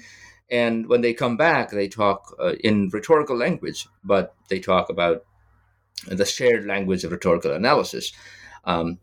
And 0.51 0.89
when 0.89 1.01
they 1.01 1.15
come 1.15 1.37
back, 1.37 1.71
they 1.71 1.89
talk 1.89 2.35
uh, 2.39 2.55
in 2.63 2.91
rhetorical 2.93 3.37
language, 3.37 3.89
but 4.03 4.35
they 4.49 4.61
talk 4.61 4.91
about 4.91 5.25
the 6.07 6.25
shared 6.25 6.67
language 6.67 7.05
of 7.05 7.13
rhetorical 7.13 7.53
analysis 7.53 8.13
um, 8.65 8.99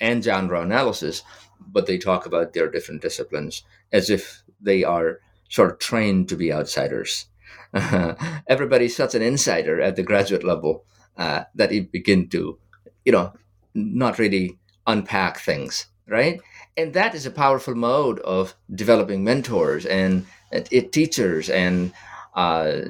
and 0.00 0.24
genre 0.24 0.60
analysis, 0.60 1.22
but 1.60 1.86
they 1.86 1.98
talk 1.98 2.26
about 2.26 2.52
their 2.52 2.70
different 2.70 3.02
disciplines 3.02 3.62
as 3.92 4.10
if 4.10 4.42
they 4.60 4.82
are 4.82 5.20
sort 5.48 5.70
of 5.70 5.78
trained 5.78 6.28
to 6.28 6.36
be 6.36 6.52
outsiders. 6.52 7.26
everybody's 8.48 8.96
such 8.96 9.14
an 9.14 9.22
insider 9.22 9.80
at 9.80 9.96
the 9.96 10.02
graduate 10.02 10.44
level 10.44 10.84
uh, 11.16 11.44
that 11.54 11.72
you 11.72 11.84
begin 11.84 12.28
to, 12.28 12.58
you 13.04 13.12
know, 13.12 13.32
not 13.74 14.18
really 14.18 14.58
unpack 14.86 15.38
things, 15.38 15.86
right? 16.06 16.40
And 16.76 16.94
that 16.94 17.14
is 17.14 17.26
a 17.26 17.30
powerful 17.30 17.74
mode 17.74 18.18
of 18.20 18.54
developing 18.74 19.24
mentors 19.24 19.86
and 19.86 20.26
it, 20.50 20.92
teachers 20.92 21.50
and 21.50 21.92
uh, 22.34 22.80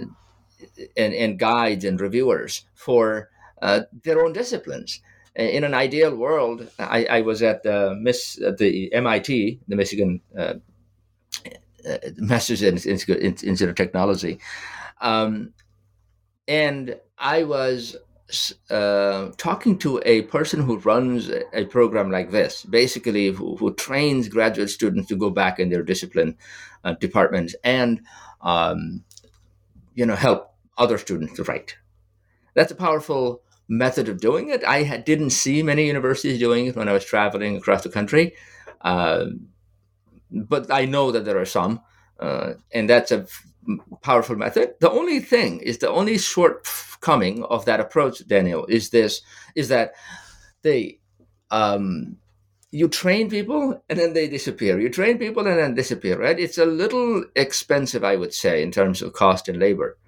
and 0.96 1.14
and 1.14 1.38
guides 1.38 1.84
and 1.84 2.00
reviewers 2.00 2.64
for 2.74 3.30
uh, 3.62 3.82
their 4.04 4.24
own 4.24 4.32
disciplines. 4.32 5.00
In 5.36 5.62
an 5.62 5.74
ideal 5.74 6.14
world, 6.14 6.68
I, 6.78 7.04
I 7.04 7.20
was 7.20 7.42
at 7.42 7.62
the 7.62 7.94
Miss 8.00 8.40
at 8.42 8.58
the 8.58 8.92
MIT, 8.92 9.60
the 9.68 9.76
Michigan 9.76 10.20
uh, 10.36 10.54
uh 11.88 11.98
Massachusetts 12.16 12.84
Institute 12.84 13.68
of 13.68 13.74
Technology, 13.76 14.40
um, 15.00 15.52
and 16.48 16.96
I 17.16 17.44
was 17.44 17.96
uh, 18.70 19.30
talking 19.36 19.78
to 19.78 20.00
a 20.04 20.22
person 20.22 20.62
who 20.62 20.78
runs 20.78 21.30
a 21.52 21.64
program 21.66 22.10
like 22.10 22.30
this, 22.30 22.64
basically 22.64 23.28
who, 23.28 23.56
who 23.56 23.74
trains 23.74 24.28
graduate 24.28 24.70
students 24.70 25.08
to 25.08 25.16
go 25.16 25.30
back 25.30 25.58
in 25.58 25.70
their 25.70 25.82
discipline 25.82 26.36
uh, 26.84 26.94
departments 26.94 27.54
and 27.64 28.00
um, 28.40 29.04
you 29.94 30.06
know 30.06 30.16
help 30.16 30.54
other 30.78 30.98
students 30.98 31.34
to 31.36 31.44
write. 31.44 31.76
That's 32.54 32.72
a 32.72 32.76
powerful 32.76 33.42
method 33.68 34.08
of 34.08 34.20
doing 34.20 34.48
it. 34.50 34.64
I 34.64 34.82
had, 34.82 35.04
didn't 35.04 35.30
see 35.30 35.62
many 35.62 35.86
universities 35.86 36.38
doing 36.38 36.66
it 36.66 36.76
when 36.76 36.88
I 36.88 36.92
was 36.92 37.04
traveling 37.04 37.56
across 37.56 37.82
the 37.82 37.90
country, 37.90 38.34
uh, 38.80 39.26
but 40.30 40.70
I 40.70 40.86
know 40.86 41.12
that 41.12 41.24
there 41.24 41.38
are 41.38 41.46
some, 41.46 41.80
uh, 42.18 42.54
and 42.72 42.88
that's 42.88 43.12
a 43.12 43.26
powerful 44.02 44.36
method. 44.36 44.74
The 44.80 44.90
only 44.90 45.20
thing 45.20 45.60
is 45.60 45.78
the 45.78 45.90
only 45.90 46.18
shortcoming 46.18 47.44
of 47.44 47.64
that 47.64 47.80
approach, 47.80 48.26
Daniel, 48.26 48.66
is 48.66 48.90
this: 48.90 49.22
is 49.54 49.68
that 49.68 49.92
they 50.62 50.98
um, 51.50 52.16
you 52.70 52.88
train 52.88 53.28
people 53.28 53.82
and 53.88 53.98
then 53.98 54.12
they 54.12 54.28
disappear. 54.28 54.78
You 54.78 54.90
train 54.90 55.18
people 55.18 55.46
and 55.46 55.58
then 55.58 55.74
disappear. 55.74 56.18
Right? 56.18 56.38
It's 56.38 56.58
a 56.58 56.66
little 56.66 57.24
expensive, 57.34 58.04
I 58.04 58.16
would 58.16 58.34
say, 58.34 58.62
in 58.62 58.70
terms 58.70 59.02
of 59.02 59.12
cost 59.12 59.48
and 59.48 59.58
labor. 59.58 59.98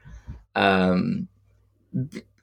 Um, 0.54 1.28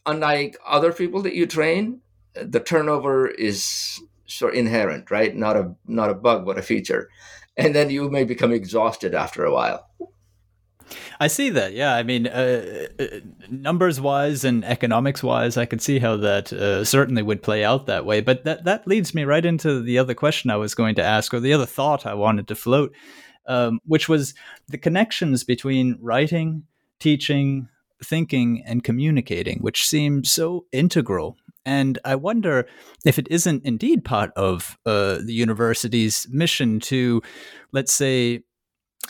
unlike 0.06 0.58
other 0.66 0.92
people 0.92 1.22
that 1.24 1.36
you 1.36 1.46
train, 1.46 2.02
the 2.34 2.60
turnover 2.60 3.28
is 3.28 4.00
sort 4.26 4.54
of 4.54 4.60
inherent, 4.60 5.12
right? 5.12 5.36
Not 5.36 5.58
a 5.58 5.76
not 5.86 6.10
a 6.10 6.14
bug, 6.16 6.46
but 6.46 6.58
a 6.58 6.62
feature. 6.62 7.10
And 7.58 7.76
then 7.76 7.90
you 7.90 8.10
may 8.10 8.24
become 8.24 8.52
exhausted 8.52 9.14
after 9.14 9.44
a 9.44 9.54
while. 9.54 9.90
I 11.20 11.28
see 11.28 11.50
that. 11.52 11.74
Yeah, 11.74 11.94
I 11.96 12.04
mean, 12.04 12.28
uh, 12.28 12.88
uh 13.00 13.06
numbers 13.50 14.00
wise 14.00 14.44
and 14.44 14.64
economics 14.66 15.24
wise, 15.24 15.58
I 15.58 15.66
could 15.66 15.82
see 15.82 16.00
how 16.00 16.18
that 16.18 16.52
uh, 16.54 16.84
certainly 16.84 17.22
would 17.22 17.44
play 17.44 17.64
out 17.64 17.86
that 17.86 18.06
way. 18.06 18.22
But 18.22 18.44
that 18.46 18.64
that 18.66 18.88
leads 18.88 19.14
me 19.14 19.24
right 19.24 19.46
into 19.46 19.82
the 19.82 19.98
other 19.98 20.14
question 20.14 20.50
I 20.50 20.58
was 20.58 20.76
going 20.76 20.96
to 20.96 21.04
ask, 21.04 21.34
or 21.34 21.40
the 21.40 21.54
other 21.54 21.66
thought 21.66 22.06
I 22.06 22.14
wanted 22.14 22.48
to 22.48 22.56
float, 22.56 22.94
um, 23.46 23.80
which 23.86 24.08
was 24.08 24.34
the 24.68 24.78
connections 24.78 25.44
between 25.44 25.98
writing, 26.02 26.64
teaching, 27.00 27.68
thinking, 28.04 28.64
and 28.66 28.84
communicating, 28.84 29.60
which 29.60 29.88
seem 29.88 30.24
so 30.24 30.66
integral. 30.72 31.38
And 31.66 32.00
I 32.06 32.16
wonder 32.16 32.68
if 33.06 33.20
it 33.20 33.28
isn't 33.30 33.66
indeed 33.66 34.04
part 34.04 34.32
of 34.36 34.78
uh, 34.86 35.20
the 35.24 35.34
university's 35.34 36.28
mission 36.32 36.80
to, 36.82 37.22
let's 37.72 37.94
say, 37.94 38.44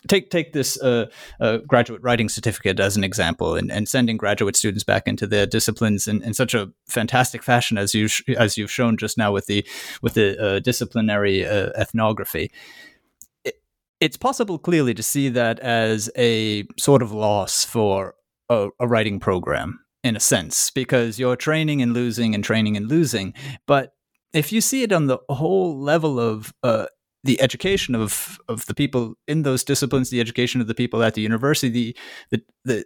take 0.08 0.30
take 0.30 0.54
this 0.54 0.82
uh, 0.82 1.08
uh, 1.40 1.58
graduate 1.68 2.02
writing 2.02 2.30
certificate 2.30 2.80
as 2.80 2.96
an 2.96 3.04
example, 3.04 3.56
and, 3.56 3.72
and 3.72 3.88
sending 3.88 4.18
graduate 4.18 4.56
students 4.56 4.84
back 4.84 5.08
into 5.08 5.28
their 5.28 5.46
disciplines 5.46 6.08
in, 6.08 6.24
in 6.24 6.34
such 6.34 6.54
a 6.54 6.72
fantastic 6.88 7.44
fashion 7.44 7.78
as 7.78 7.94
you 7.94 8.08
sh- 8.08 8.24
as 8.38 8.58
you've 8.58 8.72
shown 8.72 8.98
just 8.98 9.18
now 9.18 9.32
with 9.32 9.48
the 9.48 9.66
with 10.02 10.14
the 10.14 10.40
uh, 10.42 10.60
disciplinary 10.60 11.46
uh, 11.46 11.70
ethnography. 11.78 12.52
It, 13.44 13.56
it's 14.00 14.18
possible 14.18 14.60
clearly 14.60 14.94
to 14.94 15.04
see 15.04 15.30
that 15.30 15.60
as 15.60 16.10
a 16.18 16.66
sort 16.78 17.02
of 17.02 17.12
loss 17.12 17.66
for 17.66 18.16
a, 18.50 18.70
a 18.80 18.88
writing 18.88 19.20
program 19.20 19.80
in 20.04 20.16
a 20.16 20.20
sense 20.20 20.72
because 20.72 21.20
you're 21.20 21.36
training 21.36 21.82
and 21.82 21.94
losing 21.94 22.34
and 22.34 22.44
training 22.44 22.78
and 22.78 22.88
losing, 22.88 23.34
but 23.68 23.94
if 24.32 24.52
you 24.52 24.62
see 24.62 24.84
it 24.84 24.94
on 24.94 25.08
the 25.08 25.18
whole 25.28 25.78
level 25.78 26.20
of 26.20 26.54
uh, 26.64 26.86
the 27.24 27.42
education 27.42 27.96
of 27.96 28.40
of 28.48 28.66
the 28.66 28.74
people 28.74 29.16
in 29.28 29.44
those 29.44 29.64
disciplines, 29.64 30.10
the 30.10 30.22
education 30.22 30.62
of 30.62 30.68
the 30.68 30.76
people 30.76 31.04
at 31.04 31.14
the 31.14 31.22
university, 31.22 31.70
the 31.70 31.96
the 32.32 32.44
the, 32.66 32.86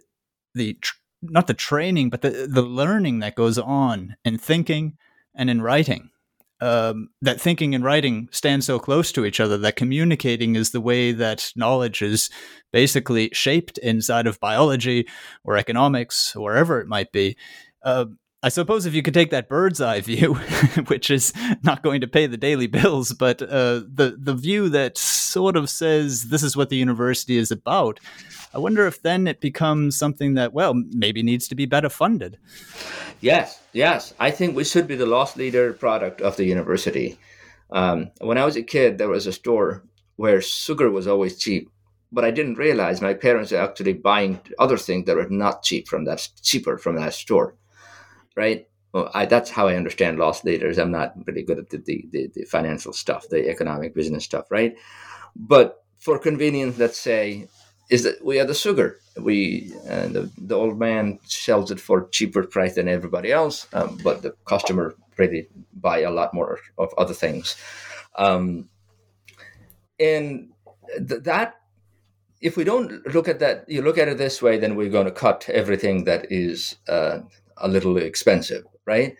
the 0.54 0.74
tr- 0.74 0.94
not 1.22 1.46
the 1.46 1.54
training, 1.54 2.10
but 2.10 2.22
the 2.22 2.48
the 2.50 2.62
learning 2.62 3.20
that 3.20 3.36
goes 3.36 3.58
on 3.58 4.16
in 4.24 4.38
thinking 4.38 4.96
and 5.34 5.50
in 5.50 5.62
writing. 5.62 6.10
Um, 6.60 7.08
that 7.20 7.40
thinking 7.40 7.74
and 7.74 7.84
writing 7.84 8.28
stand 8.30 8.64
so 8.64 8.78
close 8.78 9.12
to 9.12 9.24
each 9.24 9.40
other 9.40 9.58
that 9.58 9.76
communicating 9.76 10.56
is 10.56 10.70
the 10.70 10.80
way 10.80 11.12
that 11.12 11.50
knowledge 11.56 12.00
is 12.00 12.30
basically 12.72 13.28
shaped 13.32 13.76
inside 13.78 14.26
of 14.26 14.40
biology 14.40 15.06
or 15.42 15.56
economics 15.56 16.34
or 16.34 16.42
wherever 16.42 16.80
it 16.80 16.86
might 16.86 17.12
be. 17.12 17.36
Uh, 17.82 18.06
I 18.44 18.50
suppose 18.50 18.84
if 18.84 18.92
you 18.92 19.00
could 19.00 19.14
take 19.14 19.30
that 19.30 19.48
bird's 19.48 19.80
eye 19.80 20.02
view, 20.02 20.34
which 20.88 21.10
is 21.10 21.32
not 21.62 21.82
going 21.82 22.02
to 22.02 22.06
pay 22.06 22.26
the 22.26 22.36
daily 22.36 22.66
bills, 22.66 23.14
but 23.14 23.40
uh, 23.40 23.80
the 23.88 24.18
the 24.18 24.34
view 24.34 24.68
that 24.68 24.98
sort 24.98 25.56
of 25.56 25.70
says 25.70 26.24
this 26.24 26.42
is 26.42 26.54
what 26.54 26.68
the 26.68 26.76
university 26.76 27.38
is 27.38 27.50
about, 27.50 28.00
I 28.52 28.58
wonder 28.58 28.86
if 28.86 29.00
then 29.00 29.26
it 29.26 29.40
becomes 29.40 29.96
something 29.96 30.34
that 30.34 30.52
well 30.52 30.74
maybe 30.74 31.22
needs 31.22 31.48
to 31.48 31.54
be 31.54 31.64
better 31.64 31.88
funded. 31.88 32.36
Yes, 33.22 33.62
yes, 33.72 34.12
I 34.20 34.30
think 34.30 34.54
we 34.54 34.64
should 34.64 34.86
be 34.86 34.96
the 34.96 35.06
loss 35.06 35.38
leader 35.38 35.72
product 35.72 36.20
of 36.20 36.36
the 36.36 36.44
university. 36.44 37.18
Um, 37.70 38.10
when 38.20 38.36
I 38.36 38.44
was 38.44 38.56
a 38.56 38.62
kid, 38.62 38.98
there 38.98 39.08
was 39.08 39.26
a 39.26 39.32
store 39.32 39.84
where 40.16 40.42
sugar 40.42 40.90
was 40.90 41.06
always 41.06 41.38
cheap, 41.38 41.70
but 42.12 42.26
I 42.26 42.30
didn't 42.30 42.58
realize 42.58 43.00
my 43.00 43.14
parents 43.14 43.52
were 43.52 43.64
actually 43.64 43.94
buying 43.94 44.38
other 44.58 44.76
things 44.76 45.06
that 45.06 45.16
were 45.16 45.30
not 45.30 45.62
cheap 45.62 45.88
from 45.88 46.04
that 46.04 46.28
cheaper 46.42 46.76
from 46.76 46.96
that 46.96 47.14
store 47.14 47.56
right? 48.36 48.66
Well, 48.92 49.10
I, 49.12 49.26
that's 49.26 49.50
how 49.50 49.66
I 49.66 49.74
understand 49.74 50.18
loss 50.18 50.44
leaders. 50.44 50.78
I'm 50.78 50.92
not 50.92 51.14
really 51.26 51.42
good 51.42 51.58
at 51.58 51.70
the, 51.70 51.78
the, 51.78 52.06
the, 52.10 52.30
the 52.34 52.44
financial 52.44 52.92
stuff, 52.92 53.28
the 53.28 53.48
economic 53.48 53.94
business 53.94 54.24
stuff, 54.24 54.46
right? 54.50 54.76
But 55.34 55.82
for 55.98 56.18
convenience, 56.18 56.78
let's 56.78 56.98
say 56.98 57.48
is 57.90 58.04
that 58.04 58.24
we 58.24 58.38
are 58.40 58.44
the 58.44 58.54
sugar. 58.54 58.98
We 59.16 59.72
uh, 59.88 60.08
the, 60.08 60.30
the 60.38 60.54
old 60.54 60.78
man 60.78 61.18
sells 61.24 61.70
it 61.70 61.80
for 61.80 62.08
cheaper 62.08 62.44
price 62.44 62.74
than 62.74 62.88
everybody 62.88 63.30
else, 63.32 63.66
um, 63.72 63.98
but 64.02 64.22
the 64.22 64.34
customer 64.46 64.94
really 65.16 65.48
buy 65.74 66.00
a 66.00 66.10
lot 66.10 66.34
more 66.34 66.58
of 66.78 66.94
other 66.96 67.14
things. 67.14 67.56
Um, 68.16 68.68
and 69.98 70.50
th- 71.08 71.22
that 71.22 71.56
if 72.40 72.56
we 72.56 72.64
don't 72.64 73.06
look 73.14 73.28
at 73.28 73.38
that, 73.40 73.68
you 73.68 73.82
look 73.82 73.98
at 73.98 74.08
it 74.08 74.18
this 74.18 74.42
way, 74.42 74.58
then 74.58 74.76
we're 74.76 74.90
going 74.90 75.06
to 75.06 75.12
cut 75.12 75.48
everything 75.48 76.04
that 76.04 76.30
is 76.30 76.76
uh, 76.88 77.20
a 77.58 77.68
little 77.68 77.96
expensive, 77.96 78.64
right? 78.86 79.16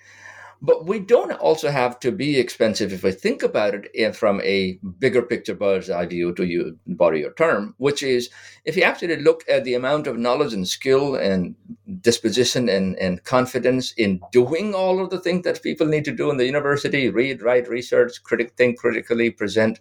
But 0.63 0.87
we 0.87 0.99
don't 0.99 1.33
also 1.33 1.71
have 1.71 2.01
to 2.01 2.11
be 2.11 2.39
expensive 2.39 2.91
if 2.91 3.03
we 3.03 3.13
think 3.13 3.43
about 3.43 3.75
it 3.93 4.17
from 4.17 4.41
a 4.41 4.79
bigger 4.99 5.21
picture 5.21 5.55
bird's 5.55 5.91
eye 5.91 6.07
view, 6.07 6.33
to 6.37 6.45
you 6.45 6.79
borrow 6.87 7.17
your 7.17 7.35
term, 7.35 7.75
which 7.77 8.03
is 8.03 8.31
if 8.65 8.75
you 8.75 8.83
actually 8.83 9.17
look 9.17 9.45
at 9.47 9.65
the 9.65 9.75
amount 9.75 10.07
of 10.07 10.17
knowledge 10.17 10.55
and 10.55 10.67
skill 10.67 11.17
and 11.17 11.55
disposition 12.01 12.71
and, 12.71 12.99
and 12.99 13.25
confidence 13.25 13.93
in 13.99 14.21
doing 14.33 14.75
all 14.75 15.03
of 15.03 15.11
the 15.11 15.21
things 15.21 15.45
that 15.45 15.63
people 15.63 15.87
need 15.87 16.07
to 16.07 16.13
do 16.13 16.31
in 16.31 16.39
the 16.39 16.47
university 16.47 17.11
read, 17.11 17.43
write, 17.43 17.69
research, 17.69 18.23
critic, 18.23 18.55
think 18.57 18.79
critically, 18.79 19.31
present 19.31 19.79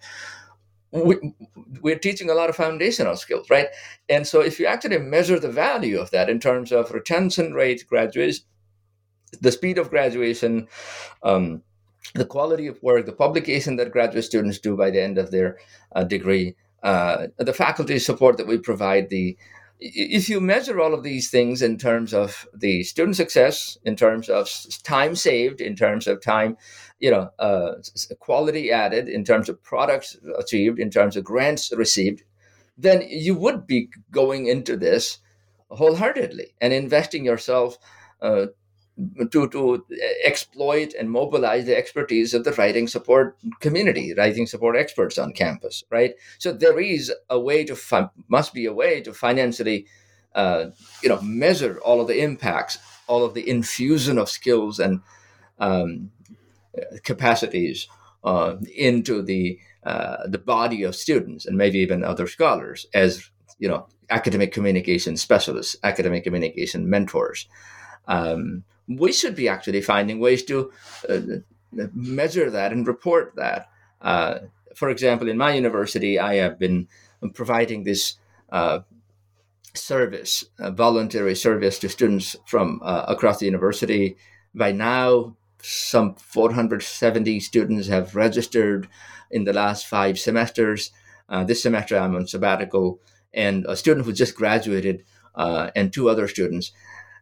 we, 0.93 1.17
we're 1.82 1.97
teaching 1.97 2.29
a 2.29 2.36
lot 2.36 2.49
of 2.49 2.56
foundational 2.56 3.15
skills, 3.15 3.49
right? 3.49 3.67
And 4.08 4.27
so 4.27 4.41
if 4.41 4.60
you 4.60 4.67
actually 4.67 4.99
measure 4.99 5.39
the 5.39 5.51
value 5.51 5.99
of 5.99 6.12
that 6.12 6.29
in 6.29 6.39
terms 6.39 6.71
of 6.71 6.91
retention 6.91 7.53
rate, 7.53 7.86
graduation, 7.88 8.45
the 9.41 9.51
speed 9.51 9.79
of 9.79 9.89
graduation, 9.89 10.67
um, 11.23 11.63
the 12.13 12.25
quality 12.25 12.67
of 12.67 12.82
work, 12.84 13.06
the 13.06 13.12
publication 13.12 13.75
that 13.77 13.91
graduate 13.91 14.23
students 14.23 14.60
do 14.60 14.77
by 14.77 14.91
the 14.91 15.01
end 15.01 15.17
of 15.17 15.32
their 15.32 15.58
uh, 15.95 16.03
degree, 16.03 16.56
uh, 16.84 17.27
the 17.38 17.53
faculty 17.53 17.97
support 17.97 18.38
that 18.38 18.47
we 18.47 18.58
provide, 18.60 19.10
the 19.10 19.36
if 19.86 20.30
you 20.30 20.39
measure 20.39 20.80
all 20.80 20.93
of 20.93 21.04
these 21.04 21.30
things 21.30 21.62
in 21.62 21.78
terms 21.78 22.13
of 22.13 22.48
the 22.54 22.84
student 22.84 23.17
success, 23.17 23.78
in 23.84 23.98
terms 23.98 24.30
of 24.30 24.50
time 24.84 25.13
saved, 25.13 25.60
in 25.60 25.76
terms 25.76 26.08
of 26.08 26.22
time, 26.22 26.56
you 27.00 27.12
know, 27.12 27.30
uh, 27.38 27.74
quality 28.19 28.72
added, 28.72 29.10
in 29.10 29.26
terms 29.26 29.50
of 29.50 29.62
products 29.62 30.15
achieved, 30.39 30.80
in 30.80 30.89
terms 30.89 31.17
of 31.17 31.26
grants 31.26 31.74
received, 31.76 32.24
then 32.78 33.04
you 33.10 33.36
would 33.36 33.67
be 33.67 33.89
going 34.10 34.48
into 34.48 34.78
this 34.78 35.19
wholeheartedly 35.69 36.56
and 36.62 36.72
investing 36.72 37.26
yourself 37.26 37.78
uh, 38.22 38.46
to 39.32 39.47
to 39.49 39.86
exploit 40.23 40.93
and 40.93 41.10
mobilize 41.10 41.65
the 41.65 41.75
expertise 41.75 42.34
of 42.34 42.43
the 42.43 42.51
writing 42.53 42.88
support 42.88 43.38
community, 43.60 44.13
writing 44.13 44.45
support 44.45 44.75
experts 44.75 45.17
on 45.17 45.34
campus, 45.34 45.84
right? 45.89 46.13
So 46.38 46.53
there 46.53 46.79
is 46.79 47.12
a 47.29 47.39
way 47.39 47.63
to 47.65 47.75
fi- 47.75 48.10
must 48.27 48.53
be 48.53 48.65
a 48.65 48.73
way 48.73 49.01
to 49.01 49.13
financially, 49.13 49.88
uh, 50.36 50.65
you 51.01 51.10
know, 51.10 51.21
measure 51.21 51.79
all 51.79 52.01
of 52.01 52.08
the 52.08 52.21
impacts, 52.21 52.77
all 53.08 53.25
of 53.25 53.34
the 53.34 53.49
infusion 53.49 54.19
of 54.19 54.29
skills 54.29 54.79
and 54.79 55.01
um, 55.58 56.12
capacities 57.03 57.88
uh, 58.23 58.56
into 58.75 59.21
the 59.21 59.60
uh, 59.84 60.27
the 60.27 60.38
body 60.38 60.84
of 60.84 60.95
students 60.95 61.45
and 61.45 61.58
maybe 61.58 61.79
even 61.79 62.03
other 62.03 62.27
scholars 62.27 62.86
as 62.93 63.29
you 63.60 63.67
know 63.67 63.88
academic 64.10 64.51
communication 64.51 65.17
specialists, 65.17 65.75
academic 65.84 66.23
communication 66.23 66.89
mentors. 66.89 67.47
Um, 68.08 68.63
we 68.88 69.12
should 69.12 69.36
be 69.36 69.48
actually 69.48 69.82
finding 69.82 70.19
ways 70.19 70.43
to 70.43 70.72
uh, 71.10 71.19
measure 71.93 72.50
that 72.50 72.72
and 72.72 72.88
report 72.88 73.34
that. 73.36 73.69
Uh, 74.02 74.39
for 74.76 74.89
example, 74.89 75.30
in 75.30 75.38
my 75.38 75.54
university, 75.54 76.19
I 76.19 76.36
have 76.36 76.60
been 76.60 76.88
providing 77.34 77.84
this 77.84 78.15
uh, 78.52 78.80
service, 79.74 80.46
voluntary 80.60 81.36
service 81.36 81.80
to 81.80 81.89
students 81.89 82.36
from 82.46 82.82
uh, 82.84 83.06
across 83.08 83.39
the 83.39 83.46
university. 83.46 84.17
By 84.54 84.72
now, 84.72 85.36
some 85.62 86.15
470 86.15 87.39
students 87.39 87.88
have 87.88 88.15
registered 88.15 88.88
in 89.32 89.46
the 89.46 89.54
last 89.54 89.88
five 89.88 90.19
semesters. 90.19 90.91
Uh, 91.30 91.43
this 91.43 91.63
semester, 91.63 91.98
I'm 91.98 92.15
on 92.15 92.28
sabbatical, 92.28 93.00
and 93.34 93.65
a 93.67 93.76
student 93.76 94.06
who 94.06 94.13
just 94.13 94.36
graduated 94.36 95.04
uh, 95.36 95.72
and 95.76 95.91
two 95.91 96.10
other 96.10 96.28
students 96.28 96.72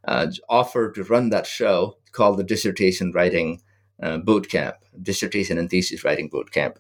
uh, 0.06 0.28
offered 0.50 0.96
to 0.96 1.04
run 1.04 1.30
that 1.30 1.48
show 1.48 1.98
called 2.12 2.38
the 2.38 2.44
Dissertation 2.44 3.12
Writing 3.12 3.62
uh, 4.02 4.18
Boot 4.18 4.50
Camp, 4.50 4.76
Dissertation 5.02 5.58
and 5.58 5.70
Thesis 5.70 6.04
Writing 6.04 6.30
Boot 6.30 6.52
Camp. 6.52 6.80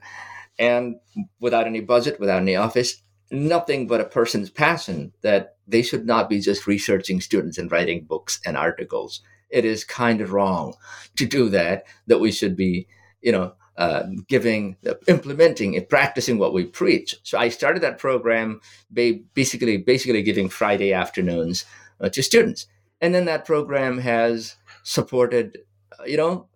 And 0.59 0.95
without 1.39 1.67
any 1.67 1.81
budget, 1.81 2.19
without 2.19 2.41
any 2.41 2.55
office, 2.55 3.01
nothing 3.31 3.87
but 3.87 4.01
a 4.01 4.05
person's 4.05 4.49
passion 4.49 5.13
that 5.21 5.55
they 5.67 5.81
should 5.81 6.05
not 6.05 6.29
be 6.29 6.39
just 6.39 6.67
researching 6.67 7.21
students 7.21 7.57
and 7.57 7.71
writing 7.71 8.03
books 8.03 8.39
and 8.45 8.57
articles. 8.57 9.21
It 9.49 9.65
is 9.65 9.83
kind 9.83 10.21
of 10.21 10.33
wrong 10.33 10.75
to 11.15 11.25
do 11.25 11.49
that, 11.49 11.85
that 12.07 12.19
we 12.19 12.31
should 12.31 12.55
be, 12.55 12.87
you 13.21 13.31
know, 13.31 13.53
uh, 13.77 14.03
giving, 14.27 14.75
uh, 14.85 14.93
implementing, 15.07 15.75
and 15.75 15.87
practicing 15.87 16.37
what 16.37 16.53
we 16.53 16.65
preach. 16.65 17.15
So 17.23 17.37
I 17.37 17.49
started 17.49 17.81
that 17.83 17.97
program, 17.97 18.59
basically, 18.93 19.77
basically 19.77 20.21
giving 20.23 20.49
Friday 20.49 20.93
afternoons 20.93 21.65
uh, 21.99 22.09
to 22.09 22.21
students 22.21 22.67
and 23.01 23.13
then 23.13 23.25
that 23.25 23.45
program 23.45 23.97
has 23.97 24.55
supported 24.83 25.57
uh, 25.99 26.03
you 26.05 26.17
know 26.17 26.47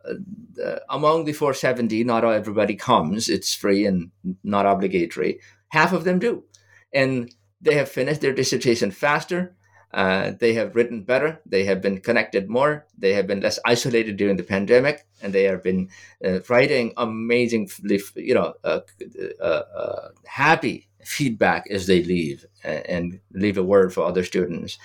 uh, 0.63 0.79
among 0.89 1.25
the 1.25 1.33
470 1.33 2.03
not 2.03 2.23
everybody 2.23 2.75
comes. 2.75 3.27
It's 3.27 3.53
free 3.53 3.85
and 3.85 4.11
not 4.43 4.65
obligatory. 4.65 5.39
Half 5.69 5.91
of 5.91 6.03
them 6.03 6.19
do. 6.19 6.43
And 6.93 7.33
they 7.59 7.75
have 7.75 7.89
finished 7.89 8.21
their 8.21 8.33
dissertation 8.33 8.91
faster. 8.91 9.55
Uh, 9.93 10.31
they 10.39 10.53
have 10.53 10.75
written 10.75 11.03
better. 11.03 11.41
They 11.45 11.63
have 11.65 11.81
been 11.81 11.99
connected 11.99 12.49
more. 12.49 12.85
They 12.97 13.13
have 13.13 13.27
been 13.27 13.39
less 13.39 13.59
isolated 13.65 14.17
during 14.17 14.35
the 14.37 14.43
pandemic. 14.43 15.05
And 15.21 15.33
they 15.33 15.43
have 15.43 15.63
been 15.63 15.89
uh, 16.23 16.39
writing 16.49 16.93
amazing 16.97 17.69
you 18.15 18.33
know 18.33 18.53
uh, 18.63 18.81
uh, 19.41 20.09
happy 20.25 20.89
feedback 21.03 21.65
as 21.69 21.87
they 21.87 22.03
leave 22.03 22.45
and 22.63 23.19
leave 23.31 23.57
a 23.57 23.63
word 23.63 23.93
for 23.93 24.05
other 24.05 24.23
students. 24.23 24.77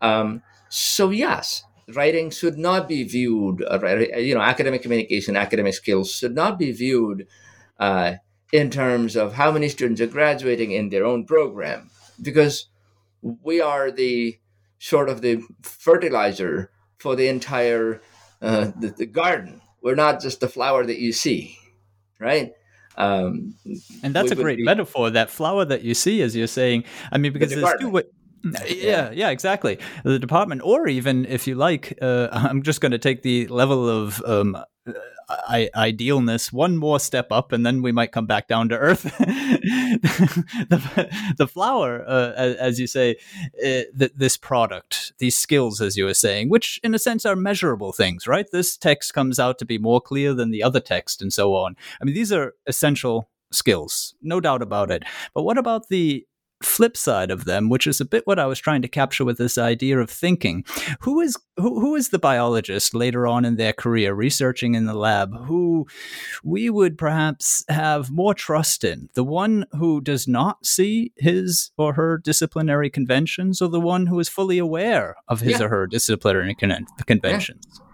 Um, 0.00 0.42
so 0.74 1.10
yes, 1.10 1.64
writing 1.92 2.30
should 2.30 2.56
not 2.56 2.88
be 2.88 3.04
viewed, 3.04 3.62
uh, 3.62 3.86
you 4.16 4.34
know, 4.34 4.40
academic 4.40 4.80
communication, 4.80 5.36
academic 5.36 5.74
skills 5.74 6.10
should 6.10 6.34
not 6.34 6.58
be 6.58 6.72
viewed 6.72 7.26
uh, 7.78 8.14
in 8.54 8.70
terms 8.70 9.14
of 9.14 9.34
how 9.34 9.52
many 9.52 9.68
students 9.68 10.00
are 10.00 10.06
graduating 10.06 10.70
in 10.70 10.88
their 10.88 11.04
own 11.04 11.26
program, 11.26 11.90
because 12.22 12.68
we 13.20 13.60
are 13.60 13.90
the 13.90 14.38
sort 14.78 15.10
of 15.10 15.20
the 15.20 15.42
fertilizer 15.60 16.70
for 16.96 17.16
the 17.16 17.28
entire 17.28 18.00
uh, 18.40 18.72
the, 18.80 18.94
the, 18.96 19.04
garden. 19.06 19.60
We're 19.82 19.94
not 19.94 20.22
just 20.22 20.40
the 20.40 20.48
flower 20.48 20.86
that 20.86 20.98
you 20.98 21.12
see, 21.12 21.58
right? 22.18 22.52
Um, 22.96 23.56
and 24.02 24.14
that's 24.14 24.30
a 24.30 24.36
great 24.36 24.56
be, 24.56 24.64
metaphor. 24.64 25.10
That 25.10 25.28
flower 25.28 25.66
that 25.66 25.82
you 25.82 25.92
see, 25.92 26.22
as 26.22 26.34
you're 26.34 26.46
saying. 26.46 26.84
I 27.10 27.18
mean, 27.18 27.34
because 27.34 27.50
there's 27.54 27.74
two. 27.78 27.90
Way, 27.90 28.04
yeah, 28.66 29.10
yeah, 29.10 29.30
exactly. 29.30 29.78
The 30.04 30.18
department, 30.18 30.62
or 30.64 30.88
even 30.88 31.24
if 31.26 31.46
you 31.46 31.54
like, 31.54 31.98
uh, 32.02 32.28
I'm 32.32 32.62
just 32.62 32.80
going 32.80 32.92
to 32.92 32.98
take 32.98 33.22
the 33.22 33.46
level 33.48 33.88
of 33.88 34.22
um, 34.24 34.56
I- 35.28 35.70
idealness 35.74 36.52
one 36.52 36.76
more 36.76 37.00
step 37.00 37.28
up, 37.30 37.52
and 37.52 37.64
then 37.64 37.82
we 37.82 37.92
might 37.92 38.12
come 38.12 38.26
back 38.26 38.48
down 38.48 38.68
to 38.70 38.78
earth. 38.78 39.02
the, 39.18 41.08
the 41.38 41.46
flower, 41.46 42.04
uh, 42.06 42.32
as, 42.36 42.56
as, 42.56 42.80
you 42.80 42.86
say, 42.86 43.16
uh, 43.64 43.88
th- 43.98 44.12
this 44.14 44.36
product, 44.36 45.12
these 45.18 45.36
skills, 45.36 45.80
as 45.80 45.96
you 45.96 46.04
were 46.04 46.14
saying, 46.14 46.48
which 46.48 46.80
in 46.82 46.94
a 46.94 46.98
sense 46.98 47.24
are 47.24 47.36
measurable 47.36 47.92
things, 47.92 48.26
right? 48.26 48.46
This 48.50 48.76
text 48.76 49.14
comes 49.14 49.38
out 49.38 49.58
to 49.58 49.64
be 49.64 49.78
more 49.78 50.00
clear 50.00 50.34
than 50.34 50.50
the 50.50 50.62
other 50.62 50.80
text, 50.80 51.22
and 51.22 51.32
so 51.32 51.54
on. 51.54 51.76
I 52.00 52.04
mean, 52.04 52.14
these 52.14 52.32
are 52.32 52.54
essential 52.66 53.28
skills, 53.52 54.14
no 54.22 54.40
doubt 54.40 54.62
about 54.62 54.90
it. 54.90 55.04
But 55.34 55.42
what 55.42 55.58
about 55.58 55.88
the 55.88 56.26
flip 56.62 56.96
side 56.96 57.30
of 57.30 57.44
them, 57.44 57.68
which 57.68 57.86
is 57.86 58.00
a 58.00 58.04
bit 58.04 58.26
what 58.26 58.38
I 58.38 58.46
was 58.46 58.58
trying 58.58 58.82
to 58.82 58.88
capture 58.88 59.24
with 59.24 59.38
this 59.38 59.58
idea 59.58 59.98
of 59.98 60.10
thinking. 60.10 60.64
Who 61.00 61.20
is 61.20 61.36
who, 61.56 61.80
who 61.80 61.94
is 61.94 62.08
the 62.08 62.18
biologist 62.18 62.94
later 62.94 63.26
on 63.26 63.44
in 63.44 63.56
their 63.56 63.72
career 63.72 64.14
researching 64.14 64.74
in 64.74 64.86
the 64.86 64.94
lab 64.94 65.34
who 65.46 65.86
we 66.42 66.70
would 66.70 66.96
perhaps 66.96 67.64
have 67.68 68.10
more 68.10 68.34
trust 68.34 68.84
in? 68.84 69.08
The 69.14 69.24
one 69.24 69.66
who 69.72 70.00
does 70.00 70.26
not 70.26 70.64
see 70.64 71.12
his 71.16 71.70
or 71.76 71.94
her 71.94 72.18
disciplinary 72.18 72.90
conventions, 72.90 73.60
or 73.60 73.68
the 73.68 73.80
one 73.80 74.06
who 74.06 74.18
is 74.18 74.28
fully 74.28 74.58
aware 74.58 75.16
of 75.28 75.40
his 75.40 75.58
yeah. 75.58 75.66
or 75.66 75.68
her 75.68 75.86
disciplinary 75.86 76.54
con- 76.54 76.86
conventions? 77.06 77.66
Yeah. 77.74 77.91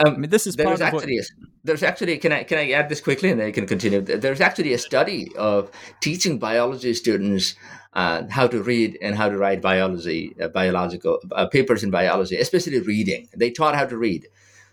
Um, 0.00 0.14
I 0.14 0.18
mean, 0.18 0.30
this 0.30 0.46
is 0.46 0.54
there's 0.56 0.80
actually 0.80 1.16
what... 1.16 1.24
a, 1.24 1.50
there's 1.64 1.82
actually 1.82 2.18
can 2.18 2.32
I 2.32 2.44
can 2.44 2.58
I 2.58 2.70
add 2.70 2.88
this 2.88 3.00
quickly 3.00 3.30
and 3.30 3.40
then 3.40 3.48
I 3.48 3.50
can 3.50 3.66
continue. 3.66 4.00
There's 4.00 4.40
actually 4.40 4.72
a 4.72 4.78
study 4.78 5.34
of 5.36 5.70
teaching 6.00 6.38
biology 6.38 6.94
students 6.94 7.56
uh, 7.94 8.22
how 8.30 8.46
to 8.46 8.62
read 8.62 8.96
and 9.02 9.16
how 9.16 9.28
to 9.28 9.36
write 9.36 9.60
biology 9.60 10.36
uh, 10.40 10.48
biological 10.48 11.18
uh, 11.32 11.46
papers 11.46 11.82
in 11.82 11.90
biology, 11.90 12.36
especially 12.36 12.80
reading. 12.80 13.28
They 13.36 13.50
taught 13.50 13.74
how 13.74 13.86
to 13.86 13.96
read. 13.96 14.28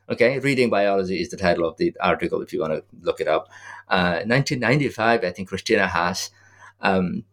Okay, 0.08 0.38
reading 0.38 0.70
biology 0.70 1.20
is 1.20 1.30
the 1.30 1.38
title 1.38 1.68
of 1.68 1.78
the 1.78 1.96
article 2.00 2.42
if 2.44 2.54
you 2.54 2.62
want 2.62 2.74
to 2.74 2.84
look 3.02 3.20
it 3.20 3.28
up. 3.28 3.50
1995, 3.88 5.24
uh, 5.24 5.28
I 5.28 5.32
think 5.32 5.50
Christina 5.50 5.88
Haas, 5.88 6.30
um, 6.82 7.24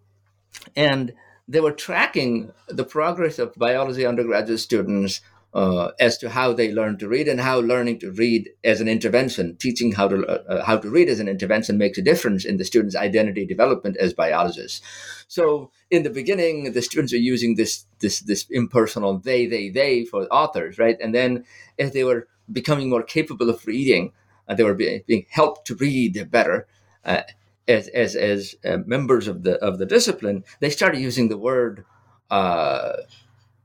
and 0.74 1.12
they 1.46 1.61
were 1.61 1.72
tracking 1.72 2.52
the 2.68 2.85
progress 2.85 3.38
of 3.38 3.55
biology 3.57 4.07
undergraduate 4.07 4.61
students 4.61 5.20
uh, 5.55 5.91
as 6.01 6.17
to 6.19 6.31
how 6.31 6.53
they 6.53 6.73
learn 6.73 6.97
to 6.99 7.09
read 7.09 7.29
and 7.29 7.41
how 7.41 7.61
learning 7.61 7.99
to 7.99 8.11
read 8.11 8.51
as 8.65 8.81
an 8.81 8.88
intervention, 8.88 9.57
teaching 9.57 9.93
how 9.93 10.09
to 10.09 10.27
uh, 10.27 10.65
how 10.65 10.79
to 10.79 10.88
read 10.88 11.09
as 11.09 11.21
an 11.21 11.29
intervention 11.29 11.77
makes 11.77 11.99
a 11.99 12.03
difference 12.03 12.45
in 12.45 12.57
the 12.57 12.65
student's 12.65 12.97
identity 12.97 13.45
development 13.45 13.97
as 13.99 14.15
biologists. 14.15 14.81
So 15.29 15.71
in 15.91 16.05
the 16.05 16.11
beginning, 16.11 16.73
the 16.73 16.83
students 16.83 17.12
are 17.12 17.19
using 17.19 17.57
this 17.57 17.85
this 18.01 18.21
this 18.21 18.47
impersonal 18.51 19.19
they 19.19 19.47
they 19.47 19.69
they 19.69 20.05
for 20.07 20.27
authors, 20.29 20.79
right? 20.79 20.97
And 21.03 21.15
then 21.15 21.45
as 21.79 21.93
they 21.93 22.05
were 22.05 22.29
becoming 22.51 22.88
more 22.88 23.03
capable 23.03 23.51
of 23.51 23.67
reading, 23.67 24.12
uh, 24.49 24.55
they 24.55 24.65
were 24.65 24.75
being, 24.75 25.03
being, 25.07 25.27
helped 25.29 25.67
to 25.67 25.75
read 25.75 26.31
better. 26.31 26.67
Uh, 27.05 27.23
as 27.69 27.88
as 27.88 28.17
as 28.17 28.55
uh, 28.65 28.79
members 28.87 29.29
of 29.29 29.43
the 29.43 29.57
of 29.59 29.79
the 29.79 29.87
discipline, 29.87 30.45
they 30.61 30.71
started 30.71 31.01
using 31.01 31.29
the 31.29 31.37
word 31.37 31.85
uh, 32.31 32.95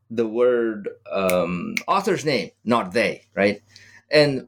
the 0.10 0.28
word 0.28 0.90
um, 1.12 1.76
author's 1.88 2.26
name, 2.26 2.52
not 2.64 2.94
they, 2.94 3.26
right? 3.36 3.62
And 4.12 4.48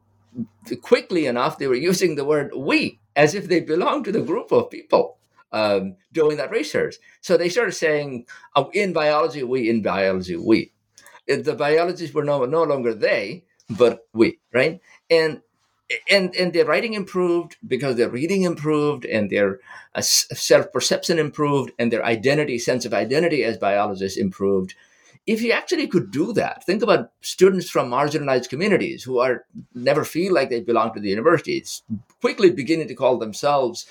quickly 0.82 1.26
enough, 1.26 1.58
they 1.58 1.68
were 1.68 1.76
using 1.76 2.16
the 2.16 2.26
word 2.26 2.52
we 2.56 3.00
as 3.16 3.36
if 3.36 3.48
they 3.48 3.60
belonged 3.60 4.06
to 4.06 4.12
the 4.12 4.22
group 4.22 4.52
of 4.52 4.70
people 4.70 5.18
um, 5.52 5.96
doing 6.14 6.38
that 6.38 6.52
research. 6.52 6.96
So 7.22 7.38
they 7.38 7.50
started 7.50 7.74
saying, 7.74 8.26
oh, 8.56 8.70
in 8.74 8.94
biology, 8.94 9.44
we, 9.44 9.70
in 9.70 9.82
biology, 9.82 10.36
we. 10.36 10.72
The 11.28 11.56
biologists 11.56 12.16
were 12.16 12.24
no, 12.24 12.46
no 12.46 12.64
longer 12.64 12.94
they, 12.94 13.44
but 13.70 14.08
we, 14.14 14.40
right? 14.54 14.80
And 15.10 15.42
and 16.10 16.36
and 16.36 16.54
their 16.54 16.66
writing 16.66 16.94
improved 16.94 17.58
because 17.68 17.96
their 17.96 18.10
reading 18.10 18.44
improved 18.44 19.06
and 19.06 19.30
their 19.30 19.60
uh, 19.96 20.02
self 20.02 20.72
perception 20.72 21.18
improved 21.18 21.72
and 21.80 21.92
their 21.92 22.06
identity 22.06 22.60
sense 22.60 22.86
of 22.86 22.94
identity 22.94 23.44
as 23.44 23.58
biologists 23.58 24.18
improved 24.18 24.76
if 25.30 25.44
you 25.44 25.52
actually 25.52 25.86
could 25.86 26.10
do 26.10 26.34
that, 26.34 26.66
think 26.66 26.82
about 26.82 27.12
students 27.22 27.70
from 27.70 27.92
marginalized 27.92 28.50
communities 28.50 29.04
who 29.04 29.20
are 29.20 29.46
never 29.76 30.04
feel 30.04 30.34
like 30.34 30.50
they 30.50 30.60
belong 30.60 30.92
to 30.92 31.00
the 31.00 31.10
university, 31.10 31.58
It's 31.58 31.84
quickly 32.20 32.50
beginning 32.50 32.88
to 32.88 32.96
call 32.96 33.20
themselves, 33.20 33.86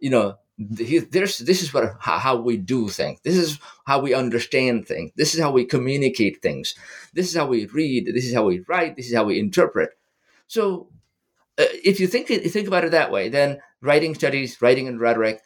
you 0.00 0.10
know, 0.10 0.38
this 0.58 1.62
is 1.62 1.72
what 1.72 1.94
how 2.00 2.34
we 2.34 2.56
do 2.56 2.88
things. 2.88 3.20
This 3.22 3.36
is 3.36 3.60
how 3.86 4.00
we 4.00 4.12
understand 4.12 4.88
things. 4.88 5.12
This 5.14 5.34
is 5.34 5.40
how 5.40 5.52
we 5.52 5.64
communicate 5.64 6.42
things. 6.42 6.74
This 7.14 7.28
is 7.28 7.36
how 7.36 7.46
we 7.46 7.66
read. 7.66 8.06
This 8.06 8.26
is 8.26 8.34
how 8.34 8.44
we 8.44 8.64
write. 8.66 8.96
This 8.96 9.06
is 9.06 9.14
how 9.14 9.22
we 9.22 9.38
interpret. 9.38 9.90
So, 10.48 10.88
uh, 11.58 11.72
if 11.84 12.00
you 12.00 12.08
think 12.08 12.26
think 12.26 12.66
about 12.66 12.84
it 12.84 12.90
that 12.90 13.12
way, 13.12 13.28
then 13.28 13.60
writing 13.80 14.16
studies, 14.16 14.60
writing 14.60 14.88
and 14.88 15.00
rhetoric, 15.00 15.42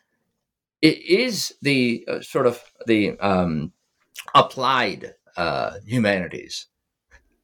it 0.80 0.98
is 0.98 1.54
the 1.60 2.06
uh, 2.08 2.20
sort 2.22 2.46
of 2.46 2.62
the 2.86 3.18
um, 3.20 3.72
applied 4.34 5.14
uh, 5.36 5.78
humanities 5.86 6.66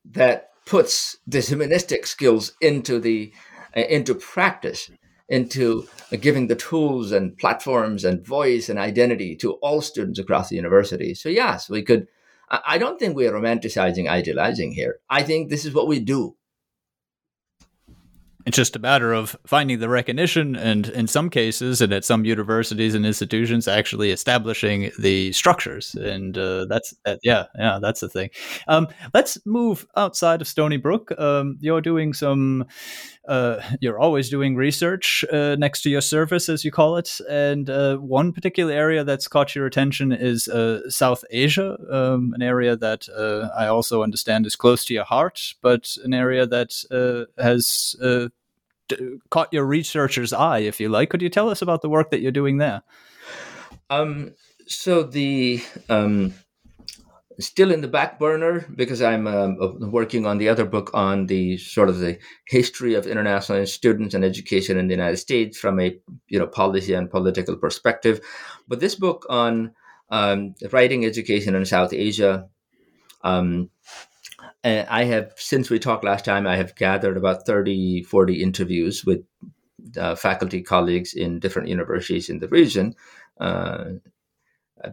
that 0.05 0.51
puts 0.67 1.17
the 1.27 1.41
humanistic 1.41 2.07
skills 2.07 2.53
into 2.61 2.99
the 2.99 3.33
uh, 3.77 3.81
into 3.81 4.15
practice 4.15 4.91
into 5.29 5.87
uh, 6.13 6.17
giving 6.17 6.47
the 6.47 6.57
tools 6.57 7.13
and 7.13 7.37
platforms 7.39 8.05
and 8.05 8.27
voice 8.27 8.69
and 8.69 8.79
identity 8.79 9.35
to 9.37 9.53
all 9.55 9.81
students 9.81 10.19
across 10.19 10.49
the 10.49 10.57
university. 10.57 11.15
So 11.15 11.29
yes 11.29 11.69
we 11.69 11.83
could 11.83 12.07
i 12.67 12.77
don't 12.77 12.99
think 12.99 13.17
we're 13.17 13.33
romanticizing 13.33 14.09
idealizing 14.09 14.73
here. 14.73 14.99
I 15.09 15.23
think 15.23 15.49
this 15.49 15.65
is 15.65 15.73
what 15.73 15.89
we 15.89 16.01
do 16.01 16.37
it's 18.47 18.57
just 18.57 18.77
a 18.77 18.79
matter 18.79 19.13
of 19.13 19.37
finding 19.47 19.79
the 19.79 19.89
recognition 19.89 20.57
and 20.57 20.89
in 20.89 21.07
some 21.07 21.31
cases 21.31 21.81
and 21.81 21.93
at 21.93 22.05
some 22.05 22.25
universities 22.25 22.95
and 22.95 23.07
institutions 23.07 23.69
actually 23.69 24.11
establishing 24.11 24.91
the 24.99 25.33
structures. 25.33 25.95
And 25.95 26.37
uh, 26.37 26.67
that's 26.67 26.95
uh, 27.05 27.17
yeah 27.23 27.47
yeah 27.59 27.79
that's 27.81 28.01
the 28.01 28.09
thing. 28.09 28.31
Um, 28.69 28.89
let's 29.15 29.39
move 29.47 29.87
outside 29.97 30.41
of 30.41 30.49
stony 30.49 30.77
brook. 30.77 31.13
Um, 31.19 31.59
you're 31.61 31.81
doing 31.81 32.13
some 32.13 32.67
uh, 33.29 33.61
you're 33.81 34.01
always 34.01 34.29
doing 34.29 34.57
research 34.57 35.25
uh, 35.33 35.55
next 35.57 35.83
to 35.83 35.91
your 35.91 36.01
service 36.01 36.49
as 36.49 36.65
you 36.65 36.73
call 36.73 36.97
it. 36.97 37.21
And 37.29 37.71
uh, 37.71 37.97
one 37.99 38.33
particular 38.33 38.73
area 38.73 39.05
that's 39.05 39.29
caught 39.29 39.55
your 39.55 39.67
attention 39.67 40.13
is 40.13 40.49
uh, 40.49 40.89
south 40.89 41.25
asia 41.31 41.77
um, 41.91 42.33
an 42.35 42.43
area 42.43 42.77
that 42.77 43.09
i 43.57 43.67
also 43.67 44.03
understand 44.03 44.47
is 44.47 44.57
close 44.57 44.85
to 44.85 44.95
your 44.95 45.05
heart 45.05 45.55
but 45.63 45.97
an 46.05 46.15
area 46.15 46.47
that 46.47 46.73
has 47.39 47.97
caught 49.31 49.53
your 49.53 49.65
researcher's 49.65 50.33
eye, 50.33 50.61
if 50.61 50.81
you 50.81 50.89
like. 50.89 51.11
Could 51.11 51.23
you 51.23 51.29
tell 51.29 51.49
us 51.49 51.63
about 51.63 51.83
the 51.83 51.89
work 51.89 52.11
that 52.11 52.21
you're 52.21 52.33
doing 52.33 52.59
there? 52.59 52.83
Um, 53.91 54.35
so 54.67 55.03
the 55.03 55.63
um, 55.89 56.35
still 57.41 57.71
in 57.71 57.81
the 57.81 57.89
back 57.89 58.19
burner 58.19 58.67
because 58.75 59.03
I'm 59.03 59.27
um, 59.27 59.57
working 59.91 60.27
on 60.27 60.39
the 60.39 60.49
other 60.49 60.65
book 60.65 60.91
on 60.95 61.27
the 61.27 61.57
sort 61.59 61.89
of 61.89 61.99
the 61.99 62.19
history 62.47 62.95
of 62.95 63.07
international 63.07 63.67
students 63.67 64.15
and 64.15 64.25
education 64.25 64.79
in 64.79 64.89
the 64.89 64.95
United 64.95 65.19
States 65.19 65.59
from 65.59 65.81
a 65.81 65.99
you 66.29 66.39
know 66.39 66.47
policy 66.47 66.95
and 66.95 67.11
political 67.11 67.57
perspective. 67.57 68.21
But 68.69 68.81
this 68.81 68.95
book 68.95 69.27
on 69.29 69.73
um, 70.11 70.55
writing 70.71 71.05
education 71.05 71.55
in 71.55 71.65
South 71.65 71.93
Asia 71.93 72.49
um, 73.23 73.71
and 74.65 74.89
I 74.89 75.05
have, 75.05 75.33
since 75.37 75.71
we 75.71 75.79
talked 75.79 76.05
last 76.05 76.25
time, 76.25 76.47
I 76.47 76.57
have 76.57 76.77
gathered 76.77 77.17
about 77.17 77.47
30, 77.47 78.05
40 78.05 78.43
interviews 78.43 79.05
with 79.05 79.25
uh, 79.97 80.15
faculty 80.15 80.63
colleagues 80.63 81.15
in 81.15 81.41
different 81.41 81.69
universities 81.69 82.31
in 82.31 82.39
the 82.39 82.49
region. 82.49 82.95
Uh, 83.41 83.85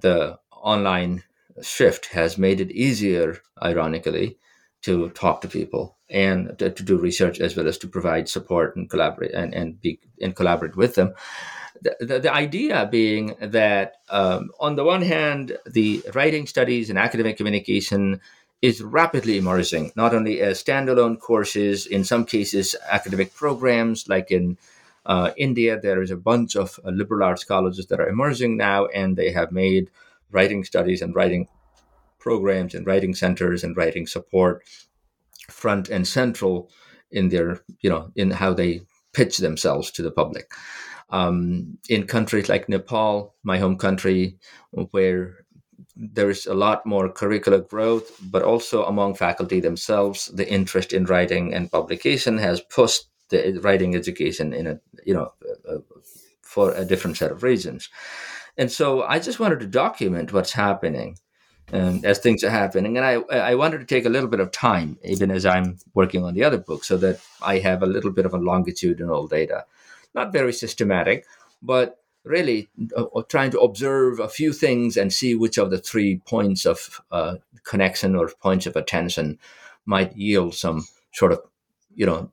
the 0.01 0.39
online 0.51 1.23
shift 1.61 2.07
has 2.07 2.37
made 2.37 2.61
it 2.61 2.71
easier, 2.71 3.39
ironically, 3.61 4.37
to 4.81 5.09
talk 5.09 5.41
to 5.41 5.47
people 5.47 5.97
and 6.09 6.57
to, 6.57 6.71
to, 6.71 6.83
do 6.83 6.97
research 6.97 7.39
as 7.39 7.55
well 7.55 7.67
as 7.67 7.77
to 7.77 7.87
provide 7.87 8.29
support 8.29 8.75
and 8.75 8.89
collaborate 8.89 9.33
and, 9.33 9.53
and 9.53 9.79
be 9.81 9.99
and 10.21 10.35
collaborate 10.35 10.75
with 10.75 10.95
them. 10.95 11.13
The, 11.81 11.95
the, 11.99 12.19
the 12.19 12.33
idea 12.33 12.87
being 12.89 13.35
that 13.41 13.97
um, 14.09 14.51
on 14.59 14.75
the 14.75 14.83
one 14.83 15.01
hand, 15.01 15.57
the 15.65 16.03
writing 16.13 16.47
studies 16.47 16.89
and 16.89 16.97
academic 16.97 17.37
communication 17.37 18.21
is 18.61 18.81
rapidly 18.81 19.37
emerging, 19.37 19.91
not 19.95 20.13
only 20.13 20.41
as 20.41 20.61
standalone 20.61 21.19
courses, 21.19 21.85
in 21.85 22.03
some 22.03 22.25
cases, 22.25 22.75
academic 22.89 23.33
programs, 23.33 24.09
like 24.09 24.31
in 24.31 24.57
uh, 25.05 25.31
India, 25.37 25.79
there 25.79 26.01
is 26.01 26.11
a 26.11 26.17
bunch 26.17 26.55
of 26.55 26.79
uh, 26.83 26.89
liberal 26.89 27.23
arts 27.23 27.43
colleges 27.43 27.87
that 27.87 27.99
are 27.99 28.09
emerging 28.09 28.57
now, 28.57 28.85
and 28.87 29.15
they 29.15 29.31
have 29.31 29.51
made 29.51 29.89
writing 30.31 30.63
studies 30.63 31.01
and 31.01 31.15
writing 31.15 31.47
programs 32.19 32.75
and 32.75 32.85
writing 32.85 33.15
centers 33.15 33.63
and 33.63 33.77
writing 33.77 34.05
support 34.05 34.63
front 35.49 35.89
and 35.89 36.07
central 36.07 36.69
in 37.11 37.29
their, 37.29 37.61
you 37.79 37.89
know, 37.89 38.11
in 38.15 38.29
how 38.29 38.53
they 38.53 38.81
pitch 39.13 39.37
themselves 39.37 39.89
to 39.89 40.03
the 40.03 40.11
public. 40.11 40.51
Um, 41.11 41.79
in 41.89 42.05
countries 42.05 42.49
like 42.49 42.69
Nepal, 42.69 43.33
my 43.41 43.57
home 43.57 43.77
country, 43.77 44.37
where 44.91 45.45
there 45.95 46.29
is 46.29 46.45
a 46.45 46.53
lot 46.53 46.85
more 46.85 47.09
curricular 47.09 47.67
growth, 47.67 48.11
but 48.31 48.43
also 48.43 48.85
among 48.85 49.15
faculty 49.15 49.59
themselves, 49.59 50.27
the 50.27 50.49
interest 50.49 50.93
in 50.93 51.05
writing 51.05 51.53
and 51.53 51.71
publication 51.71 52.37
has 52.37 52.61
pushed 52.61 53.05
the 53.29 53.59
writing 53.61 53.95
education 53.95 54.53
in 54.53 54.67
a 54.67 54.79
you 55.05 55.13
know 55.13 55.31
uh, 55.69 55.77
for 56.41 56.71
a 56.73 56.85
different 56.85 57.17
set 57.17 57.31
of 57.31 57.43
reasons. 57.43 57.89
And 58.57 58.71
so 58.71 59.03
I 59.03 59.19
just 59.19 59.39
wanted 59.39 59.59
to 59.61 59.67
document 59.67 60.33
what's 60.33 60.51
happening 60.51 61.17
um, 61.71 62.01
as 62.03 62.19
things 62.19 62.43
are 62.43 62.49
happening, 62.49 62.97
and 62.97 63.05
I 63.05 63.13
I 63.51 63.55
wanted 63.55 63.79
to 63.79 63.85
take 63.85 64.05
a 64.05 64.09
little 64.09 64.29
bit 64.29 64.39
of 64.39 64.51
time, 64.51 64.97
even 65.03 65.31
as 65.31 65.45
I'm 65.45 65.77
working 65.93 66.23
on 66.23 66.33
the 66.33 66.43
other 66.43 66.57
book, 66.57 66.83
so 66.83 66.97
that 66.97 67.19
I 67.41 67.59
have 67.59 67.83
a 67.83 67.87
little 67.87 68.11
bit 68.11 68.25
of 68.25 68.33
a 68.33 68.37
longitudinal 68.37 69.27
data, 69.27 69.65
not 70.15 70.33
very 70.33 70.53
systematic, 70.53 71.25
but 71.61 71.99
really 72.23 72.69
uh, 72.95 73.05
uh, 73.15 73.23
trying 73.23 73.51
to 73.51 73.59
observe 73.59 74.19
a 74.19 74.29
few 74.29 74.53
things 74.53 74.97
and 74.97 75.11
see 75.13 75.35
which 75.35 75.57
of 75.57 75.71
the 75.71 75.77
three 75.77 76.21
points 76.25 76.65
of 76.65 77.01
uh, 77.11 77.35
connection 77.63 78.15
or 78.15 78.29
points 78.41 78.65
of 78.65 78.75
attention 78.75 79.39
might 79.85 80.15
yield 80.15 80.53
some 80.55 80.85
sort 81.13 81.31
of 81.31 81.41
you 81.95 82.05
know 82.05 82.31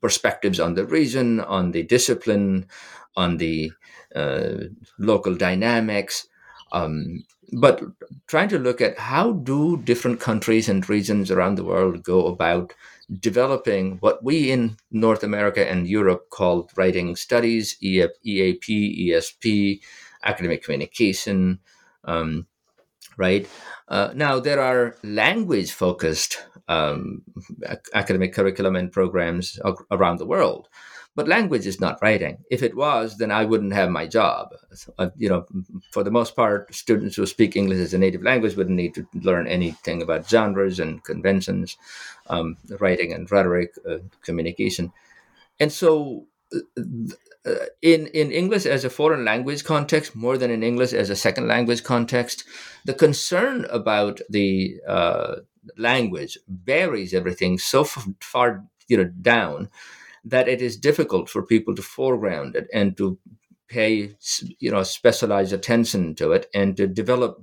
perspectives 0.00 0.60
on 0.60 0.74
the 0.74 0.84
region 0.84 1.40
on 1.40 1.72
the 1.72 1.82
discipline 1.82 2.66
on 3.16 3.36
the 3.38 3.72
uh, 4.14 4.54
local 4.98 5.34
dynamics. 5.34 6.28
Um, 6.72 7.24
but 7.52 7.82
trying 8.26 8.48
to 8.50 8.58
look 8.58 8.80
at 8.80 8.98
how 8.98 9.32
do 9.32 9.78
different 9.78 10.20
countries 10.20 10.68
and 10.68 10.86
regions 10.88 11.30
around 11.30 11.56
the 11.56 11.64
world 11.64 12.02
go 12.02 12.26
about 12.26 12.74
developing 13.20 13.98
what 14.00 14.22
we 14.22 14.50
in 14.50 14.76
North 14.90 15.22
America 15.22 15.68
and 15.68 15.88
Europe 15.88 16.28
call 16.30 16.68
writing 16.76 17.16
studies, 17.16 17.76
EAP, 17.80 19.10
ESP, 19.10 19.80
academic 20.24 20.62
communication, 20.62 21.60
um, 22.04 22.46
right? 23.16 23.48
Uh, 23.88 24.10
now, 24.14 24.38
there 24.38 24.60
are 24.60 24.96
language 25.02 25.72
focused 25.72 26.44
um, 26.68 27.22
academic 27.94 28.34
curriculum 28.34 28.76
and 28.76 28.92
programs 28.92 29.58
around 29.90 30.18
the 30.18 30.26
world. 30.26 30.68
but 31.18 31.26
language 31.26 31.66
is 31.66 31.80
not 31.80 31.98
writing. 32.00 32.38
If 32.48 32.62
it 32.62 32.76
was, 32.76 33.16
then 33.16 33.32
I 33.32 33.44
wouldn't 33.44 33.72
have 33.72 33.90
my 33.90 34.06
job. 34.06 34.54
Uh, 35.00 35.10
you 35.16 35.28
know, 35.28 35.46
for 35.90 36.04
the 36.04 36.12
most 36.12 36.36
part, 36.36 36.72
students 36.72 37.16
who 37.16 37.26
speak 37.26 37.56
English 37.56 37.80
as 37.80 37.92
a 37.92 37.98
native 37.98 38.22
language 38.22 38.54
wouldn't 38.54 38.76
need 38.76 38.94
to 38.94 39.04
learn 39.14 39.48
anything 39.48 40.00
about 40.00 40.28
genres 40.28 40.78
and 40.78 41.02
conventions, 41.02 41.76
um, 42.28 42.56
writing 42.80 43.12
and 43.12 43.30
rhetoric, 43.30 43.74
uh, 43.88 43.98
communication. 44.22 44.92
And 45.60 45.72
so, 45.72 46.26
uh, 47.46 47.54
in 47.82 48.06
in 48.08 48.30
English 48.30 48.66
as 48.66 48.84
a 48.84 48.90
foreign 48.90 49.24
language 49.24 49.64
context, 49.64 50.14
more 50.14 50.38
than 50.38 50.50
in 50.50 50.62
English 50.62 50.92
as 50.92 51.10
a 51.10 51.16
second 51.16 51.46
language 51.48 51.84
context, 51.84 52.44
the 52.84 52.94
concern 52.94 53.66
about 53.70 54.20
the 54.28 54.80
uh, 54.86 55.36
language 55.76 56.38
buries 56.48 57.14
everything 57.14 57.58
so 57.58 57.84
far 57.84 58.64
you 58.88 58.96
know 58.96 59.10
down 59.20 59.68
that 60.24 60.48
it 60.48 60.60
is 60.60 60.76
difficult 60.76 61.28
for 61.28 61.42
people 61.42 61.74
to 61.74 61.82
foreground 61.82 62.56
it 62.56 62.68
and 62.72 62.96
to 62.96 63.18
pay 63.68 64.14
you 64.58 64.70
know 64.70 64.82
specialized 64.82 65.52
attention 65.52 66.14
to 66.14 66.32
it 66.32 66.48
and 66.54 66.76
to 66.76 66.86
develop 66.86 67.42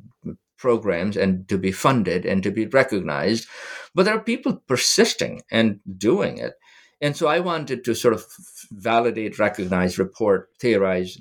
programs 0.66 1.16
and 1.24 1.48
to 1.52 1.58
be 1.58 1.72
funded 1.72 2.26
and 2.26 2.42
to 2.44 2.52
be 2.52 2.66
recognized 2.82 3.48
but 3.94 4.04
there 4.04 4.16
are 4.16 4.32
people 4.32 4.54
persisting 4.68 5.42
and 5.52 5.80
doing 5.98 6.38
it 6.38 6.54
and 7.02 7.16
so 7.16 7.28
i 7.28 7.40
wanted 7.40 7.84
to 7.84 7.94
sort 7.94 8.14
of 8.14 8.26
validate 8.72 9.40
recognize 9.48 10.00
report 10.06 10.50
theorize 10.60 11.18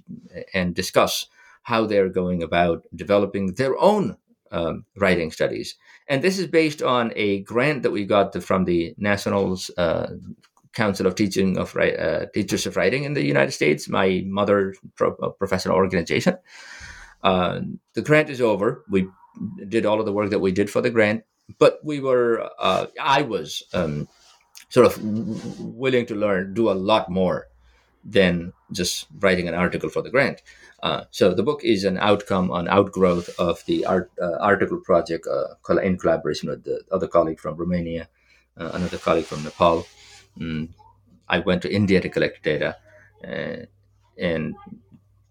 and 0.55 0.74
discuss 0.74 1.26
how 1.62 1.86
they're 1.86 2.18
going 2.20 2.42
about 2.42 2.82
developing 2.95 3.55
their 3.55 3.76
own 3.78 4.16
um, 4.51 4.84
writing 4.97 5.30
studies 5.30 5.76
and 6.09 6.22
this 6.22 6.38
is 6.38 6.47
based 6.47 6.82
on 6.82 7.12
a 7.16 7.40
grant 7.40 7.82
that 7.82 7.90
we 7.90 8.05
got 8.05 8.34
from 8.42 8.64
the 8.64 8.95
National 8.99 9.59
uh, 9.78 10.09
Council 10.74 11.07
of 11.07 11.14
Teaching 11.14 11.57
of 11.57 11.74
uh, 11.76 12.26
Teachers 12.34 12.66
of 12.66 12.76
Writing 12.76 13.05
in 13.05 13.14
the 13.14 13.24
United 13.24 13.53
States, 13.53 13.88
my 13.88 14.22
mother 14.26 14.74
pro- 14.97 15.16
uh, 15.22 15.30
professional 15.30 15.76
organization. 15.76 16.36
Uh, 17.22 17.61
the 17.95 18.03
grant 18.03 18.28
is 18.28 18.40
over. 18.40 18.84
We 18.90 19.09
did 19.68 19.87
all 19.87 20.01
of 20.01 20.07
the 20.07 20.12
work 20.12 20.30
that 20.30 20.41
we 20.41 20.53
did 20.53 20.70
for 20.70 20.80
the 20.80 20.91
grant, 20.91 21.24
but 21.59 21.80
we 21.85 22.01
were, 22.01 22.49
uh, 22.59 22.87
I 23.01 23.22
was 23.22 23.62
um, 23.72 24.09
sort 24.68 24.87
of 24.87 24.99
willing 25.61 26.07
to 26.07 26.14
learn, 26.14 26.55
do 26.55 26.70
a 26.70 26.72
lot 26.72 27.11
more 27.11 27.49
than 28.05 28.53
just 28.72 29.07
writing 29.20 29.49
an 29.49 29.55
article 29.55 29.89
for 29.89 30.03
the 30.03 30.11
grant. 30.11 30.43
Uh, 30.82 31.05
so 31.11 31.32
the 31.32 31.43
book 31.43 31.64
is 31.64 31.85
an 31.85 31.97
outcome, 31.97 32.51
an 32.51 32.68
outgrowth 32.68 33.30
of 33.39 33.64
the 33.64 33.87
art, 33.87 34.11
uh, 34.20 34.37
article 34.41 34.78
project 34.78 35.26
in 35.82 35.97
collaboration 35.99 36.51
with 36.51 36.64
the 36.64 36.82
other 36.93 37.07
colleague 37.07 37.41
from 37.41 37.57
Romania, 37.57 38.09
another 38.57 38.99
colleague 38.99 39.24
from 39.24 39.43
Nepal. 39.43 39.87
Mm, 40.39 40.68
I 41.28 41.39
went 41.39 41.62
to 41.62 41.72
India 41.72 42.01
to 42.01 42.09
collect 42.09 42.43
data, 42.43 42.76
uh, 43.26 43.64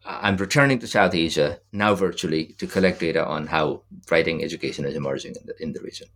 and 0.06 0.18
I'm 0.22 0.38
returning 0.38 0.80
to 0.80 0.88
South 0.88 1.14
Asia 1.14 1.60
now 1.72 1.96
virtually 1.96 2.56
to 2.60 2.68
collect 2.68 3.00
data 3.00 3.26
on 3.26 3.48
how 3.48 3.84
writing 4.12 4.44
education 4.44 4.86
is 4.86 4.96
emerging 4.96 5.36
in 5.40 5.46
the, 5.46 5.64
in 5.64 5.74
the 5.74 5.82
region. 5.82 6.08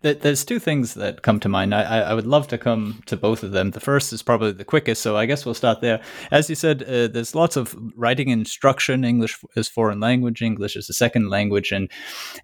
There's 0.00 0.44
two 0.44 0.58
things 0.58 0.94
that 0.94 1.22
come 1.22 1.40
to 1.40 1.48
mind. 1.48 1.74
I, 1.74 2.00
I 2.00 2.14
would 2.14 2.26
love 2.26 2.48
to 2.48 2.58
come 2.58 3.02
to 3.06 3.16
both 3.16 3.42
of 3.42 3.50
them. 3.50 3.72
The 3.72 3.80
first 3.80 4.12
is 4.12 4.22
probably 4.22 4.52
the 4.52 4.64
quickest, 4.64 5.02
so 5.02 5.16
I 5.16 5.26
guess 5.26 5.44
we'll 5.44 5.54
start 5.54 5.82
there. 5.82 6.00
As 6.30 6.48
you 6.48 6.56
said, 6.56 6.82
uh, 6.84 7.08
there's 7.08 7.34
lots 7.34 7.56
of 7.56 7.76
writing 7.94 8.28
instruction. 8.28 9.04
English 9.04 9.38
as 9.56 9.68
foreign 9.68 10.00
language, 10.00 10.40
English 10.40 10.76
as 10.76 10.88
a 10.88 10.94
second 10.94 11.28
language, 11.28 11.70
and 11.70 11.90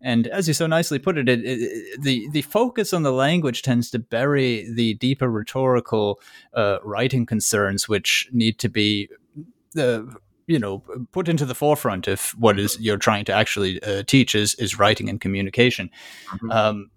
and 0.02 0.26
as 0.26 0.48
you 0.48 0.54
so 0.54 0.66
nicely 0.66 0.98
put 0.98 1.16
it, 1.16 1.28
it, 1.28 1.40
it 1.44 2.02
the 2.02 2.28
the 2.32 2.42
focus 2.42 2.92
on 2.92 3.04
the 3.04 3.12
language 3.12 3.62
tends 3.62 3.90
to 3.92 3.98
bury 3.98 4.70
the 4.70 4.94
deeper 4.94 5.30
rhetorical 5.30 6.20
uh, 6.52 6.78
writing 6.82 7.24
concerns, 7.24 7.88
which 7.88 8.28
need 8.32 8.58
to 8.58 8.68
be. 8.68 9.08
Uh, 9.78 10.02
you 10.46 10.58
know 10.58 10.82
put 11.12 11.28
into 11.28 11.44
the 11.44 11.54
forefront 11.54 12.08
if 12.08 12.30
what 12.38 12.58
is 12.58 12.78
you're 12.80 12.96
trying 12.96 13.24
to 13.24 13.32
actually 13.32 13.82
uh, 13.82 14.02
teach 14.06 14.34
is 14.34 14.54
is 14.56 14.78
writing 14.78 15.08
and 15.08 15.20
communication 15.20 15.90
mm-hmm. 16.30 16.50
um, 16.50 16.90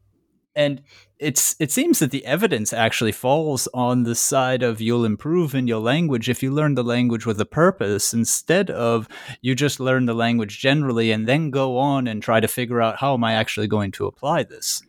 and 0.55 0.81
it's 1.19 1.55
it 1.59 1.71
seems 1.71 1.99
that 1.99 2.11
the 2.11 2.25
evidence 2.25 2.73
actually 2.73 3.11
falls 3.11 3.67
on 3.73 4.03
the 4.03 4.15
side 4.15 4.61
of 4.61 4.81
you'll 4.81 5.05
improve 5.05 5.55
in 5.55 5.67
your 5.67 5.79
language 5.79 6.29
if 6.29 6.43
you 6.43 6.51
learn 6.51 6.75
the 6.75 6.83
language 6.83 7.25
with 7.25 7.39
a 7.41 7.45
purpose 7.45 8.13
instead 8.13 8.69
of 8.69 9.07
you 9.41 9.55
just 9.55 9.79
learn 9.79 10.05
the 10.05 10.13
language 10.13 10.59
generally 10.59 11.11
and 11.11 11.27
then 11.27 11.49
go 11.49 11.77
on 11.77 12.07
and 12.07 12.21
try 12.21 12.39
to 12.39 12.47
figure 12.47 12.81
out 12.81 12.97
how 12.97 13.13
am 13.13 13.23
I 13.23 13.33
actually 13.33 13.67
going 13.67 13.91
to 13.93 14.05
apply 14.05 14.43
this. 14.43 14.83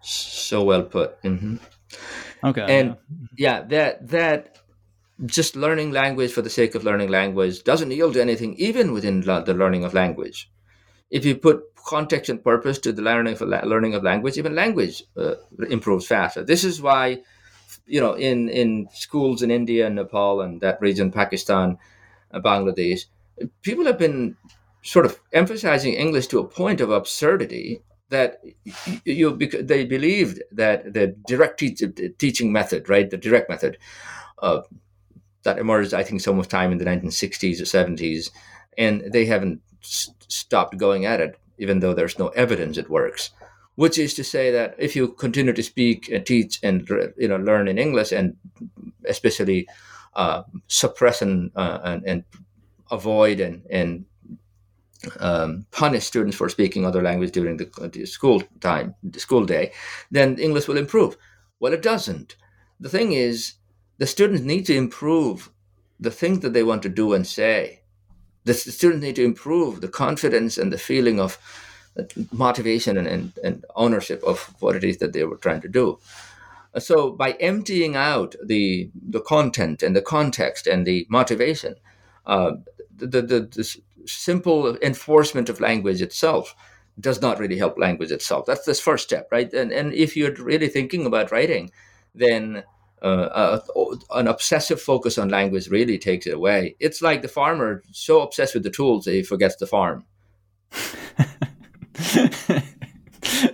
So 0.00 0.62
well 0.62 0.84
put. 0.84 1.20
Mm-hmm. 1.22 1.56
Okay. 2.44 2.80
And 2.80 2.96
yeah. 3.36 3.58
yeah, 3.58 3.62
that 3.62 4.08
that 4.08 4.58
just 5.26 5.56
learning 5.56 5.92
language 5.92 6.32
for 6.32 6.42
the 6.42 6.50
sake 6.50 6.74
of 6.74 6.84
learning 6.84 7.08
language 7.08 7.64
doesn't 7.64 7.90
yield 7.90 8.16
anything, 8.16 8.54
even 8.54 8.92
within 8.92 9.20
the 9.20 9.54
learning 9.54 9.84
of 9.84 9.94
language 9.94 10.50
if 11.10 11.24
you 11.24 11.36
put 11.36 11.62
context 11.76 12.28
and 12.28 12.44
purpose 12.44 12.78
to 12.78 12.92
the 12.92 13.02
learning 13.02 13.34
of 13.34 13.40
learning 13.40 13.94
of 13.94 14.02
language, 14.02 14.36
even 14.36 14.54
language 14.54 15.02
uh, 15.16 15.34
improves 15.70 16.06
faster. 16.06 16.44
This 16.44 16.64
is 16.64 16.82
why, 16.82 17.22
you 17.86 18.00
know, 18.00 18.12
in 18.14 18.48
in 18.48 18.88
schools 18.92 19.42
in 19.42 19.50
India 19.50 19.86
and 19.86 19.96
Nepal 19.96 20.42
and 20.42 20.60
that 20.60 20.80
region, 20.80 21.10
Pakistan, 21.10 21.78
uh, 22.32 22.40
Bangladesh, 22.40 23.06
people 23.62 23.86
have 23.86 23.98
been 23.98 24.36
sort 24.82 25.06
of 25.06 25.18
emphasizing 25.32 25.94
English 25.94 26.26
to 26.28 26.38
a 26.38 26.48
point 26.48 26.80
of 26.80 26.90
absurdity 26.90 27.80
that 28.10 28.40
you, 29.04 29.36
you 29.38 29.62
they 29.62 29.84
believed 29.84 30.42
that 30.52 30.92
the 30.92 31.08
direct 31.26 31.58
teach, 31.58 31.82
teaching 32.18 32.52
method, 32.52 32.88
right, 32.88 33.10
the 33.10 33.16
direct 33.16 33.48
method, 33.48 33.78
uh, 34.42 34.60
that 35.42 35.58
emerged, 35.58 35.94
I 35.94 36.02
think, 36.02 36.20
so 36.20 36.32
much 36.32 36.48
time 36.48 36.72
in 36.72 36.78
the 36.78 36.84
1960s 36.84 37.60
or 37.60 37.64
70s, 37.64 38.30
and 38.76 39.12
they 39.12 39.26
haven't 39.26 39.60
stopped 39.80 40.76
going 40.76 41.04
at 41.04 41.20
it, 41.20 41.38
even 41.58 41.80
though 41.80 41.94
there's 41.94 42.18
no 42.18 42.28
evidence 42.28 42.76
it 42.78 42.90
works. 42.90 43.30
Which 43.76 43.96
is 43.96 44.14
to 44.14 44.24
say 44.24 44.50
that 44.50 44.74
if 44.78 44.96
you 44.96 45.08
continue 45.08 45.52
to 45.52 45.62
speak 45.62 46.10
and 46.10 46.26
teach 46.26 46.58
and 46.64 46.88
you 47.16 47.28
know 47.28 47.36
learn 47.36 47.68
in 47.68 47.78
English 47.78 48.10
and 48.10 48.36
especially 49.06 49.68
uh, 50.14 50.42
suppress 50.66 51.22
and, 51.22 51.52
uh, 51.54 51.78
and, 51.84 52.02
and 52.04 52.24
avoid 52.90 53.38
and 53.38 53.62
and 53.70 54.04
um, 55.20 55.66
punish 55.70 56.04
students 56.04 56.36
for 56.36 56.48
speaking 56.48 56.84
other 56.84 57.02
language 57.02 57.32
during 57.32 57.56
the, 57.56 57.90
the, 57.92 58.04
school 58.04 58.42
time, 58.60 58.94
the 59.02 59.20
school 59.20 59.44
day, 59.44 59.72
then 60.10 60.36
English 60.38 60.66
will 60.66 60.76
improve. 60.76 61.16
Well, 61.60 61.72
it 61.72 61.82
doesn't. 61.82 62.36
The 62.80 62.88
thing 62.88 63.12
is, 63.12 63.54
the 63.98 64.06
students 64.06 64.42
need 64.42 64.64
to 64.66 64.74
improve 64.74 65.50
the 66.00 66.10
things 66.10 66.40
that 66.40 66.52
they 66.52 66.62
want 66.62 66.82
to 66.82 66.88
do 66.88 67.12
and 67.12 67.26
say 67.26 67.82
the 68.44 68.54
students 68.54 69.02
need 69.02 69.16
to 69.16 69.24
improve 69.24 69.80
the 69.80 69.88
confidence 69.88 70.56
and 70.56 70.72
the 70.72 70.78
feeling 70.78 71.20
of 71.20 71.38
uh, 71.98 72.04
motivation 72.32 72.96
and, 72.96 73.06
and, 73.06 73.32
and 73.44 73.64
ownership 73.74 74.22
of 74.22 74.54
what 74.60 74.76
it 74.76 74.84
is 74.84 74.98
that 74.98 75.12
they 75.12 75.24
were 75.24 75.36
trying 75.36 75.60
to 75.60 75.68
do. 75.68 75.98
So 76.78 77.10
by 77.10 77.32
emptying 77.32 77.96
out 77.96 78.36
the 78.44 78.90
the 78.94 79.20
content 79.20 79.82
and 79.82 79.96
the 79.96 80.02
context 80.02 80.66
and 80.66 80.86
the 80.86 81.06
motivation, 81.08 81.74
uh, 82.26 82.52
the, 82.94 83.22
the, 83.22 83.40
the 83.40 83.76
simple 84.06 84.76
enforcement 84.78 85.48
of 85.48 85.60
language 85.60 86.02
itself 86.02 86.54
does 87.00 87.20
not 87.20 87.38
really 87.38 87.58
help 87.58 87.78
language 87.78 88.12
itself. 88.12 88.46
That's 88.46 88.64
the 88.64 88.74
first 88.74 89.04
step, 89.04 89.28
right? 89.32 89.52
And 89.52 89.72
and 89.72 89.92
if 89.92 90.16
you're 90.16 90.34
really 90.34 90.68
thinking 90.68 91.06
about 91.06 91.32
writing, 91.32 91.70
then 92.14 92.64
uh, 93.02 93.60
uh, 93.74 93.96
an 94.12 94.28
obsessive 94.28 94.80
focus 94.80 95.18
on 95.18 95.28
language 95.28 95.68
really 95.68 95.98
takes 95.98 96.26
it 96.26 96.34
away. 96.34 96.76
It's 96.80 97.02
like 97.02 97.22
the 97.22 97.28
farmer 97.28 97.82
so 97.92 98.20
obsessed 98.22 98.54
with 98.54 98.62
the 98.62 98.70
tools 98.70 99.04
that 99.04 99.12
he 99.12 99.22
forgets 99.22 99.56
the 99.56 99.66
farm. 99.66 100.04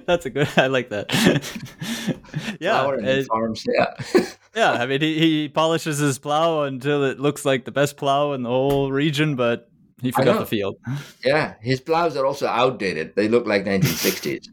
That's 0.07 0.27
a 0.27 0.31
good. 0.31 0.49
I 0.57 0.69
like 0.69 0.91
that. 0.91 1.11
yeah, 2.61 2.89
and, 2.91 3.27
farms. 3.27 3.65
Yeah, 3.67 3.95
yeah. 4.57 4.73
I 4.73 4.87
mean, 4.87 5.01
he, 5.01 5.19
he 5.19 5.49
polishes 5.49 5.99
his 5.99 6.19
plow 6.19 6.63
until 6.63 7.05
it 7.05 7.19
looks 7.19 7.45
like 7.45 7.65
the 7.65 7.73
best 7.73 7.97
plow 7.97 8.33
in 8.33 8.43
the 8.43 8.51
whole 8.51 8.93
region, 8.93 9.37
but 9.37 9.69
he 10.01 10.11
forgot 10.11 10.39
the 10.39 10.47
field. 10.47 10.77
Yeah, 11.25 11.55
his 11.61 11.81
plows 11.81 12.17
are 12.17 12.27
also 12.27 12.47
outdated. 12.47 13.15
They 13.17 13.29
look 13.29 13.47
like 13.47 13.65
1960s. 13.65 14.49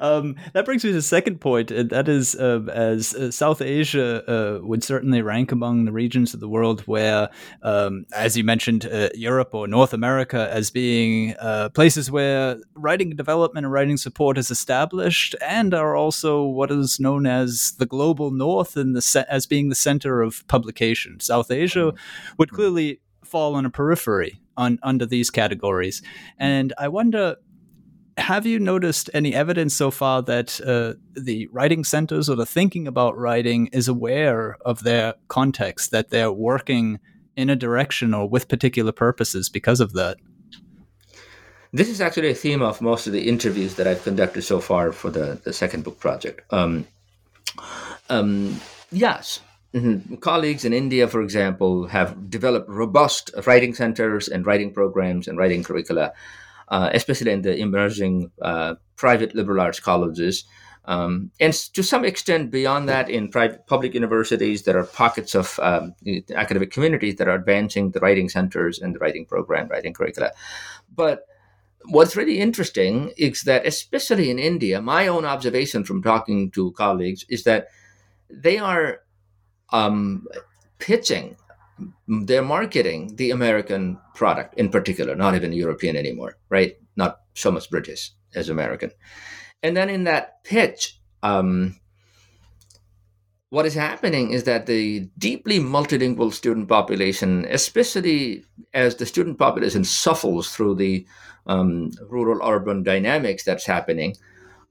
Um, 0.00 0.36
that 0.52 0.64
brings 0.64 0.84
me 0.84 0.90
to 0.90 0.94
the 0.94 1.02
second 1.02 1.40
point, 1.40 1.70
and 1.70 1.90
that 1.90 2.08
is 2.08 2.34
uh, 2.34 2.60
as 2.72 3.14
uh, 3.14 3.30
South 3.30 3.62
Asia 3.62 4.28
uh, 4.28 4.60
would 4.62 4.82
certainly 4.82 5.22
rank 5.22 5.52
among 5.52 5.84
the 5.84 5.92
regions 5.92 6.34
of 6.34 6.40
the 6.40 6.48
world 6.48 6.80
where, 6.82 7.28
um, 7.62 8.06
as 8.14 8.36
you 8.36 8.44
mentioned, 8.44 8.86
uh, 8.86 9.08
Europe 9.14 9.54
or 9.54 9.66
North 9.66 9.92
America 9.92 10.48
as 10.52 10.70
being 10.70 11.34
uh, 11.38 11.68
places 11.70 12.10
where 12.10 12.56
writing 12.74 13.10
development 13.10 13.64
and 13.64 13.72
writing 13.72 13.96
support 13.96 14.38
is 14.38 14.50
established, 14.50 15.34
and 15.40 15.74
are 15.74 15.96
also 15.96 16.42
what 16.42 16.70
is 16.70 16.98
known 17.00 17.26
as 17.26 17.72
the 17.78 17.86
global 17.86 18.30
North 18.30 18.76
and 18.76 18.96
the 18.96 19.02
se- 19.02 19.26
as 19.28 19.46
being 19.46 19.68
the 19.68 19.74
center 19.74 20.22
of 20.22 20.46
publication. 20.48 21.20
South 21.20 21.50
Asia 21.50 21.92
would 22.38 22.50
clearly 22.50 23.00
fall 23.24 23.54
on 23.54 23.66
a 23.66 23.70
periphery 23.70 24.40
on 24.56 24.78
under 24.82 25.04
these 25.04 25.30
categories, 25.30 26.02
and 26.38 26.72
I 26.78 26.88
wonder 26.88 27.36
have 28.18 28.46
you 28.46 28.58
noticed 28.58 29.10
any 29.12 29.34
evidence 29.34 29.74
so 29.74 29.90
far 29.90 30.22
that 30.22 30.60
uh, 30.60 30.94
the 31.14 31.48
writing 31.52 31.84
centers 31.84 32.30
or 32.30 32.36
the 32.36 32.46
thinking 32.46 32.88
about 32.88 33.16
writing 33.16 33.68
is 33.72 33.88
aware 33.88 34.56
of 34.64 34.82
their 34.82 35.14
context, 35.28 35.90
that 35.90 36.10
they're 36.10 36.32
working 36.32 36.98
in 37.36 37.50
a 37.50 37.56
direction 37.56 38.14
or 38.14 38.28
with 38.28 38.48
particular 38.48 38.92
purposes 38.92 39.48
because 39.48 39.80
of 39.80 39.92
that? 39.92 40.16
This 41.72 41.90
is 41.90 42.00
actually 42.00 42.30
a 42.30 42.34
theme 42.34 42.62
of 42.62 42.80
most 42.80 43.06
of 43.06 43.12
the 43.12 43.28
interviews 43.28 43.74
that 43.74 43.86
I've 43.86 44.02
conducted 44.02 44.42
so 44.42 44.60
far 44.60 44.92
for 44.92 45.10
the, 45.10 45.38
the 45.44 45.52
second 45.52 45.84
book 45.84 46.00
project. 46.00 46.40
Um, 46.50 46.86
um, 48.08 48.60
yes, 48.90 49.40
mm-hmm. 49.74 50.16
colleagues 50.16 50.64
in 50.64 50.72
India, 50.72 51.06
for 51.06 51.20
example, 51.20 51.86
have 51.88 52.30
developed 52.30 52.70
robust 52.70 53.30
writing 53.46 53.74
centers 53.74 54.26
and 54.26 54.46
writing 54.46 54.72
programs 54.72 55.28
and 55.28 55.36
writing 55.36 55.62
curricula, 55.62 56.14
uh, 56.68 56.90
especially 56.92 57.32
in 57.32 57.42
the 57.42 57.56
emerging 57.56 58.30
uh, 58.42 58.74
private 58.96 59.34
liberal 59.34 59.60
arts 59.60 59.80
colleges. 59.80 60.44
Um, 60.86 61.32
and 61.40 61.52
to 61.52 61.82
some 61.82 62.04
extent, 62.04 62.52
beyond 62.52 62.88
that, 62.88 63.10
in 63.10 63.28
private 63.28 63.66
public 63.66 63.92
universities, 63.92 64.62
there 64.62 64.78
are 64.78 64.84
pockets 64.84 65.34
of 65.34 65.58
um, 65.60 65.94
academic 66.34 66.70
communities 66.70 67.16
that 67.16 67.26
are 67.26 67.34
advancing 67.34 67.90
the 67.90 67.98
writing 67.98 68.28
centers 68.28 68.78
and 68.78 68.94
the 68.94 69.00
writing 69.00 69.26
program, 69.26 69.68
writing 69.68 69.92
curricula. 69.92 70.30
But 70.94 71.26
what's 71.86 72.16
really 72.16 72.38
interesting 72.38 73.12
is 73.16 73.42
that, 73.42 73.66
especially 73.66 74.30
in 74.30 74.38
India, 74.38 74.80
my 74.80 75.08
own 75.08 75.24
observation 75.24 75.82
from 75.82 76.02
talking 76.02 76.52
to 76.52 76.70
colleagues 76.72 77.24
is 77.28 77.42
that 77.44 77.66
they 78.30 78.58
are 78.58 79.00
um, 79.70 80.26
pitching, 80.78 81.36
they're 82.08 82.42
marketing 82.42 83.16
the 83.16 83.30
American 83.30 83.98
product 84.14 84.54
in 84.54 84.68
particular, 84.68 85.14
not 85.14 85.34
even 85.34 85.52
European 85.52 85.96
anymore, 85.96 86.38
right? 86.48 86.76
Not 86.96 87.20
so 87.34 87.50
much 87.50 87.70
British 87.70 88.12
as 88.34 88.48
American. 88.48 88.90
And 89.62 89.76
then 89.76 89.90
in 89.90 90.04
that 90.04 90.42
pitch, 90.44 91.00
um, 91.22 91.76
what 93.50 93.66
is 93.66 93.74
happening 93.74 94.32
is 94.32 94.44
that 94.44 94.66
the 94.66 95.08
deeply 95.18 95.58
multilingual 95.60 96.32
student 96.32 96.68
population, 96.68 97.46
especially 97.48 98.44
as 98.74 98.96
the 98.96 99.06
student 99.06 99.38
population 99.38 99.84
suffers 99.84 100.50
through 100.50 100.74
the 100.74 101.06
um, 101.46 101.90
rural 102.08 102.40
urban 102.46 102.82
dynamics 102.82 103.44
that's 103.44 103.66
happening, 103.66 104.16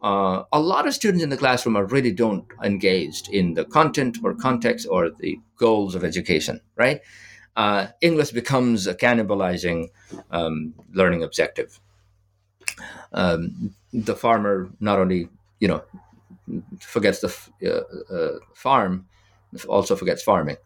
uh, 0.06 0.44
a 0.54 0.60
lot 0.60 0.88
of 0.88 0.94
students 0.94 1.24
in 1.24 1.32
the 1.32 1.38
classroom 1.38 1.76
are 1.76 1.86
really 1.86 2.12
don't 2.12 2.46
engaged 2.64 3.28
in 3.30 3.56
the 3.56 3.66
content 3.66 4.20
or 4.24 4.36
context 4.36 4.86
or 4.88 5.10
the 5.10 5.40
goals 5.58 5.96
of 5.96 6.04
education, 6.04 6.62
right? 6.76 7.02
Uh, 7.56 7.88
English 8.02 8.30
becomes 8.30 8.86
a 8.86 8.94
cannibalizing 8.94 9.88
um, 10.30 10.76
learning 10.94 11.24
objective. 11.24 11.80
Um, 13.14 13.74
the 13.92 14.16
farmer 14.16 14.70
not 14.80 15.00
only, 15.00 15.28
you 15.60 15.68
know, 15.68 15.84
forgets 16.80 17.22
the 17.22 17.34
uh, 17.66 18.14
uh, 18.14 18.40
farm, 18.54 19.08
also 19.68 19.96
forgets 19.96 20.22
farming. 20.22 20.58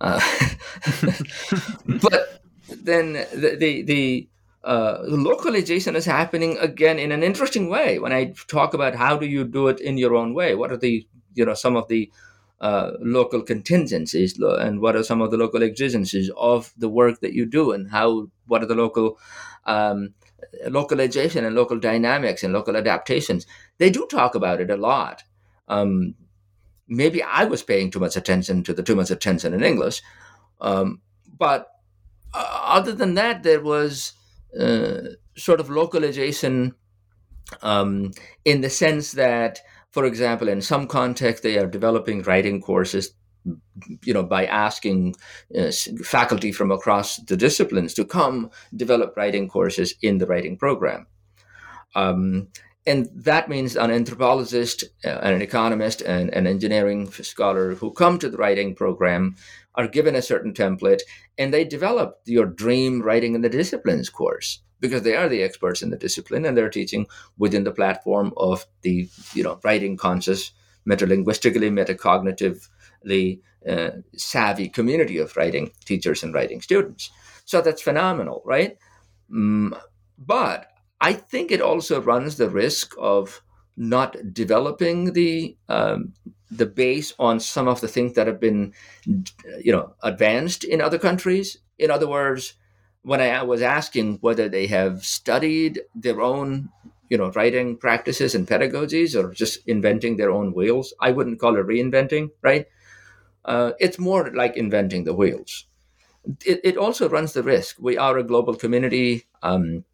Uh, 0.00 0.20
but 1.86 2.40
then 2.68 3.14
the, 3.14 3.56
the, 3.58 3.82
the 3.82 4.28
uh, 4.66 4.98
localization 5.04 5.94
is 5.94 6.04
happening 6.04 6.58
again 6.58 6.98
in 6.98 7.12
an 7.12 7.22
interesting 7.22 7.68
way. 7.68 8.00
When 8.00 8.12
I 8.12 8.34
talk 8.48 8.74
about 8.74 8.96
how 8.96 9.16
do 9.16 9.24
you 9.24 9.44
do 9.44 9.68
it 9.68 9.80
in 9.80 9.96
your 9.96 10.16
own 10.16 10.34
way, 10.34 10.56
what 10.56 10.72
are 10.72 10.76
the 10.76 11.06
you 11.34 11.44
know 11.44 11.54
some 11.54 11.76
of 11.76 11.86
the 11.86 12.10
uh, 12.60 12.92
local 12.98 13.42
contingencies 13.42 14.36
and 14.40 14.80
what 14.80 14.96
are 14.96 15.04
some 15.04 15.22
of 15.22 15.30
the 15.30 15.36
local 15.36 15.62
exigencies 15.62 16.30
of 16.36 16.72
the 16.76 16.88
work 16.88 17.20
that 17.20 17.32
you 17.32 17.46
do? 17.46 17.70
And 17.70 17.88
how 17.90 18.28
what 18.48 18.60
are 18.60 18.66
the 18.66 18.74
local 18.74 19.20
um, 19.66 20.14
localization 20.68 21.44
and 21.44 21.54
local 21.54 21.78
dynamics 21.78 22.42
and 22.42 22.52
local 22.52 22.76
adaptations? 22.76 23.46
They 23.78 23.88
do 23.88 24.04
talk 24.10 24.34
about 24.34 24.60
it 24.60 24.70
a 24.70 24.76
lot. 24.76 25.22
Um, 25.68 26.16
maybe 26.88 27.20
i 27.20 27.44
was 27.44 27.64
paying 27.64 27.90
too 27.90 27.98
much 27.98 28.16
attention 28.16 28.62
to 28.62 28.72
the 28.72 28.80
too 28.80 28.94
much 28.94 29.10
attention 29.10 29.52
in 29.52 29.64
english. 29.64 30.02
Um, 30.60 31.00
but 31.38 31.68
uh, 32.32 32.60
other 32.62 32.92
than 32.92 33.14
that 33.14 33.42
there 33.42 33.60
was 33.60 34.12
sort 35.36 35.60
of 35.60 35.70
localization 35.70 36.74
um, 37.62 38.12
in 38.44 38.60
the 38.60 38.70
sense 38.70 39.12
that, 39.12 39.60
for 39.90 40.04
example, 40.04 40.48
in 40.48 40.60
some 40.60 40.86
context, 40.86 41.42
they 41.42 41.58
are 41.58 41.66
developing 41.66 42.22
writing 42.22 42.60
courses 42.60 43.12
you 44.02 44.12
know 44.12 44.22
by 44.22 44.44
asking 44.46 45.14
uh, 45.56 45.70
faculty 46.04 46.52
from 46.52 46.72
across 46.72 47.18
the 47.18 47.36
disciplines 47.36 47.94
to 47.94 48.04
come 48.04 48.50
develop 48.74 49.16
writing 49.16 49.48
courses 49.48 49.94
in 50.02 50.18
the 50.18 50.26
writing 50.26 50.56
program. 50.56 51.06
Um, 51.94 52.48
and 52.86 53.08
that 53.14 53.48
means 53.48 53.76
an 53.76 53.90
anthropologist 53.90 54.84
uh, 55.04 55.08
an 55.08 55.42
economist 55.42 56.02
and 56.02 56.30
an 56.30 56.46
engineering 56.46 57.10
scholar 57.10 57.74
who 57.74 57.90
come 57.92 58.18
to 58.18 58.28
the 58.28 58.36
writing 58.36 58.74
program 58.74 59.36
are 59.74 59.88
given 59.88 60.14
a 60.14 60.22
certain 60.22 60.54
template 60.54 61.00
and 61.36 61.52
they 61.52 61.64
develop 61.64 62.20
your 62.24 62.46
dream 62.46 63.02
writing 63.02 63.34
in 63.34 63.42
the 63.42 63.48
disciplines 63.48 64.08
course 64.08 64.60
because 64.80 65.02
they 65.02 65.16
are 65.16 65.28
the 65.28 65.42
experts 65.42 65.82
in 65.82 65.90
the 65.90 65.96
discipline 65.96 66.44
and 66.44 66.56
they're 66.56 66.70
teaching 66.70 67.06
within 67.38 67.64
the 67.64 67.72
platform 67.72 68.32
of 68.36 68.66
the 68.82 69.08
you 69.34 69.42
know 69.42 69.58
writing 69.64 69.96
conscious 69.96 70.52
metalinguistically 70.88 71.70
metacognitively 71.70 73.40
uh, 73.68 73.90
savvy 74.16 74.68
community 74.68 75.18
of 75.18 75.36
writing 75.36 75.72
teachers 75.84 76.22
and 76.22 76.32
writing 76.32 76.60
students. 76.60 77.10
So 77.44 77.60
that's 77.60 77.82
phenomenal 77.82 78.42
right? 78.44 78.78
Mm, 79.30 79.78
but 80.18 80.70
i 81.00 81.12
think 81.12 81.50
it 81.50 81.60
also 81.60 82.00
runs 82.00 82.36
the 82.36 82.50
risk 82.50 82.94
of 82.98 83.42
not 83.76 84.16
developing 84.32 85.12
the 85.12 85.56
um, 85.68 86.14
the 86.50 86.66
base 86.66 87.12
on 87.18 87.40
some 87.40 87.68
of 87.68 87.80
the 87.80 87.88
things 87.88 88.14
that 88.14 88.26
have 88.26 88.40
been, 88.40 88.72
you 89.04 89.72
know, 89.72 89.94
advanced 90.02 90.64
in 90.64 90.80
other 90.80 90.98
countries. 90.98 91.58
In 91.78 91.90
other 91.90 92.08
words, 92.08 92.54
when 93.02 93.20
I 93.20 93.42
was 93.42 93.62
asking 93.62 94.18
whether 94.20 94.48
they 94.48 94.66
have 94.68 95.04
studied 95.04 95.80
their 95.94 96.20
own, 96.20 96.70
you 97.08 97.18
know, 97.18 97.30
writing 97.32 97.76
practices 97.76 98.34
and 98.34 98.46
pedagogies 98.46 99.14
or 99.14 99.32
just 99.32 99.58
inventing 99.66 100.16
their 100.16 100.30
own 100.30 100.52
wheels, 100.54 100.94
I 101.00 101.10
wouldn't 101.10 101.40
call 101.40 101.56
it 101.56 101.66
reinventing, 101.66 102.30
right? 102.42 102.66
Uh, 103.44 103.72
it's 103.78 103.98
more 103.98 104.32
like 104.34 104.56
inventing 104.56 105.04
the 105.04 105.14
wheels. 105.14 105.66
It, 106.44 106.60
it, 106.64 106.76
also 106.76 107.08
runs 107.08 107.32
the 107.32 107.44
risk. 107.44 107.76
We 107.78 107.96
are 107.96 108.18
a 108.18 108.24
global 108.24 108.56
community. 108.56 109.26
Um, 109.44 109.84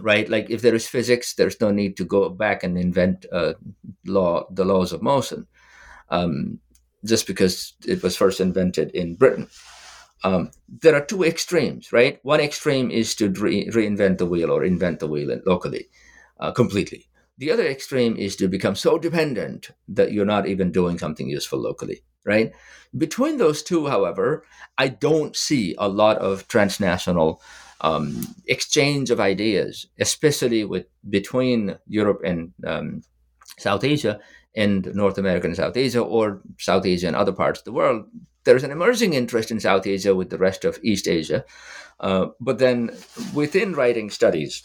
right? 0.00 0.28
Like 0.28 0.50
if 0.50 0.62
there 0.62 0.74
is 0.74 0.88
physics, 0.88 1.34
there's 1.34 1.60
no 1.60 1.70
need 1.70 1.96
to 1.96 2.04
go 2.04 2.28
back 2.28 2.62
and 2.62 2.78
invent 2.78 3.26
uh, 3.32 3.54
law, 4.06 4.46
the 4.50 4.64
laws 4.64 4.92
of 4.92 5.02
motion 5.02 5.46
um, 6.10 6.58
just 7.04 7.26
because 7.26 7.74
it 7.86 8.02
was 8.02 8.16
first 8.16 8.40
invented 8.40 8.90
in 8.92 9.14
Britain. 9.14 9.48
Um, 10.24 10.50
there 10.68 10.94
are 10.94 11.04
two 11.04 11.22
extremes, 11.22 11.92
right? 11.92 12.18
One 12.22 12.40
extreme 12.40 12.90
is 12.90 13.14
to 13.16 13.30
re- 13.30 13.68
reinvent 13.68 14.18
the 14.18 14.26
wheel 14.26 14.50
or 14.50 14.64
invent 14.64 14.98
the 14.98 15.06
wheel 15.06 15.40
locally, 15.46 15.88
uh, 16.40 16.50
completely. 16.50 17.08
The 17.38 17.52
other 17.52 17.66
extreme 17.66 18.16
is 18.16 18.34
to 18.36 18.48
become 18.48 18.74
so 18.74 18.98
dependent 18.98 19.70
that 19.86 20.10
you're 20.10 20.26
not 20.26 20.48
even 20.48 20.72
doing 20.72 20.98
something 20.98 21.28
useful 21.28 21.60
locally, 21.60 22.02
right? 22.24 22.50
Between 22.96 23.36
those 23.36 23.62
two, 23.62 23.86
however, 23.86 24.44
I 24.76 24.88
don't 24.88 25.36
see 25.36 25.76
a 25.78 25.88
lot 25.88 26.18
of 26.18 26.48
transnational 26.48 27.40
um, 27.80 28.26
exchange 28.46 29.10
of 29.10 29.20
ideas, 29.20 29.86
especially 29.98 30.64
with 30.64 30.86
between 31.08 31.78
Europe 31.86 32.20
and 32.24 32.52
um, 32.66 33.02
South 33.58 33.84
Asia, 33.84 34.20
and 34.54 34.92
North 34.94 35.18
America 35.18 35.46
and 35.46 35.56
South 35.56 35.76
Asia 35.76 36.00
or 36.00 36.40
South 36.58 36.84
Asia 36.84 37.06
and 37.06 37.16
other 37.16 37.32
parts 37.32 37.60
of 37.60 37.64
the 37.64 37.72
world. 37.72 38.06
There's 38.44 38.64
an 38.64 38.70
emerging 38.70 39.14
interest 39.14 39.50
in 39.50 39.60
South 39.60 39.86
Asia 39.86 40.14
with 40.14 40.30
the 40.30 40.38
rest 40.38 40.64
of 40.64 40.80
East 40.82 41.06
Asia. 41.06 41.44
Uh, 42.00 42.26
but 42.40 42.58
then 42.58 42.90
within 43.34 43.74
writing 43.74 44.10
studies, 44.10 44.62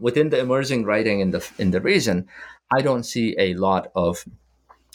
within 0.00 0.30
the 0.30 0.40
emerging 0.40 0.84
writing 0.84 1.20
in 1.20 1.30
the 1.30 1.46
in 1.58 1.70
the 1.70 1.80
region, 1.80 2.26
I 2.72 2.82
don't 2.82 3.04
see 3.04 3.36
a 3.38 3.54
lot 3.54 3.92
of 3.94 4.24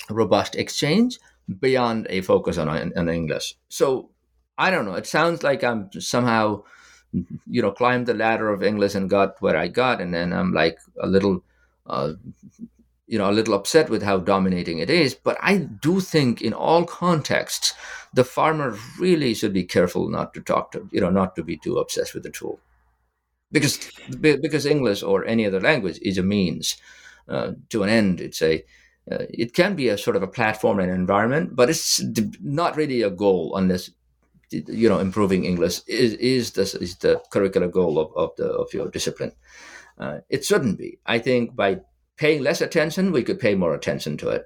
robust 0.09 0.55
exchange 0.55 1.19
beyond 1.59 2.07
a 2.09 2.21
focus 2.21 2.57
on, 2.57 2.67
on 2.69 3.09
English. 3.09 3.55
So 3.69 4.09
I 4.57 4.71
don't 4.71 4.85
know. 4.85 4.95
It 4.95 5.05
sounds 5.05 5.43
like 5.43 5.63
I'm 5.63 5.89
somehow, 5.99 6.63
you 7.47 7.61
know, 7.61 7.71
climbed 7.71 8.07
the 8.07 8.13
ladder 8.13 8.49
of 8.49 8.63
English 8.63 8.95
and 8.95 9.09
got 9.09 9.41
where 9.41 9.57
I 9.57 9.67
got, 9.67 10.01
and 10.01 10.13
then 10.13 10.33
I'm 10.33 10.53
like 10.53 10.79
a 11.01 11.07
little 11.07 11.43
uh, 11.87 12.13
you 13.07 13.17
know 13.17 13.29
a 13.29 13.33
little 13.33 13.53
upset 13.53 13.89
with 13.89 14.01
how 14.03 14.17
dominating 14.17 14.79
it 14.79 14.89
is. 14.89 15.13
But 15.13 15.37
i 15.41 15.57
do 15.57 15.99
think 15.99 16.41
in 16.41 16.53
all 16.53 16.85
contexts 16.85 17.73
the 18.13 18.23
farmer 18.23 18.77
really 18.99 19.33
should 19.33 19.53
be 19.53 19.63
careful 19.63 20.09
not 20.09 20.33
to 20.33 20.41
talk 20.41 20.71
to 20.71 20.87
you 20.91 21.01
know 21.01 21.09
not 21.09 21.35
to 21.35 21.43
be 21.43 21.57
too 21.57 21.77
obsessed 21.77 22.13
with 22.13 22.23
the 22.23 22.31
tool. 22.31 22.59
Because 23.51 23.79
because 24.19 24.65
english 24.65 25.03
or 25.03 25.25
any 25.25 25.45
other 25.45 25.61
language 25.61 25.99
is 26.01 26.17
a 26.17 26.23
means 26.23 26.77
uh, 27.29 27.53
to 27.69 27.83
an 27.83 27.89
end. 27.89 28.21
It's 28.21 28.41
a 28.41 28.63
uh, 29.11 29.25
it 29.29 29.53
can 29.53 29.75
be 29.75 29.87
a 29.89 29.97
sort 29.97 30.15
of 30.15 30.23
a 30.23 30.27
platform 30.27 30.79
and 30.79 30.91
environment 30.91 31.55
but 31.55 31.69
it's 31.69 32.01
not 32.41 32.75
really 32.75 33.03
a 33.03 33.09
goal 33.09 33.55
unless 33.55 33.91
you 34.51 34.89
know 34.89 34.99
improving 34.99 35.45
english 35.45 35.81
is 35.87 36.13
is 36.13 36.51
this 36.51 36.75
is 36.75 36.97
the 36.97 37.21
curricular 37.31 37.69
goal 37.71 37.97
of, 37.99 38.11
of 38.15 38.35
the 38.37 38.47
of 38.47 38.73
your 38.73 38.89
discipline 38.89 39.31
Uh, 39.97 40.19
it 40.29 40.43
shouldn't 40.43 40.77
be. 40.77 40.99
I 41.05 41.19
think 41.19 41.55
by 41.55 41.79
paying 42.17 42.43
less 42.43 42.61
attention, 42.61 43.13
we 43.13 43.23
could 43.23 43.39
pay 43.39 43.55
more 43.55 43.73
attention 43.73 44.17
to 44.17 44.29
it. 44.29 44.43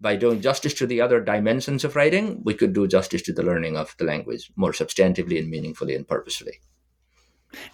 By 0.00 0.16
doing 0.16 0.40
justice 0.40 0.74
to 0.74 0.86
the 0.86 1.00
other 1.00 1.20
dimensions 1.20 1.84
of 1.84 1.94
writing, 1.94 2.42
we 2.42 2.54
could 2.54 2.72
do 2.72 2.88
justice 2.88 3.22
to 3.22 3.32
the 3.32 3.44
learning 3.44 3.76
of 3.76 3.94
the 3.98 4.04
language 4.04 4.50
more 4.56 4.72
substantively 4.72 5.38
and 5.38 5.48
meaningfully 5.48 5.94
and 5.94 6.08
purposefully. 6.08 6.58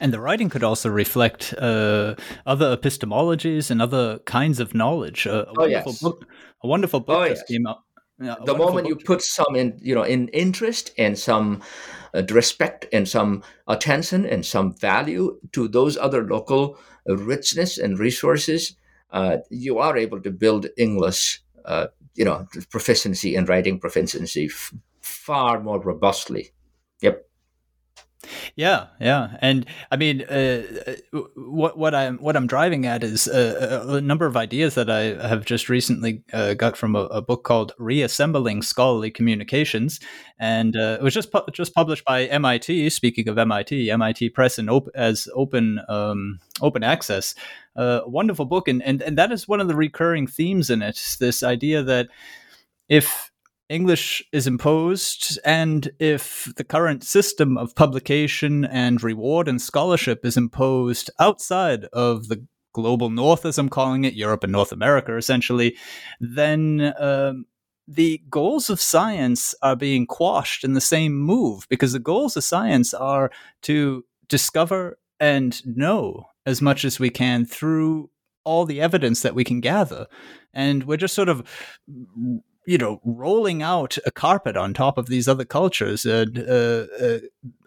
And 0.01 0.13
the 0.13 0.21
writing 0.21 0.51
could 0.51 0.65
also 0.65 0.91
reflect 0.91 1.55
uh, 1.57 2.17
other 2.45 2.77
epistemologies 2.77 3.71
and 3.71 3.81
other 3.81 4.19
kinds 4.27 4.61
of 4.61 4.75
knowledge. 4.75 5.27
Uh, 5.27 5.47
a 5.47 5.51
oh, 5.51 5.53
wonderful 5.57 5.93
yes. 5.93 6.03
book, 6.03 6.27
a 6.63 6.67
wonderful 6.69 7.01
book 7.01 7.17
Oh, 7.17 7.29
just 7.29 7.45
yes. 7.49 7.57
came 7.57 7.67
out. 7.67 7.79
Yeah, 8.21 8.35
the 8.45 8.55
moment 8.57 8.89
you 8.89 8.97
put 8.97 9.23
some 9.23 9.55
in 9.55 9.79
you 9.81 9.95
know 9.95 10.03
in 10.03 10.29
interest 10.29 10.93
and 10.99 11.17
some 11.17 11.63
uh, 12.15 12.23
respect 12.31 12.87
and 12.93 13.09
some 13.09 13.45
attention 13.69 14.27
and 14.27 14.45
some 14.45 14.75
value 14.75 15.39
to 15.53 15.69
those 15.69 15.97
other 15.97 16.27
local 16.27 16.79
uh, 17.09 17.17
richness 17.17 17.79
and 17.79 17.97
resources 17.99 18.75
uh, 19.13 19.37
you 19.51 19.79
are 19.79 19.97
able 19.97 20.21
to 20.21 20.33
build 20.33 20.67
english 20.77 21.41
uh, 21.65 21.87
you 22.17 22.25
know 22.25 22.45
proficiency 22.71 23.37
and 23.37 23.49
writing 23.49 23.79
proficiency 23.79 24.47
f- 24.47 24.75
far 25.01 25.61
more 25.61 25.81
robustly. 25.81 26.51
Yep 27.01 27.28
Yeah, 28.57 28.87
yeah, 29.01 29.37
and 29.41 29.65
I 29.93 29.97
mean, 29.97 30.23
uh, 30.23 30.63
uh, 31.15 31.21
what 31.37 31.79
what 31.79 31.95
I'm 31.95 32.19
what 32.19 32.37
I'm 32.37 32.49
driving 32.49 32.85
at 32.85 33.05
is 33.05 33.29
uh, 33.29 33.85
a, 33.87 33.95
a 33.95 34.01
number 34.01 34.27
of 34.27 34.37
ideas 34.37 34.75
that 34.75 34.91
I 34.91 35.27
have 35.27 35.45
just 35.45 35.69
recently 35.69 36.25
uh, 36.33 36.55
got 36.55 36.77
from 36.77 36.97
a, 36.97 37.05
a 37.05 37.23
book 37.23 37.45
called 37.45 37.73
"Reassembling 37.79 38.63
Scholarly 38.63 39.13
Communications," 39.13 40.01
and 40.39 40.77
uh, 40.77 40.99
it 41.01 41.03
was 41.03 41.15
just 41.15 41.31
pu- 41.31 41.49
just 41.53 41.75
published 41.75 42.05
by 42.05 42.25
MIT. 42.25 42.91
Speaking 42.91 43.29
of 43.29 43.39
MIT, 43.39 43.89
MIT 43.89 44.31
Press 44.31 44.59
and 44.59 44.69
op- 44.69 44.89
as 44.97 45.29
open 45.35 45.81
um, 45.89 46.41
open 46.61 46.83
access. 46.83 47.37
Uh, 47.77 48.01
wonderful 48.05 48.47
book, 48.47 48.67
and, 48.67 48.83
and 48.83 49.01
and 49.01 49.17
that 49.17 49.31
is 49.31 49.47
one 49.47 49.61
of 49.61 49.69
the 49.69 49.77
recurring 49.77 50.27
themes 50.27 50.71
in 50.71 50.83
it. 50.83 51.17
This 51.21 51.45
idea 51.45 51.85
that 51.85 52.09
if 52.89 53.31
English 53.69 54.23
is 54.33 54.47
imposed, 54.47 55.39
and 55.45 55.91
if 55.99 56.51
the 56.57 56.65
current 56.65 57.05
system 57.05 57.59
of 57.59 57.75
publication 57.75 58.65
and 58.65 59.03
reward 59.03 59.47
and 59.47 59.61
scholarship 59.61 60.25
is 60.25 60.37
imposed 60.39 61.11
outside 61.19 61.85
of 61.93 62.29
the 62.29 62.47
global 62.73 63.11
north, 63.11 63.45
as 63.45 63.59
I'm 63.59 63.69
calling 63.69 64.05
it, 64.05 64.15
Europe 64.15 64.43
and 64.43 64.53
North 64.53 64.73
America, 64.73 65.17
essentially, 65.17 65.77
then 66.19 66.95
um, 66.99 67.45
the 67.87 68.23
goals 68.31 68.71
of 68.71 68.81
science 68.81 69.55
are 69.63 69.77
being 69.77 70.07
quashed 70.07 70.65
in 70.65 70.73
the 70.73 70.81
same 70.81 71.15
move 71.19 71.67
because 71.69 71.93
the 71.93 71.99
goals 71.99 72.37
of 72.37 72.45
science 72.45 72.95
are 72.95 73.31
to 73.63 74.05
discover 74.29 74.99
and 75.21 75.61
know 75.67 76.25
as 76.47 76.63
much 76.63 76.85
as 76.85 76.99
we 76.99 77.11
can 77.11 77.45
through 77.45 78.11
all 78.45 78.65
the 78.65 78.81
evidence 78.81 79.23
that 79.23 79.35
we 79.35 79.45
can 79.45 79.61
gather. 79.61 80.07
And 80.55 80.85
we're 80.85 80.97
just 80.97 81.15
sort 81.15 81.29
of 81.29 81.47
you 82.69 82.77
know, 82.77 83.01
rolling 83.03 83.63
out 83.63 83.97
a 84.05 84.11
carpet 84.11 84.55
on 84.55 84.75
top 84.75 84.99
of 84.99 85.07
these 85.07 85.27
other 85.27 85.47
cultures 85.47 86.05
and 86.05 86.39
uh, 86.39 86.87
uh, 87.01 87.19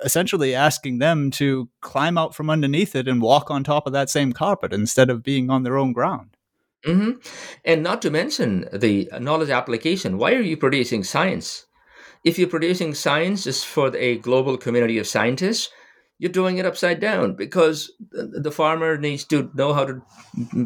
essentially 0.03 0.53
asking 0.53 0.99
them 0.99 1.31
to 1.31 1.67
climb 1.81 2.19
out 2.19 2.35
from 2.35 2.51
underneath 2.51 2.95
it 2.95 3.07
and 3.07 3.19
walk 3.19 3.49
on 3.49 3.63
top 3.63 3.87
of 3.87 3.93
that 3.93 4.11
same 4.11 4.31
carpet 4.31 4.71
instead 4.71 5.09
of 5.09 5.23
being 5.23 5.49
on 5.49 5.63
their 5.63 5.75
own 5.75 5.91
ground. 5.91 6.37
hmm 6.85 7.13
And 7.65 7.81
not 7.81 8.03
to 8.03 8.11
mention 8.11 8.69
the 8.71 9.09
knowledge 9.19 9.49
application. 9.49 10.19
Why 10.19 10.33
are 10.33 10.39
you 10.39 10.55
producing 10.55 11.03
science? 11.03 11.65
If 12.23 12.37
you're 12.37 12.47
producing 12.47 12.93
science 12.93 13.45
just 13.45 13.65
for 13.65 13.95
a 13.95 14.19
global 14.19 14.55
community 14.55 14.99
of 14.99 15.07
scientists, 15.07 15.71
you're 16.21 16.31
doing 16.31 16.59
it 16.59 16.67
upside 16.67 16.99
down 16.99 17.33
because 17.33 17.93
the 18.11 18.51
farmer 18.51 18.95
needs 18.95 19.23
to 19.23 19.49
know 19.55 19.73
how 19.73 19.85
to 19.85 20.01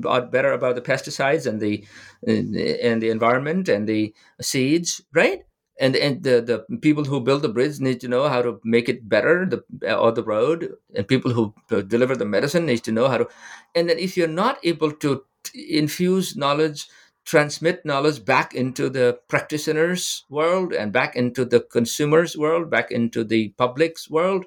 uh, 0.06 0.20
better 0.20 0.52
about 0.52 0.76
the 0.76 0.82
pesticides 0.82 1.48
and 1.48 1.62
the 1.62 1.88
and 2.28 3.02
the 3.02 3.10
environment 3.10 3.70
and 3.70 3.88
the 3.88 4.14
seeds, 4.42 5.02
right? 5.14 5.46
And 5.80 5.96
and 5.96 6.22
the, 6.24 6.42
the 6.42 6.78
people 6.80 7.06
who 7.06 7.22
build 7.22 7.42
the 7.42 7.48
bridge 7.48 7.80
need 7.80 8.02
to 8.02 8.10
know 8.10 8.28
how 8.28 8.42
to 8.42 8.60
make 8.66 8.90
it 8.90 9.08
better, 9.08 9.46
the 9.46 9.64
or 9.98 10.12
the 10.12 10.26
road, 10.26 10.74
and 10.94 11.08
people 11.08 11.32
who 11.32 11.54
uh, 11.72 11.82
deliver 11.82 12.18
the 12.18 12.26
medicine 12.26 12.66
need 12.66 12.84
to 12.84 12.92
know 12.92 13.08
how 13.08 13.20
to. 13.20 13.28
And 13.74 13.90
then 13.90 13.98
if 13.98 14.18
you're 14.18 14.28
not 14.28 14.60
able 14.62 14.92
to 14.92 15.24
infuse 15.56 16.36
knowledge 16.36 16.86
transmit 17.24 17.84
knowledge 17.84 18.24
back 18.24 18.54
into 18.54 18.88
the 18.88 19.18
practitioner's 19.30 20.26
world 20.30 20.74
and 20.74 20.94
back 20.94 21.16
into 21.16 21.44
the 21.44 21.60
consumer's 21.60 22.38
world, 22.38 22.70
back 22.70 22.92
into 22.92 23.24
the 23.24 23.50
public's 23.58 24.08
world, 24.08 24.46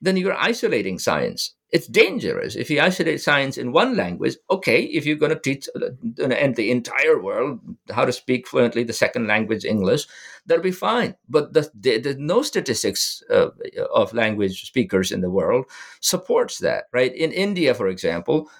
then 0.00 0.16
you're 0.16 0.36
isolating 0.36 0.98
science. 0.98 1.54
It's 1.72 1.86
dangerous. 1.86 2.56
If 2.56 2.68
you 2.68 2.80
isolate 2.80 3.20
science 3.20 3.56
in 3.56 3.70
one 3.70 3.96
language, 3.96 4.36
okay, 4.50 4.82
if 4.82 5.06
you're 5.06 5.16
going 5.16 5.34
to 5.34 5.38
teach 5.38 5.68
uh, 5.76 5.90
and 6.24 6.56
the 6.56 6.70
entire 6.70 7.22
world 7.22 7.60
how 7.92 8.04
to 8.04 8.12
speak 8.12 8.48
fluently 8.48 8.82
the 8.82 8.92
second 8.92 9.28
language, 9.28 9.64
English, 9.64 10.06
that'll 10.46 10.64
be 10.64 10.72
fine. 10.72 11.14
But 11.28 11.52
the, 11.52 11.70
the, 11.74 12.16
no 12.18 12.42
statistics 12.42 13.22
uh, 13.30 13.50
of 13.94 14.12
language 14.12 14.66
speakers 14.66 15.12
in 15.12 15.20
the 15.20 15.30
world 15.30 15.66
supports 16.00 16.58
that, 16.58 16.84
right? 16.92 17.14
In 17.14 17.30
India, 17.30 17.72
for 17.72 17.86
example, 17.86 18.50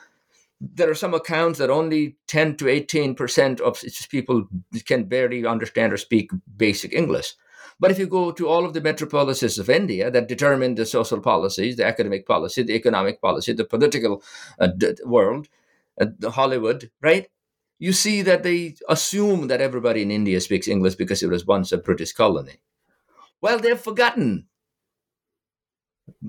there 0.60 0.90
are 0.90 0.94
some 0.94 1.14
accounts 1.14 1.58
that 1.58 1.70
only 1.70 2.16
10 2.28 2.56
to 2.58 2.68
18 2.68 3.14
percent 3.14 3.60
of 3.60 3.82
people 4.10 4.46
can 4.84 5.04
barely 5.04 5.44
understand 5.46 5.92
or 5.92 5.96
speak 5.96 6.30
basic 6.56 6.92
English. 6.92 7.34
But 7.78 7.90
if 7.90 7.98
you 7.98 8.06
go 8.06 8.30
to 8.32 8.48
all 8.48 8.64
of 8.64 8.74
the 8.74 8.80
metropolises 8.80 9.58
of 9.58 9.70
India 9.70 10.10
that 10.10 10.28
determine 10.28 10.74
the 10.74 10.86
social 10.86 11.20
policies, 11.20 11.76
the 11.76 11.86
academic 11.86 12.26
policy, 12.26 12.62
the 12.62 12.74
economic 12.74 13.20
policy, 13.20 13.52
the 13.52 13.64
political 13.64 14.22
uh, 14.58 14.68
d- 14.68 14.96
world, 15.04 15.48
uh, 16.00 16.06
the 16.18 16.32
Hollywood, 16.32 16.90
right? 17.00 17.28
You 17.78 17.92
see 17.92 18.22
that 18.22 18.42
they 18.42 18.76
assume 18.88 19.48
that 19.48 19.60
everybody 19.60 20.02
in 20.02 20.10
India 20.10 20.40
speaks 20.40 20.68
English 20.68 20.96
because 20.96 21.22
it 21.22 21.30
was 21.30 21.46
once 21.46 21.72
a 21.72 21.78
British 21.78 22.12
colony. 22.12 22.60
Well, 23.40 23.58
they've 23.58 23.80
forgotten 23.80 24.48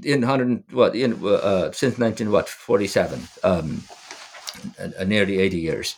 in 0.03 0.23
hundred 0.23 0.63
what 0.71 0.95
in 0.95 1.13
uh, 1.25 1.71
since 1.71 1.97
nineteen 1.97 2.31
what 2.31 2.47
forty 2.49 2.87
seven. 2.87 3.27
Um, 3.43 3.83
uh, 4.79 5.03
nearly 5.03 5.39
80 5.39 5.57
years. 5.57 5.95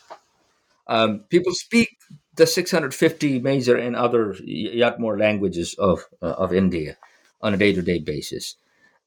Um, 0.87 1.21
people 1.29 1.53
speak 1.53 1.97
the 2.35 2.47
650 2.47 3.39
major 3.39 3.77
and 3.77 3.95
other 3.95 4.35
yet 4.43 4.99
more 4.99 5.17
languages 5.17 5.75
of 5.77 6.05
uh, 6.21 6.35
of 6.37 6.53
India 6.53 6.97
on 7.41 7.53
a 7.53 7.57
day 7.57 7.73
to 7.73 7.81
day 7.81 7.99
basis, 7.99 8.55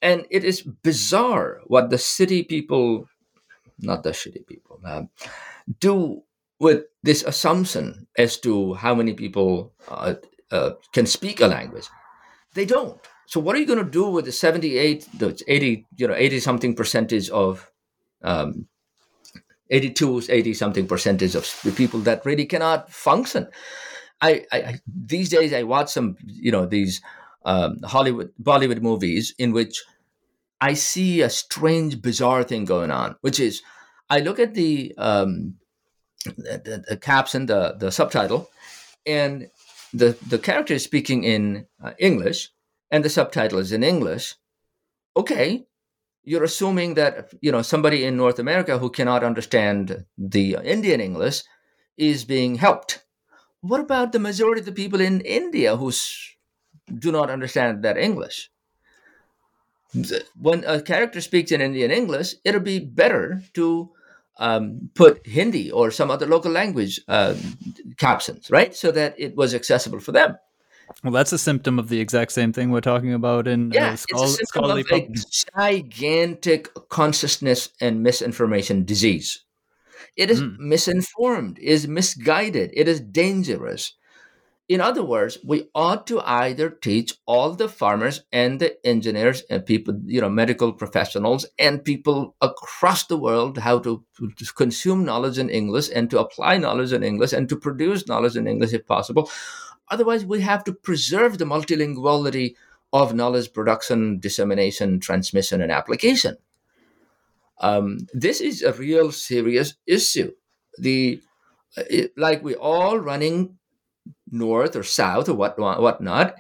and 0.02 0.26
it 0.30 0.44
is 0.44 0.62
bizarre 0.62 1.60
what 1.66 1.90
the 1.90 1.98
city 1.98 2.42
people, 2.42 3.08
not 3.78 4.02
the 4.02 4.14
city 4.14 4.44
people, 4.46 4.80
um, 4.84 5.08
do 5.80 6.22
with 6.58 6.84
this 7.02 7.22
assumption 7.24 8.06
as 8.16 8.38
to 8.38 8.74
how 8.74 8.94
many 8.94 9.12
people 9.12 9.72
uh, 9.88 10.14
uh, 10.50 10.70
can 10.92 11.06
speak 11.06 11.40
a 11.40 11.46
language. 11.46 11.88
They 12.54 12.64
don't. 12.64 12.98
So 13.26 13.40
what 13.40 13.56
are 13.56 13.58
you 13.58 13.66
going 13.66 13.84
to 13.84 13.90
do 13.90 14.08
with 14.08 14.24
the 14.24 14.32
78, 14.32 15.08
the 15.18 15.42
80, 15.46 15.86
you 15.96 16.08
know, 16.08 16.14
80 16.14 16.40
something 16.40 16.74
percentage 16.74 17.28
of 17.30 17.70
um, 18.22 18.66
82 19.70 20.22
80 20.28 20.54
something 20.54 20.86
percentage 20.86 21.34
of 21.34 21.60
the 21.64 21.72
people 21.72 22.00
that 22.00 22.24
really 22.24 22.46
cannot 22.46 22.92
function. 22.92 23.48
I, 24.20 24.46
I 24.50 24.80
these 24.86 25.28
days 25.28 25.52
i 25.52 25.62
watch 25.62 25.90
some 25.90 26.16
you 26.24 26.50
know 26.50 26.64
these 26.64 27.02
um, 27.44 27.80
hollywood 27.84 28.32
bollywood 28.42 28.80
movies 28.80 29.34
in 29.38 29.52
which 29.52 29.84
i 30.60 30.72
see 30.72 31.20
a 31.20 31.28
strange 31.28 32.00
bizarre 32.00 32.42
thing 32.42 32.64
going 32.64 32.90
on 32.90 33.16
which 33.20 33.38
is 33.38 33.62
i 34.08 34.20
look 34.20 34.38
at 34.38 34.54
the 34.54 34.94
um, 34.96 35.56
the, 36.24 36.82
the, 36.88 36.96
caption 36.96 37.46
the 37.46 37.76
the 37.78 37.92
subtitle 37.92 38.50
and 39.04 39.50
the 39.92 40.16
the 40.26 40.38
character 40.38 40.74
is 40.74 40.84
speaking 40.84 41.24
in 41.24 41.66
uh, 41.84 41.92
english 41.98 42.50
and 42.90 43.04
the 43.04 43.10
subtitle 43.10 43.58
is 43.58 43.72
in 43.72 43.82
english. 43.82 44.34
Okay 45.16 45.66
you're 46.26 46.44
assuming 46.44 46.94
that 46.94 47.32
you 47.40 47.50
know 47.50 47.62
somebody 47.62 48.04
in 48.04 48.16
North 48.16 48.38
America 48.38 48.78
who 48.78 48.90
cannot 48.90 49.24
understand 49.24 50.04
the 50.18 50.58
Indian 50.62 51.00
English 51.00 51.42
is 51.96 52.24
being 52.24 52.56
helped. 52.56 53.04
What 53.60 53.80
about 53.80 54.12
the 54.12 54.18
majority 54.18 54.60
of 54.60 54.66
the 54.66 54.72
people 54.72 55.00
in 55.00 55.20
India 55.22 55.76
who 55.76 55.90
do 56.98 57.10
not 57.10 57.30
understand 57.30 57.82
that 57.82 57.96
English? 57.96 58.50
When 60.38 60.64
a 60.64 60.82
character 60.82 61.20
speaks 61.20 61.52
in 61.52 61.60
Indian 61.62 61.90
English, 61.90 62.34
it'll 62.44 62.60
be 62.60 62.80
better 62.80 63.40
to 63.54 63.90
um, 64.38 64.90
put 64.94 65.26
Hindi 65.26 65.70
or 65.70 65.90
some 65.90 66.10
other 66.10 66.26
local 66.26 66.52
language 66.52 67.00
uh, 67.08 67.34
captions, 67.96 68.50
right, 68.50 68.74
so 68.74 68.90
that 68.92 69.14
it 69.16 69.36
was 69.36 69.54
accessible 69.54 70.00
for 70.00 70.12
them. 70.12 70.36
Well, 71.07 71.12
that's 71.12 71.32
a 71.32 71.38
symptom 71.38 71.78
of 71.78 71.88
the 71.88 72.00
exact 72.00 72.32
same 72.32 72.52
thing 72.52 72.72
we're 72.72 72.80
talking 72.80 73.14
about 73.14 73.46
in 73.46 73.70
yeah, 73.70 73.90
uh, 73.90 73.92
it's 73.92 74.04
a 74.12 74.18
symptom 74.26 74.46
scholarly 74.46 74.84
of 74.90 74.90
a 74.90 75.09
gigantic 75.54 76.68
consciousness 76.88 77.68
and 77.80 78.02
misinformation 78.02 78.84
disease. 78.84 79.44
It 80.16 80.32
is 80.32 80.42
Mm. 80.42 80.59
misinformed, 80.59 81.61
is 81.61 81.86
misguided, 81.86 82.72
it 82.74 82.88
is 82.88 83.00
dangerous. 83.00 83.92
in 84.68 84.80
other 84.80 85.04
words, 85.04 85.38
we 85.44 85.68
ought 85.76 86.09
to 86.09 86.20
either 86.22 86.68
teach 86.68 87.14
all 87.24 87.52
the 87.52 87.68
farmers 87.68 88.22
and 88.32 88.59
the 88.59 88.84
engineers 88.84 89.44
and 89.48 89.64
people, 89.64 89.94
you 90.04 90.20
know, 90.20 90.28
medical 90.28 90.72
professionals 90.72 91.46
and 91.57 91.84
people 91.84 92.34
across 92.40 93.07
the 93.07 93.16
world 93.16 93.59
how 93.59 93.78
to, 93.78 94.04
to, 94.18 94.44
consume 94.57 95.04
knowledge 95.04 95.38
in 95.38 95.50
English 95.50 95.88
and 95.94 96.11
to 96.11 96.18
apply 96.18 96.59
knowledge 96.59 96.92
in 96.92 97.04
English 97.04 97.32
and 97.32 97.48
to 97.48 97.54
produce 97.54 98.09
knowledge 98.09 98.34
in 98.34 98.48
English 98.48 98.72
if 98.72 98.84
possible. 98.88 99.30
Otherwise, 99.91 100.24
we 100.24 100.41
have 100.41 100.64
to 100.64 100.72
preserve 100.72 101.39
the 101.39 101.45
multilinguality 101.45 102.55
of 102.93 103.14
knowledge 103.14 103.53
production, 103.53 104.18
dissemination, 104.18 105.01
transmission, 105.01 105.61
and 105.61 105.72
application. 105.72 106.37
Um, 107.61 108.07
this 108.12 108.41
is 108.41 108.62
a 108.62 108.72
real 108.72 109.12
serious 109.12 109.74
issue. 109.87 110.32
The 110.78 111.20
it, 111.76 112.12
like 112.16 112.43
we 112.43 112.55
all 112.55 112.99
running 112.99 113.59
north 114.30 114.76
or 114.76 114.82
south 114.82 115.28
or 115.28 115.34
what 115.34 115.59
whatnot, 115.59 116.34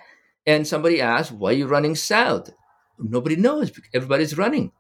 and 0.46 0.66
somebody 0.66 1.00
asks, 1.00 1.32
"Why 1.32 1.50
are 1.50 1.54
you 1.54 1.66
running 1.66 1.94
south?" 1.94 2.50
Nobody 2.98 3.36
knows. 3.36 3.72
Everybody's 3.94 4.38
running. 4.38 4.72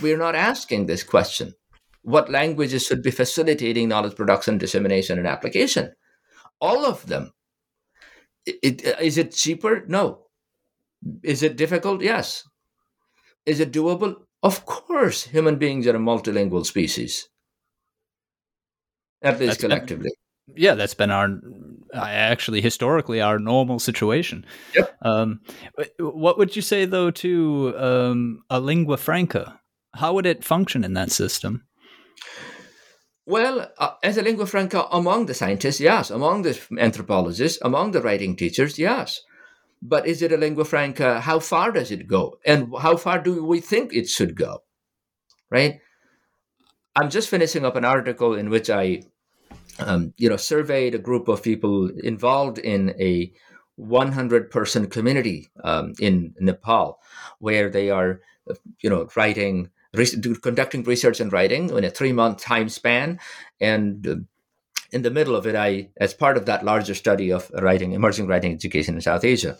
We're 0.00 0.18
not 0.18 0.34
asking 0.34 0.86
this 0.86 1.02
question. 1.02 1.54
What 2.02 2.30
languages 2.30 2.84
should 2.86 3.02
be 3.02 3.10
facilitating 3.10 3.88
knowledge 3.88 4.16
production, 4.16 4.58
dissemination, 4.58 5.18
and 5.18 5.26
application? 5.26 5.92
All 6.62 6.86
of 6.86 7.04
them. 7.06 7.32
It, 8.46 8.82
it, 8.86 9.00
is 9.00 9.18
it 9.18 9.32
cheaper? 9.32 9.84
No. 9.88 10.26
Is 11.22 11.42
it 11.42 11.56
difficult? 11.56 12.00
Yes. 12.00 12.44
Is 13.44 13.58
it 13.58 13.72
doable? 13.72 14.14
Of 14.42 14.64
course, 14.64 15.24
human 15.24 15.56
beings 15.56 15.86
are 15.86 15.96
a 15.96 16.00
multilingual 16.00 16.64
species, 16.64 17.28
at 19.22 19.38
least 19.38 19.52
That's 19.52 19.60
collectively. 19.60 20.10
Been, 20.46 20.56
yeah, 20.56 20.74
that's 20.74 20.94
been 20.94 21.10
our 21.10 21.40
actually 21.94 22.60
historically 22.60 23.20
our 23.20 23.38
normal 23.38 23.78
situation. 23.78 24.44
Yep. 24.74 24.96
Um, 25.02 25.40
what 25.98 26.38
would 26.38 26.56
you 26.56 26.62
say 26.62 26.84
though 26.86 27.10
to 27.10 27.74
um, 27.76 28.42
a 28.50 28.58
lingua 28.58 28.96
franca? 28.96 29.60
How 29.94 30.12
would 30.14 30.26
it 30.26 30.44
function 30.44 30.84
in 30.84 30.94
that 30.94 31.12
system? 31.12 31.64
Well, 33.32 33.72
uh, 33.78 33.94
as 34.02 34.18
a 34.18 34.22
lingua 34.22 34.44
franca 34.44 34.86
among 34.92 35.24
the 35.24 35.32
scientists, 35.32 35.80
yes. 35.80 36.10
Among 36.10 36.42
the 36.42 36.60
anthropologists, 36.78 37.58
among 37.62 37.92
the 37.92 38.02
writing 38.02 38.36
teachers, 38.36 38.78
yes. 38.78 39.22
But 39.80 40.06
is 40.06 40.20
it 40.20 40.32
a 40.32 40.36
lingua 40.36 40.66
franca? 40.66 41.22
How 41.22 41.38
far 41.38 41.72
does 41.72 41.90
it 41.90 42.06
go? 42.06 42.38
And 42.44 42.74
how 42.78 42.98
far 42.98 43.22
do 43.22 43.42
we 43.42 43.60
think 43.60 43.94
it 43.94 44.10
should 44.10 44.36
go? 44.36 44.64
Right? 45.48 45.80
I'm 46.94 47.08
just 47.08 47.30
finishing 47.30 47.64
up 47.64 47.74
an 47.74 47.86
article 47.86 48.34
in 48.34 48.50
which 48.50 48.68
I 48.68 49.04
um, 49.78 50.12
you 50.18 50.28
know, 50.28 50.36
surveyed 50.36 50.94
a 50.94 50.98
group 50.98 51.26
of 51.28 51.42
people 51.42 51.88
involved 52.04 52.58
in 52.58 52.90
a 53.00 53.32
100 53.76 54.50
person 54.50 54.88
community 54.88 55.48
um, 55.64 55.94
in 55.98 56.34
Nepal, 56.38 57.00
where 57.38 57.70
they 57.70 57.88
are, 57.88 58.20
you 58.82 58.90
know, 58.90 59.08
writing, 59.16 59.70
conducting 60.42 60.82
research 60.84 61.20
and 61.20 61.32
writing 61.32 61.70
in 61.70 61.84
a 61.84 61.90
three 61.90 62.12
month 62.12 62.40
time 62.40 62.68
span. 62.68 63.20
And 63.60 64.06
uh, 64.06 64.16
in 64.90 65.02
the 65.02 65.10
middle 65.10 65.34
of 65.34 65.46
it, 65.46 65.54
I, 65.54 65.90
as 65.98 66.14
part 66.14 66.36
of 66.36 66.46
that 66.46 66.64
larger 66.64 66.94
study 66.94 67.32
of 67.32 67.50
writing, 67.54 67.92
emerging 67.92 68.26
writing 68.26 68.52
education 68.52 68.94
in 68.94 69.00
South 69.00 69.24
Asia, 69.24 69.56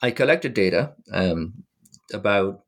I 0.00 0.10
collected 0.10 0.54
data 0.54 0.94
um, 1.12 1.64
about 2.12 2.62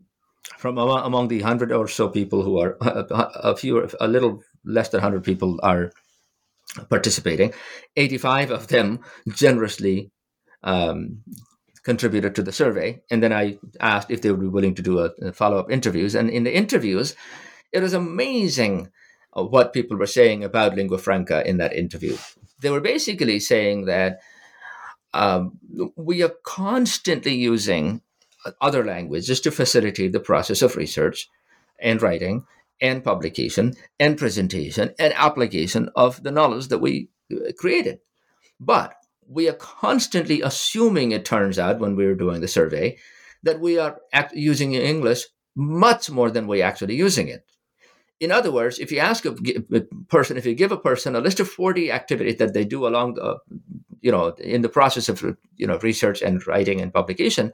from 0.58 0.78
among, 0.78 1.28
the 1.28 1.40
hundred 1.40 1.72
or 1.72 1.88
so 1.88 2.08
people 2.08 2.42
who 2.42 2.60
are 2.60 2.76
a, 2.80 3.56
few, 3.56 3.88
a 4.00 4.08
little 4.08 4.42
less 4.64 4.90
than 4.90 5.00
hundred 5.00 5.24
people 5.24 5.58
are 5.62 5.90
participating. 6.88 7.52
85 7.96 8.50
of 8.50 8.68
them 8.68 9.00
generously 9.28 10.10
um, 10.62 11.22
contributed 11.84 12.34
to 12.34 12.42
the 12.42 12.52
survey. 12.52 13.02
And 13.10 13.22
then 13.22 13.32
I 13.32 13.58
asked 13.78 14.10
if 14.10 14.22
they 14.22 14.30
would 14.30 14.40
be 14.40 14.46
willing 14.46 14.74
to 14.74 14.82
do 14.82 14.98
a, 15.00 15.10
a 15.22 15.32
follow 15.32 15.58
up 15.58 15.70
interviews. 15.70 16.14
And 16.14 16.30
in 16.30 16.44
the 16.44 16.56
interviews, 16.56 17.14
it 17.72 17.80
was 17.80 17.92
amazing 17.92 18.90
uh, 19.36 19.44
what 19.44 19.72
people 19.72 19.96
were 19.96 20.06
saying 20.06 20.42
about 20.42 20.74
lingua 20.74 20.98
franca 20.98 21.46
in 21.46 21.58
that 21.58 21.74
interview. 21.74 22.16
They 22.60 22.70
were 22.70 22.80
basically 22.80 23.38
saying 23.38 23.84
that 23.84 24.20
um, 25.12 25.58
we 25.96 26.22
are 26.22 26.32
constantly 26.42 27.34
using 27.34 28.00
other 28.60 28.84
languages 28.84 29.40
to 29.40 29.50
facilitate 29.50 30.12
the 30.12 30.20
process 30.20 30.62
of 30.62 30.76
research 30.76 31.28
and 31.78 32.00
writing 32.02 32.44
and 32.80 33.04
publication 33.04 33.74
and 34.00 34.18
presentation 34.18 34.94
and 34.98 35.12
application 35.14 35.90
of 35.94 36.22
the 36.22 36.30
knowledge 36.30 36.68
that 36.68 36.78
we 36.78 37.08
uh, 37.32 37.52
created. 37.56 38.00
But 38.58 38.94
we 39.28 39.48
are 39.48 39.54
constantly 39.54 40.40
assuming, 40.42 41.12
it 41.12 41.24
turns 41.24 41.58
out, 41.58 41.80
when 41.80 41.96
we 41.96 42.04
are 42.06 42.14
doing 42.14 42.40
the 42.40 42.48
survey, 42.48 42.98
that 43.42 43.60
we 43.60 43.78
are 43.78 44.00
act- 44.12 44.34
using 44.34 44.74
English 44.74 45.24
much 45.56 46.10
more 46.10 46.30
than 46.30 46.46
we're 46.46 46.64
actually 46.64 46.96
using 46.96 47.28
it. 47.28 47.44
In 48.20 48.32
other 48.32 48.50
words, 48.50 48.78
if 48.78 48.90
you 48.90 48.98
ask 48.98 49.24
a, 49.24 49.34
a 49.72 49.80
person, 50.08 50.36
if 50.36 50.46
you 50.46 50.54
give 50.54 50.72
a 50.72 50.76
person 50.76 51.14
a 51.14 51.20
list 51.20 51.40
of 51.40 51.48
40 51.48 51.90
activities 51.90 52.38
that 52.38 52.54
they 52.54 52.64
do 52.64 52.86
along 52.86 53.14
the, 53.14 53.38
you 54.00 54.10
know, 54.10 54.28
in 54.38 54.62
the 54.62 54.68
process 54.68 55.08
of, 55.08 55.22
you 55.56 55.66
know, 55.66 55.78
research 55.78 56.22
and 56.22 56.46
writing 56.46 56.80
and 56.80 56.92
publication, 56.92 57.52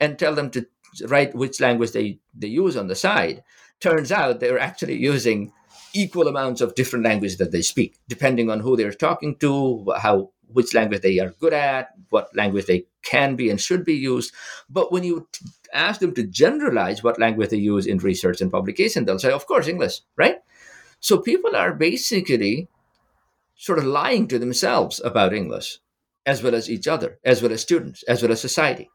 and 0.00 0.18
tell 0.18 0.34
them 0.34 0.50
to 0.50 0.66
write 1.06 1.34
which 1.34 1.60
language 1.60 1.92
they, 1.92 2.18
they 2.34 2.48
use 2.48 2.76
on 2.76 2.88
the 2.88 2.94
side, 2.94 3.42
turns 3.80 4.10
out 4.10 4.40
they're 4.40 4.58
actually 4.58 4.96
using 4.96 5.52
equal 5.94 6.28
amounts 6.28 6.60
of 6.60 6.74
different 6.74 7.04
languages 7.04 7.38
that 7.38 7.52
they 7.52 7.62
speak, 7.62 7.98
depending 8.08 8.50
on 8.50 8.60
who 8.60 8.76
they're 8.76 8.92
talking 8.92 9.36
to, 9.36 9.92
how 9.98 10.30
which 10.52 10.74
language 10.74 11.02
they 11.02 11.18
are 11.18 11.34
good 11.40 11.52
at, 11.52 11.90
what 12.10 12.34
language 12.34 12.66
they 12.66 12.86
can 13.02 13.36
be 13.36 13.50
and 13.50 13.60
should 13.60 13.84
be 13.84 13.94
used. 13.94 14.32
But 14.68 14.92
when 14.92 15.04
you 15.04 15.28
t- 15.32 15.46
ask 15.72 16.00
them 16.00 16.14
to 16.14 16.24
generalize 16.24 17.02
what 17.02 17.18
language 17.18 17.50
they 17.50 17.58
use 17.58 17.86
in 17.86 17.98
research 17.98 18.40
and 18.40 18.50
publication, 18.50 19.04
they'll 19.04 19.18
say, 19.18 19.32
of 19.32 19.46
course, 19.46 19.68
English, 19.68 20.00
right? 20.16 20.38
So 21.00 21.18
people 21.18 21.54
are 21.54 21.72
basically 21.74 22.68
sort 23.54 23.78
of 23.78 23.84
lying 23.84 24.28
to 24.28 24.38
themselves 24.38 25.00
about 25.04 25.34
English, 25.34 25.78
as 26.24 26.42
well 26.42 26.54
as 26.54 26.70
each 26.70 26.86
other, 26.86 27.18
as 27.24 27.42
well 27.42 27.52
as 27.52 27.62
students, 27.62 28.02
as 28.04 28.22
well 28.22 28.32
as 28.32 28.40
society 28.40 28.90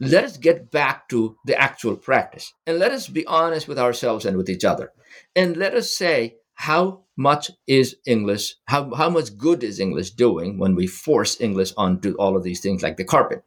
let 0.00 0.24
us 0.24 0.36
get 0.36 0.70
back 0.70 1.08
to 1.08 1.36
the 1.44 1.58
actual 1.60 1.96
practice 1.96 2.52
and 2.66 2.78
let 2.78 2.92
us 2.92 3.08
be 3.08 3.24
honest 3.26 3.68
with 3.68 3.78
ourselves 3.78 4.24
and 4.24 4.36
with 4.36 4.48
each 4.48 4.64
other 4.64 4.92
and 5.36 5.56
let 5.56 5.74
us 5.74 5.90
say 5.90 6.36
how 6.54 7.02
much 7.16 7.50
is 7.66 7.96
english 8.06 8.54
how, 8.66 8.92
how 8.94 9.08
much 9.08 9.36
good 9.36 9.62
is 9.62 9.80
english 9.80 10.10
doing 10.10 10.58
when 10.58 10.74
we 10.74 10.86
force 10.86 11.40
english 11.40 11.72
onto 11.76 12.14
all 12.14 12.36
of 12.36 12.42
these 12.42 12.60
things 12.60 12.82
like 12.82 12.96
the 12.96 13.04
carpet 13.04 13.44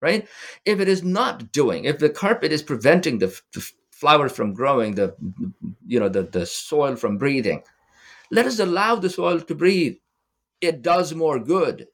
right 0.00 0.26
if 0.64 0.80
it 0.80 0.88
is 0.88 1.02
not 1.02 1.52
doing 1.52 1.84
if 1.84 1.98
the 1.98 2.10
carpet 2.10 2.52
is 2.52 2.62
preventing 2.62 3.18
the, 3.18 3.40
the 3.52 3.70
flowers 3.90 4.32
from 4.32 4.52
growing 4.52 4.94
the 4.94 5.14
you 5.86 6.00
know 6.00 6.08
the, 6.08 6.22
the 6.22 6.46
soil 6.46 6.96
from 6.96 7.18
breathing 7.18 7.62
let 8.30 8.46
us 8.46 8.58
allow 8.58 8.96
the 8.96 9.10
soil 9.10 9.40
to 9.40 9.54
breathe 9.54 9.96
it 10.60 10.82
does 10.82 11.14
more 11.14 11.38
good 11.38 11.86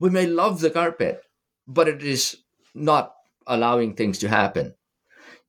we 0.00 0.10
may 0.10 0.26
love 0.26 0.60
the 0.60 0.70
carpet 0.70 1.22
but 1.66 1.86
it 1.86 2.02
is 2.02 2.36
not 2.74 3.14
allowing 3.46 3.94
things 3.94 4.18
to 4.18 4.28
happen. 4.28 4.74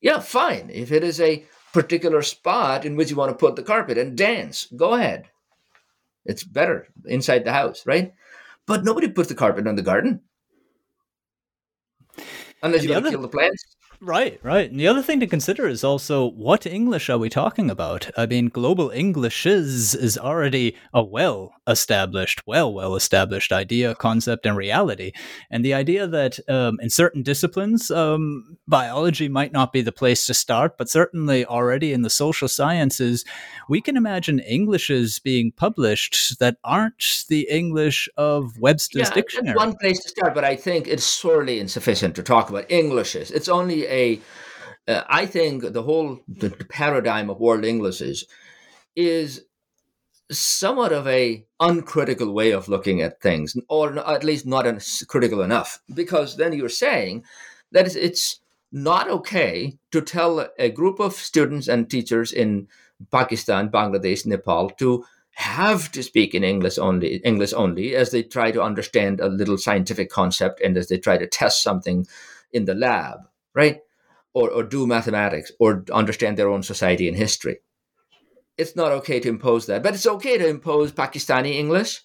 Yeah, 0.01 0.19
fine. 0.19 0.69
If 0.71 0.91
it 0.91 1.03
is 1.03 1.19
a 1.21 1.45
particular 1.73 2.21
spot 2.21 2.85
in 2.85 2.95
which 2.95 3.09
you 3.09 3.15
want 3.15 3.31
to 3.31 3.37
put 3.37 3.55
the 3.55 3.63
carpet 3.63 3.97
and 3.97 4.17
dance, 4.17 4.67
go 4.75 4.93
ahead. 4.93 5.27
It's 6.25 6.43
better 6.43 6.87
inside 7.05 7.45
the 7.45 7.53
house, 7.53 7.85
right? 7.85 8.13
But 8.65 8.83
nobody 8.83 9.09
puts 9.09 9.29
the 9.29 9.35
carpet 9.35 9.67
on 9.67 9.75
the 9.75 9.81
garden. 9.81 10.21
Unless 12.61 12.83
you 12.83 12.91
want 12.91 13.05
to 13.05 13.11
kill 13.11 13.21
the 13.21 13.27
plants. 13.27 13.75
Right, 14.01 14.39
right. 14.43 14.71
And 14.71 14.79
the 14.79 14.87
other 14.87 15.01
thing 15.01 15.19
to 15.19 15.27
consider 15.27 15.67
is 15.67 15.83
also 15.83 16.29
what 16.31 16.65
English 16.65 17.09
are 17.09 17.17
we 17.17 17.29
talking 17.29 17.69
about? 17.69 18.09
I 18.15 18.27
mean, 18.27 18.47
global 18.47 18.89
English 18.91 19.45
is 19.45 19.93
is 19.93 20.17
already 20.17 20.77
a 20.93 21.03
well 21.03 21.53
established, 21.67 22.41
well, 22.47 22.73
well 22.73 22.95
established 22.95 23.51
idea, 23.51 23.95
concept, 23.95 24.45
and 24.45 24.55
reality. 24.55 25.11
And 25.51 25.65
the 25.65 25.73
idea 25.73 26.07
that 26.07 26.39
um, 26.47 26.79
in 26.81 26.89
certain 26.89 27.23
disciplines, 27.23 27.91
um, 27.91 28.57
biology 28.67 29.27
might 29.27 29.51
not 29.51 29.73
be 29.73 29.81
the 29.81 29.91
place 29.91 30.25
to 30.27 30.33
start, 30.33 30.77
but 30.77 30.89
certainly 30.89 31.45
already 31.45 31.91
in 31.91 32.01
the 32.01 32.09
social 32.09 32.47
sciences, 32.47 33.25
we 33.67 33.81
can 33.81 33.97
imagine 33.97 34.39
Englishes 34.39 35.19
being 35.19 35.51
published 35.51 36.39
that 36.39 36.57
aren't 36.63 37.25
the 37.27 37.47
English 37.49 38.07
of 38.15 38.57
Webster's 38.59 39.09
yeah, 39.09 39.13
dictionary. 39.13 39.57
one 39.57 39.75
place 39.75 39.99
to 39.99 40.09
start, 40.09 40.33
but 40.33 40.45
I 40.45 40.55
think 40.55 40.87
it's 40.87 41.03
sorely 41.03 41.59
insufficient 41.59 42.15
to 42.15 42.23
talk 42.23 42.49
about 42.49 42.65
Englishes. 42.69 43.29
It's 43.29 43.49
only 43.49 43.88
a, 43.89 44.19
uh, 44.87 45.03
I 45.09 45.25
think 45.25 45.73
the 45.73 45.83
whole 45.83 46.19
the 46.27 46.51
paradigm 46.69 47.29
of 47.29 47.39
world 47.39 47.65
Englishes 47.65 48.25
is 48.95 49.45
somewhat 50.31 50.91
of 50.91 51.07
a 51.07 51.45
uncritical 51.59 52.33
way 52.33 52.51
of 52.51 52.69
looking 52.69 53.01
at 53.01 53.21
things, 53.21 53.55
or 53.67 53.97
at 54.07 54.23
least 54.23 54.45
not 54.45 54.65
critical 55.07 55.41
enough, 55.41 55.79
because 55.93 56.37
then 56.37 56.53
you're 56.53 56.69
saying 56.69 57.23
that 57.71 57.95
it's 57.95 58.39
not 58.71 59.09
okay 59.09 59.77
to 59.91 60.01
tell 60.01 60.47
a 60.59 60.69
group 60.69 60.99
of 60.99 61.13
students 61.13 61.67
and 61.67 61.89
teachers 61.89 62.31
in 62.31 62.67
Pakistan, 63.11 63.69
Bangladesh, 63.69 64.25
Nepal 64.25 64.69
to 64.71 65.03
have 65.31 65.91
to 65.91 66.03
speak 66.03 66.35
in 66.35 66.43
English 66.43 66.77
only, 66.77 67.15
English 67.17 67.53
only, 67.53 67.95
as 67.95 68.11
they 68.11 68.21
try 68.21 68.51
to 68.51 68.61
understand 68.61 69.19
a 69.19 69.29
little 69.29 69.57
scientific 69.57 70.09
concept 70.09 70.59
and 70.61 70.77
as 70.77 70.89
they 70.89 70.97
try 70.97 71.17
to 71.17 71.27
test 71.27 71.63
something 71.63 72.05
in 72.51 72.65
the 72.65 72.75
lab, 72.75 73.19
right? 73.53 73.79
Or, 74.33 74.49
or 74.49 74.63
do 74.63 74.85
mathematics 74.85 75.51
or 75.59 75.83
understand 75.91 76.37
their 76.37 76.49
own 76.49 76.63
society 76.63 77.07
and 77.07 77.17
history. 77.17 77.59
It's 78.57 78.75
not 78.75 78.91
okay 78.91 79.19
to 79.19 79.29
impose 79.29 79.65
that, 79.65 79.83
but 79.83 79.93
it's 79.93 80.05
okay 80.05 80.37
to 80.37 80.47
impose 80.47 80.91
Pakistani 80.91 81.55
English. 81.55 82.01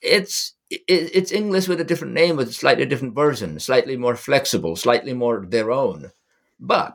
It's 0.00 0.54
it, 0.70 0.82
it's 0.88 1.32
English 1.32 1.68
with 1.68 1.80
a 1.80 1.84
different 1.84 2.14
name, 2.14 2.36
with 2.36 2.48
a 2.48 2.52
slightly 2.52 2.86
different 2.86 3.14
version, 3.14 3.58
slightly 3.58 3.96
more 3.96 4.16
flexible, 4.16 4.76
slightly 4.76 5.14
more 5.14 5.44
their 5.46 5.70
own. 5.72 6.12
But 6.60 6.94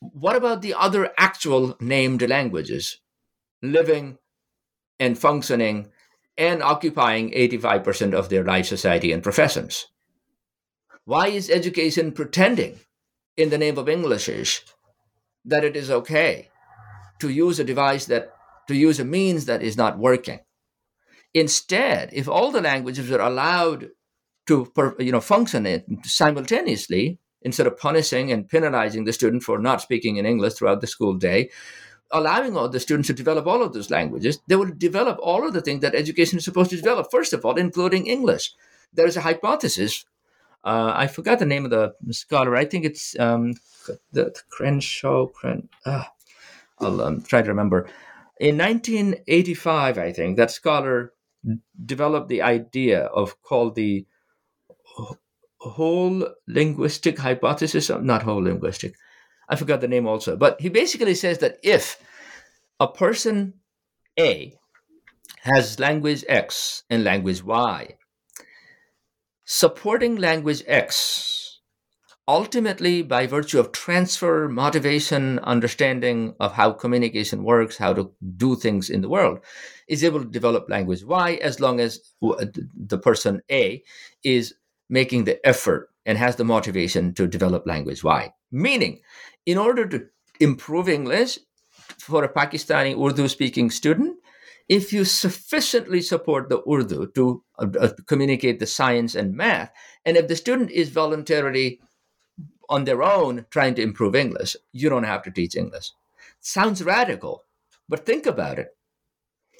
what 0.00 0.36
about 0.36 0.62
the 0.62 0.74
other 0.74 1.10
actual 1.18 1.76
named 1.80 2.26
languages 2.28 3.00
living 3.62 4.18
and 4.98 5.18
functioning 5.18 5.90
and 6.36 6.62
occupying 6.62 7.30
85% 7.32 8.14
of 8.14 8.28
their 8.28 8.44
life, 8.44 8.66
society, 8.66 9.12
and 9.12 9.22
professions? 9.22 9.86
Why 11.08 11.28
is 11.28 11.48
education 11.48 12.12
pretending 12.12 12.80
in 13.34 13.48
the 13.48 13.56
name 13.56 13.78
of 13.78 13.86
Englishish 13.86 14.60
that 15.46 15.64
it 15.64 15.74
is 15.74 15.90
okay 15.90 16.50
to 17.20 17.30
use 17.30 17.58
a 17.58 17.64
device 17.64 18.04
that, 18.04 18.34
to 18.66 18.74
use 18.74 19.00
a 19.00 19.06
means 19.06 19.46
that 19.46 19.62
is 19.62 19.74
not 19.74 19.98
working? 19.98 20.40
Instead, 21.32 22.10
if 22.12 22.28
all 22.28 22.52
the 22.52 22.60
languages 22.60 23.10
are 23.10 23.22
allowed 23.22 23.88
to 24.48 24.70
you 24.98 25.10
know, 25.10 25.22
function 25.22 25.82
simultaneously, 26.04 27.18
instead 27.40 27.66
of 27.66 27.78
punishing 27.78 28.30
and 28.30 28.46
penalizing 28.46 29.04
the 29.04 29.14
student 29.14 29.42
for 29.42 29.58
not 29.58 29.80
speaking 29.80 30.18
in 30.18 30.26
English 30.26 30.52
throughout 30.56 30.82
the 30.82 30.86
school 30.86 31.14
day, 31.14 31.48
allowing 32.10 32.54
all 32.54 32.68
the 32.68 32.80
students 32.80 33.06
to 33.06 33.14
develop 33.14 33.46
all 33.46 33.62
of 33.62 33.72
those 33.72 33.88
languages, 33.88 34.40
they 34.46 34.56
will 34.56 34.72
develop 34.76 35.18
all 35.22 35.48
of 35.48 35.54
the 35.54 35.62
things 35.62 35.80
that 35.80 35.94
education 35.94 36.36
is 36.36 36.44
supposed 36.44 36.68
to 36.68 36.76
develop, 36.76 37.10
first 37.10 37.32
of 37.32 37.46
all, 37.46 37.56
including 37.56 38.06
English. 38.06 38.52
There 38.92 39.06
is 39.06 39.16
a 39.16 39.22
hypothesis. 39.22 40.04
Uh, 40.64 40.92
I 40.94 41.06
forgot 41.06 41.38
the 41.38 41.46
name 41.46 41.64
of 41.64 41.70
the 41.70 41.94
scholar. 42.10 42.56
I 42.56 42.64
think 42.64 42.84
it's 42.84 43.18
um, 43.18 43.54
the, 44.12 44.34
Crenshaw. 44.50 45.26
Cren, 45.28 45.68
uh, 45.86 46.04
I'll 46.80 47.00
um, 47.00 47.22
try 47.22 47.42
to 47.42 47.48
remember. 47.48 47.88
In 48.40 48.58
1985, 48.58 49.98
I 49.98 50.12
think 50.12 50.36
that 50.36 50.50
scholar 50.50 51.12
developed 51.84 52.28
the 52.28 52.42
idea 52.42 53.04
of 53.04 53.40
called 53.42 53.74
the 53.74 54.06
whole 55.58 56.28
linguistic 56.46 57.18
hypothesis, 57.18 57.90
not 57.90 58.22
whole 58.22 58.42
linguistic. 58.42 58.94
I 59.48 59.56
forgot 59.56 59.80
the 59.80 59.88
name 59.88 60.06
also, 60.06 60.36
but 60.36 60.60
he 60.60 60.68
basically 60.68 61.14
says 61.14 61.38
that 61.38 61.58
if 61.62 62.00
a 62.78 62.86
person 62.86 63.54
A 64.18 64.54
has 65.42 65.80
language 65.80 66.24
X 66.28 66.84
and 66.90 67.04
language 67.04 67.42
Y, 67.42 67.96
supporting 69.50 70.16
language 70.16 70.62
X 70.66 71.60
ultimately 72.28 73.00
by 73.00 73.26
virtue 73.26 73.58
of 73.58 73.72
transfer, 73.72 74.46
motivation, 74.46 75.38
understanding 75.38 76.34
of 76.38 76.52
how 76.52 76.70
communication 76.70 77.42
works, 77.42 77.78
how 77.78 77.94
to 77.94 78.12
do 78.36 78.54
things 78.54 78.90
in 78.90 79.00
the 79.00 79.08
world, 79.08 79.38
is 79.88 80.04
able 80.04 80.20
to 80.20 80.28
develop 80.28 80.68
language 80.68 81.02
Y 81.02 81.36
as 81.36 81.60
long 81.60 81.80
as 81.80 81.98
uh, 82.22 82.44
the 82.76 82.98
person 82.98 83.40
A 83.50 83.82
is 84.22 84.52
making 84.90 85.24
the 85.24 85.40
effort 85.46 85.88
and 86.04 86.18
has 86.18 86.36
the 86.36 86.44
motivation 86.44 87.14
to 87.14 87.26
develop 87.26 87.66
language 87.66 88.04
Y. 88.04 88.30
Meaning, 88.52 89.00
in 89.46 89.56
order 89.56 89.88
to 89.88 90.04
improve 90.40 90.90
English 90.90 91.38
for 91.98 92.22
a 92.22 92.32
Pakistani 92.32 92.94
Urdu 92.94 93.26
speaking 93.28 93.70
student, 93.70 94.18
if 94.68 94.92
you 94.92 95.04
sufficiently 95.04 96.02
support 96.02 96.48
the 96.48 96.62
Urdu 96.70 97.10
to 97.14 97.42
uh, 97.58 97.66
uh, 97.80 97.88
communicate 98.06 98.58
the 98.58 98.66
science 98.66 99.14
and 99.14 99.34
math, 99.34 99.72
and 100.04 100.16
if 100.16 100.28
the 100.28 100.36
student 100.36 100.70
is 100.70 100.90
voluntarily 100.90 101.80
on 102.68 102.84
their 102.84 103.02
own 103.02 103.46
trying 103.50 103.74
to 103.74 103.82
improve 103.82 104.14
English. 104.14 104.56
You 104.72 104.88
don't 104.88 105.04
have 105.04 105.22
to 105.22 105.30
teach 105.30 105.56
English. 105.56 105.92
Sounds 106.40 106.84
radical, 106.84 107.44
but 107.88 108.04
think 108.04 108.26
about 108.26 108.58
it. 108.58 108.76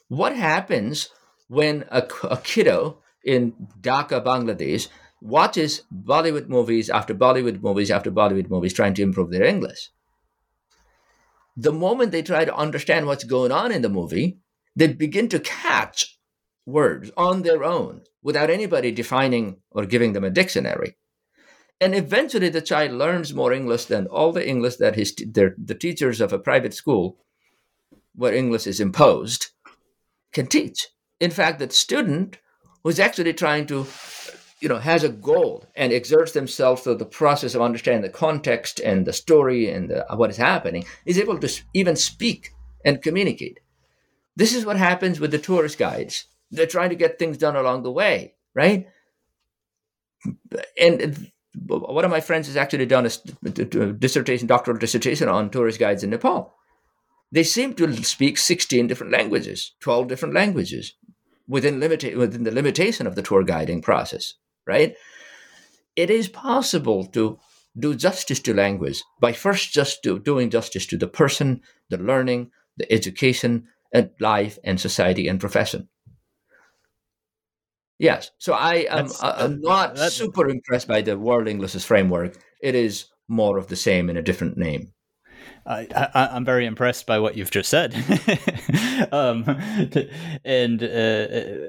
What 0.08 0.36
happens 0.36 1.08
when 1.48 1.84
a, 1.90 2.06
a 2.24 2.36
kiddo 2.38 2.98
in 3.24 3.52
Dhaka, 3.80 4.22
Bangladesh, 4.24 4.88
watches 5.20 5.82
Bollywood 5.92 6.48
movies 6.48 6.88
after 6.88 7.14
Bollywood 7.14 7.60
movies 7.62 7.90
after 7.90 8.10
Bollywood 8.10 8.50
movies 8.50 8.72
trying 8.72 8.94
to 8.94 9.02
improve 9.02 9.30
their 9.30 9.44
English? 9.44 9.90
The 11.56 11.72
moment 11.72 12.12
they 12.12 12.22
try 12.22 12.44
to 12.44 12.54
understand 12.54 13.06
what's 13.06 13.24
going 13.24 13.50
on 13.50 13.72
in 13.72 13.82
the 13.82 13.88
movie, 13.88 14.38
they 14.76 14.88
begin 14.88 15.28
to 15.28 15.40
catch 15.40 16.18
words 16.66 17.10
on 17.16 17.42
their 17.42 17.64
own 17.64 18.02
without 18.22 18.50
anybody 18.50 18.92
defining 18.92 19.56
or 19.70 19.86
giving 19.86 20.12
them 20.12 20.24
a 20.24 20.30
dictionary. 20.30 20.96
And 21.80 21.94
eventually 21.94 22.48
the 22.48 22.60
child 22.60 22.92
learns 22.92 23.32
more 23.32 23.52
english 23.52 23.84
than 23.86 24.06
all 24.06 24.32
the 24.32 24.46
english 24.46 24.76
that 24.76 24.96
his 24.96 25.14
the 25.14 25.76
teachers 25.78 26.20
of 26.20 26.32
a 26.32 26.38
private 26.38 26.74
school 26.74 27.18
where 28.14 28.34
english 28.34 28.66
is 28.66 28.80
imposed 28.80 29.48
can 30.32 30.46
teach. 30.46 30.88
In 31.20 31.30
fact 31.30 31.58
that 31.60 31.72
student 31.72 32.38
who's 32.82 33.00
actually 33.00 33.32
trying 33.32 33.66
to 33.66 33.86
you 34.60 34.68
know 34.68 34.78
has 34.78 35.04
a 35.04 35.08
goal 35.08 35.64
and 35.76 35.92
exerts 35.92 36.32
themselves 36.32 36.82
through 36.82 36.96
the 36.96 37.04
process 37.04 37.54
of 37.54 37.62
understanding 37.62 38.02
the 38.02 38.08
context 38.08 38.80
and 38.80 39.06
the 39.06 39.12
story 39.12 39.70
and 39.70 39.90
the, 39.90 40.04
what 40.16 40.30
is 40.30 40.36
happening 40.36 40.84
is 41.06 41.18
able 41.18 41.38
to 41.38 41.62
even 41.74 41.96
speak 41.96 42.50
and 42.84 43.02
communicate 43.02 43.60
this 44.38 44.54
is 44.54 44.64
what 44.64 44.76
happens 44.76 45.20
with 45.20 45.30
the 45.30 45.38
tourist 45.38 45.78
guides 45.78 46.26
they're 46.50 46.74
trying 46.74 46.90
to 46.90 46.96
get 47.02 47.18
things 47.18 47.36
done 47.36 47.56
along 47.56 47.82
the 47.82 47.90
way 47.90 48.34
right 48.54 48.86
and 50.80 51.30
one 51.66 52.04
of 52.04 52.10
my 52.10 52.20
friends 52.20 52.46
has 52.46 52.56
actually 52.56 52.86
done 52.86 53.06
a 53.06 53.92
dissertation, 53.92 54.46
doctoral 54.46 54.78
dissertation 54.78 55.28
on 55.28 55.50
tourist 55.50 55.78
guides 55.78 56.04
in 56.04 56.10
Nepal. 56.10 56.54
They 57.30 57.42
seem 57.42 57.74
to 57.74 58.04
speak 58.04 58.38
16 58.38 58.86
different 58.86 59.12
languages, 59.12 59.72
12 59.80 60.08
different 60.08 60.34
languages 60.34 60.94
within, 61.46 61.80
limita- 61.80 62.16
within 62.16 62.44
the 62.44 62.50
limitation 62.50 63.06
of 63.06 63.14
the 63.14 63.22
tour 63.22 63.42
guiding 63.42 63.82
process, 63.82 64.34
right? 64.66 64.94
It 65.96 66.10
is 66.10 66.28
possible 66.28 67.04
to 67.06 67.38
do 67.78 67.94
justice 67.94 68.40
to 68.40 68.54
language 68.54 69.02
by 69.20 69.32
first 69.32 69.72
just 69.72 70.02
do, 70.02 70.18
doing 70.18 70.50
justice 70.50 70.86
to 70.86 70.96
the 70.96 71.08
person, 71.08 71.60
the 71.90 71.98
learning, 71.98 72.50
the 72.76 72.90
education, 72.92 73.68
and 73.92 74.10
life 74.20 74.58
and 74.64 74.80
society 74.80 75.28
and 75.28 75.40
profession. 75.40 75.88
Yes. 77.98 78.30
So 78.38 78.52
I 78.52 78.86
am 78.90 79.08
uh, 79.20 79.48
not 79.58 79.98
super 79.98 80.48
impressed 80.48 80.86
by 80.86 81.02
the 81.02 81.18
World 81.18 81.48
Englishes 81.48 81.84
framework. 81.84 82.38
It 82.62 82.74
is 82.74 83.06
more 83.26 83.58
of 83.58 83.66
the 83.66 83.76
same 83.76 84.08
in 84.08 84.16
a 84.16 84.22
different 84.22 84.56
name. 84.56 84.92
I, 85.66 85.86
am 86.14 86.44
very 86.44 86.64
impressed 86.64 87.06
by 87.06 87.18
what 87.18 87.36
you've 87.36 87.50
just 87.50 87.68
said, 87.68 87.94
um, 89.12 89.44
and 90.44 90.82
uh, 90.82 90.86
uh, 90.86 91.66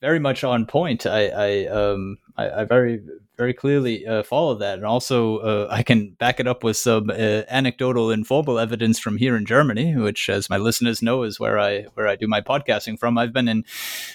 very 0.00 0.20
much 0.20 0.44
on 0.44 0.66
point. 0.66 1.04
I, 1.04 1.28
I, 1.28 1.66
um, 1.66 2.18
I, 2.40 2.60
I 2.60 2.64
very 2.64 3.00
very 3.36 3.54
clearly 3.54 4.06
uh, 4.06 4.22
follow 4.22 4.54
that, 4.56 4.78
and 4.78 4.86
also 4.86 5.38
uh, 5.38 5.68
I 5.70 5.82
can 5.82 6.10
back 6.10 6.40
it 6.40 6.46
up 6.46 6.62
with 6.62 6.76
some 6.76 7.10
uh, 7.10 7.42
anecdotal 7.48 8.10
and 8.10 8.26
formal 8.26 8.58
evidence 8.58 8.98
from 8.98 9.16
here 9.16 9.36
in 9.36 9.46
Germany, 9.46 9.96
which, 9.96 10.28
as 10.28 10.50
my 10.50 10.58
listeners 10.58 11.02
know, 11.02 11.22
is 11.22 11.40
where 11.40 11.58
I 11.58 11.82
where 11.94 12.08
I 12.08 12.16
do 12.16 12.26
my 12.26 12.40
podcasting 12.40 12.98
from. 12.98 13.18
I've 13.18 13.32
been 13.32 13.48
in 13.48 13.64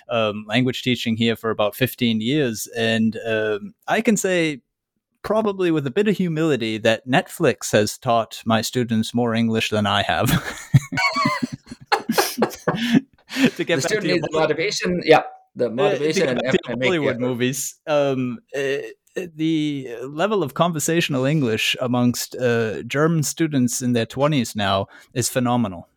um, 0.09 0.45
language 0.47 0.83
teaching 0.83 1.17
here 1.17 1.35
for 1.35 1.49
about 1.49 1.75
fifteen 1.75 2.21
years, 2.21 2.67
and 2.75 3.17
um, 3.27 3.73
I 3.87 4.01
can 4.01 4.17
say 4.17 4.61
probably 5.23 5.71
with 5.71 5.87
a 5.87 5.91
bit 5.91 6.07
of 6.07 6.17
humility 6.17 6.77
that 6.77 7.07
Netflix 7.07 7.71
has 7.71 7.97
taught 7.97 8.43
my 8.45 8.61
students 8.61 9.13
more 9.13 9.33
English 9.33 9.69
than 9.69 9.87
I 9.87 10.03
have. 10.03 10.29
to 13.55 13.63
get 13.63 13.81
the 13.81 13.89
back 13.89 14.01
to 14.01 14.01
the 14.01 14.29
motivation, 14.31 15.01
yeah, 15.03 15.23
the 15.55 15.67
uh, 15.67 15.69
motivation 15.69 16.29
uh, 16.29 16.41
and 16.43 16.83
Hollywood 16.83 17.19
movies. 17.19 17.75
Um, 17.87 18.39
uh, 18.55 18.77
the 19.15 19.95
level 20.03 20.43
of 20.43 20.53
conversational 20.53 21.23
English 21.23 21.75
amongst 21.79 22.35
uh, 22.35 22.83
German 22.83 23.23
students 23.23 23.81
in 23.81 23.93
their 23.93 24.05
20s 24.05 24.55
now 24.55 24.87
is 25.13 25.29
phenomenal. 25.29 25.87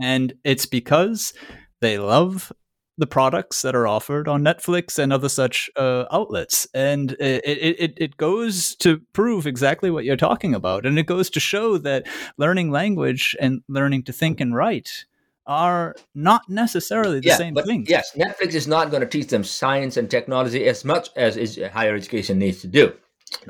And 0.00 0.34
it's 0.44 0.66
because 0.66 1.32
they 1.80 1.98
love 1.98 2.52
the 2.98 3.06
products 3.06 3.62
that 3.62 3.74
are 3.74 3.86
offered 3.86 4.28
on 4.28 4.42
Netflix 4.42 4.98
and 4.98 5.12
other 5.12 5.28
such 5.28 5.70
uh, 5.76 6.04
outlets. 6.12 6.66
And 6.74 7.12
it, 7.12 7.42
it, 7.78 7.94
it 7.96 8.16
goes 8.18 8.76
to 8.76 9.00
prove 9.12 9.46
exactly 9.46 9.90
what 9.90 10.04
you're 10.04 10.16
talking 10.16 10.54
about. 10.54 10.86
And 10.86 10.98
it 10.98 11.06
goes 11.06 11.30
to 11.30 11.40
show 11.40 11.78
that 11.78 12.06
learning 12.36 12.70
language 12.70 13.34
and 13.40 13.62
learning 13.68 14.04
to 14.04 14.12
think 14.12 14.40
and 14.40 14.54
write 14.54 15.06
are 15.46 15.94
not 16.14 16.42
necessarily 16.48 17.20
the 17.20 17.28
yeah, 17.28 17.36
same 17.36 17.54
thing. 17.54 17.84
Yes, 17.88 18.12
Netflix 18.16 18.54
is 18.54 18.66
not 18.66 18.90
going 18.90 19.02
to 19.02 19.06
teach 19.06 19.28
them 19.28 19.44
science 19.44 19.96
and 19.96 20.10
technology 20.10 20.64
as 20.66 20.84
much 20.84 21.10
as 21.16 21.36
is 21.36 21.60
higher 21.72 21.94
education 21.94 22.38
needs 22.38 22.60
to 22.62 22.66
do, 22.66 22.92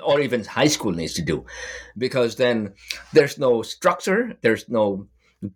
or 0.02 0.20
even 0.20 0.44
high 0.44 0.66
school 0.66 0.92
needs 0.92 1.14
to 1.14 1.22
do, 1.22 1.44
because 1.96 2.36
then 2.36 2.74
there's 3.12 3.38
no 3.38 3.62
structure, 3.62 4.36
there's 4.42 4.68
no 4.68 5.06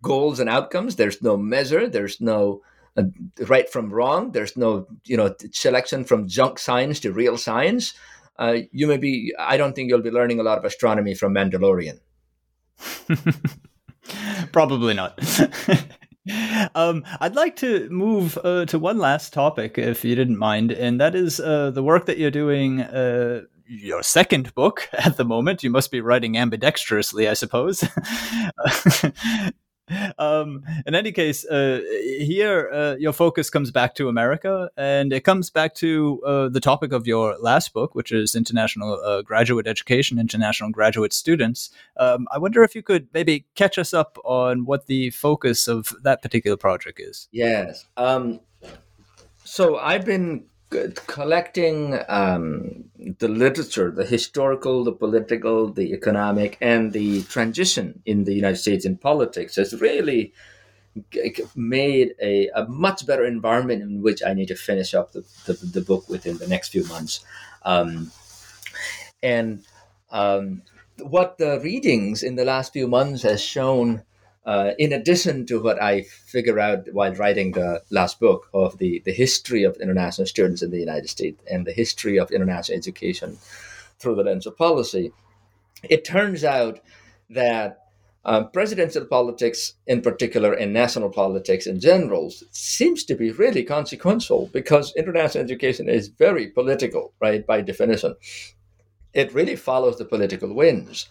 goals 0.01 0.39
and 0.39 0.49
outcomes. 0.49 0.95
There's 0.95 1.21
no 1.21 1.37
measure. 1.37 1.87
There's 1.87 2.21
no 2.21 2.61
uh, 2.97 3.03
right 3.47 3.69
from 3.69 3.91
wrong. 3.91 4.31
There's 4.31 4.57
no 4.57 4.87
you 5.05 5.17
know 5.17 5.35
selection 5.51 6.03
from 6.05 6.27
junk 6.27 6.59
science 6.59 6.99
to 7.01 7.11
real 7.11 7.37
science. 7.37 7.93
Uh, 8.37 8.59
you 8.71 8.87
may 8.87 8.97
be. 8.97 9.33
I 9.37 9.57
don't 9.57 9.73
think 9.73 9.89
you'll 9.89 10.01
be 10.01 10.11
learning 10.11 10.39
a 10.39 10.43
lot 10.43 10.57
of 10.57 10.65
astronomy 10.65 11.15
from 11.15 11.33
Mandalorian. 11.33 11.99
Probably 14.51 14.93
not. 14.93 15.19
um, 16.75 17.03
I'd 17.19 17.35
like 17.35 17.55
to 17.57 17.89
move 17.89 18.37
uh, 18.43 18.65
to 18.65 18.79
one 18.79 18.97
last 18.97 19.33
topic, 19.33 19.77
if 19.77 20.03
you 20.03 20.15
didn't 20.15 20.37
mind, 20.37 20.71
and 20.71 20.99
that 20.99 21.15
is 21.15 21.39
uh, 21.39 21.71
the 21.71 21.83
work 21.83 22.05
that 22.05 22.17
you're 22.17 22.31
doing. 22.31 22.81
Uh, 22.81 23.43
your 23.71 24.01
second 24.01 24.53
book 24.55 24.89
at 24.93 25.17
the 25.17 25.23
moment. 25.23 25.63
You 25.63 25.69
must 25.69 25.91
be 25.91 26.01
writing 26.01 26.33
ambidextrously, 26.33 27.29
I 27.29 27.33
suppose. 27.35 27.83
um, 30.17 30.63
in 30.85 30.95
any 30.95 31.11
case, 31.11 31.45
uh, 31.45 31.81
here 32.19 32.69
uh, 32.71 32.95
your 32.99 33.13
focus 33.13 33.49
comes 33.49 33.71
back 33.71 33.95
to 33.95 34.09
America, 34.09 34.69
and 34.77 35.13
it 35.13 35.23
comes 35.23 35.49
back 35.49 35.75
to 35.75 36.21
uh, 36.25 36.49
the 36.49 36.59
topic 36.59 36.91
of 36.91 37.07
your 37.07 37.37
last 37.39 37.73
book, 37.73 37.95
which 37.95 38.11
is 38.11 38.35
international 38.35 38.99
uh, 39.03 39.21
graduate 39.21 39.67
education, 39.67 40.19
international 40.19 40.69
graduate 40.71 41.13
students. 41.13 41.69
Um, 41.97 42.27
I 42.31 42.37
wonder 42.37 42.63
if 42.63 42.75
you 42.75 42.83
could 42.83 43.07
maybe 43.13 43.45
catch 43.55 43.77
us 43.77 43.93
up 43.93 44.17
on 44.23 44.65
what 44.65 44.87
the 44.87 45.09
focus 45.11 45.67
of 45.67 45.93
that 46.03 46.21
particular 46.21 46.57
project 46.57 46.99
is. 46.99 47.27
Yes. 47.31 47.85
Um, 47.97 48.41
so 49.43 49.77
I've 49.77 50.05
been 50.05 50.45
collecting 50.69 51.99
um, 52.07 52.85
the 53.17 53.27
literature, 53.27 53.91
the 53.91 54.05
historical, 54.05 54.83
the 54.83 54.91
political, 54.91 55.71
the 55.71 55.93
economic, 55.93 56.57
and 56.61 56.93
the 56.93 57.23
transition 57.23 58.01
in 58.05 58.23
the 58.25 58.33
United 58.33 58.57
States 58.57 58.85
in 58.85 58.97
politics 58.97 59.55
has 59.55 59.79
really 59.81 60.33
made 61.55 62.13
a, 62.21 62.49
a 62.55 62.67
much 62.67 63.05
better 63.05 63.25
environment 63.25 63.81
in 63.81 64.01
which 64.01 64.21
I 64.25 64.33
need 64.33 64.47
to 64.47 64.55
finish 64.55 64.93
up 64.93 65.11
the, 65.11 65.23
the, 65.45 65.53
the 65.53 65.81
book 65.81 66.09
within 66.09 66.37
the 66.37 66.47
next 66.47 66.69
few 66.69 66.85
months. 66.87 67.21
Um, 67.63 68.11
and 69.21 69.63
um, 70.11 70.63
what 70.97 71.37
the 71.37 71.59
readings 71.61 72.23
in 72.23 72.35
the 72.35 72.45
last 72.45 72.73
few 72.73 72.87
months 72.87 73.23
has 73.23 73.41
shown 73.41 74.03
uh, 74.45 74.71
in 74.77 74.93
addition 74.93 75.45
to 75.45 75.61
what 75.61 75.81
I 75.81 76.03
figure 76.03 76.59
out 76.59 76.91
while 76.93 77.13
writing 77.15 77.51
the 77.51 77.83
last 77.89 78.19
book 78.19 78.49
of 78.53 78.77
the, 78.77 79.01
the 79.05 79.11
history 79.11 79.63
of 79.63 79.77
international 79.77 80.27
students 80.27 80.61
in 80.61 80.71
the 80.71 80.79
United 80.79 81.09
States 81.09 81.41
and 81.49 81.65
the 81.65 81.73
history 81.73 82.17
of 82.17 82.31
international 82.31 82.77
education 82.77 83.37
through 83.99 84.15
the 84.15 84.23
lens 84.23 84.47
of 84.47 84.57
policy, 84.57 85.11
it 85.83 86.05
turns 86.05 86.43
out 86.43 86.79
that 87.29 87.89
um, 88.25 88.51
presidential 88.51 89.05
politics 89.05 89.73
in 89.87 90.01
particular 90.01 90.53
and 90.53 90.73
national 90.73 91.09
politics 91.09 91.67
in 91.67 91.79
general 91.79 92.31
seems 92.51 93.03
to 93.05 93.15
be 93.15 93.31
really 93.31 93.63
consequential 93.63 94.49
because 94.53 94.93
international 94.95 95.43
education 95.43 95.87
is 95.87 96.09
very 96.09 96.47
political, 96.47 97.13
right, 97.21 97.45
by 97.45 97.61
definition. 97.61 98.15
It 99.13 99.33
really 99.33 99.55
follows 99.55 99.97
the 99.97 100.05
political 100.05 100.53
winds 100.53 101.07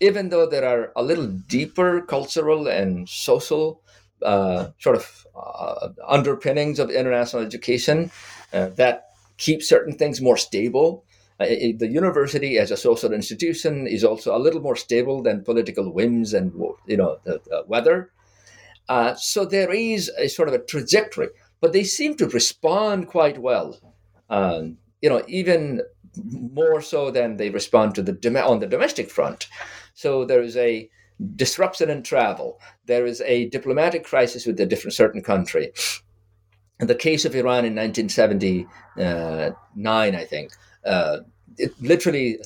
even 0.00 0.30
though 0.30 0.46
there 0.46 0.66
are 0.66 0.92
a 0.96 1.02
little 1.02 1.26
deeper 1.26 2.00
cultural 2.02 2.66
and 2.66 3.08
social 3.08 3.82
uh, 4.22 4.68
sort 4.78 4.96
of 4.96 5.26
uh, 5.36 5.88
underpinnings 6.06 6.78
of 6.78 6.90
international 6.90 7.42
education 7.42 8.10
uh, 8.52 8.68
that 8.76 9.04
keep 9.36 9.62
certain 9.62 9.96
things 9.96 10.20
more 10.20 10.36
stable. 10.36 11.04
Uh, 11.38 11.46
the 11.78 11.88
university 11.88 12.58
as 12.58 12.70
a 12.70 12.76
social 12.76 13.12
institution 13.12 13.86
is 13.86 14.04
also 14.04 14.36
a 14.36 14.38
little 14.38 14.60
more 14.60 14.76
stable 14.76 15.22
than 15.22 15.44
political 15.44 15.90
whims 15.90 16.34
and 16.34 16.52
you 16.86 16.96
know 16.96 17.18
the, 17.24 17.40
the 17.46 17.64
weather. 17.66 18.10
Uh, 18.88 19.14
so 19.14 19.44
there 19.44 19.72
is 19.72 20.10
a 20.18 20.28
sort 20.28 20.48
of 20.48 20.54
a 20.54 20.58
trajectory, 20.58 21.28
but 21.60 21.72
they 21.72 21.84
seem 21.84 22.16
to 22.16 22.28
respond 22.28 23.06
quite 23.06 23.38
well. 23.38 23.78
Um, 24.28 24.78
you 25.00 25.08
know, 25.08 25.22
even 25.28 25.80
more 26.16 26.82
so 26.82 27.10
than 27.10 27.36
they 27.36 27.50
respond 27.50 27.94
to 27.94 28.02
the 28.02 28.44
on 28.44 28.58
the 28.58 28.66
domestic 28.66 29.10
front. 29.10 29.48
So 30.00 30.24
there 30.24 30.40
is 30.40 30.56
a 30.56 30.88
disruption 31.36 31.90
in 31.90 32.02
travel. 32.02 32.58
There 32.86 33.04
is 33.04 33.20
a 33.20 33.50
diplomatic 33.50 34.02
crisis 34.02 34.46
with 34.46 34.58
a 34.58 34.64
different 34.64 34.94
certain 34.94 35.22
country. 35.22 35.72
In 36.80 36.86
the 36.86 36.94
case 36.94 37.26
of 37.26 37.34
Iran 37.34 37.66
in 37.66 37.74
1979, 37.74 40.14
I 40.14 40.24
think, 40.24 40.52
uh, 40.86 41.18
it 41.58 41.78
literally 41.82 42.38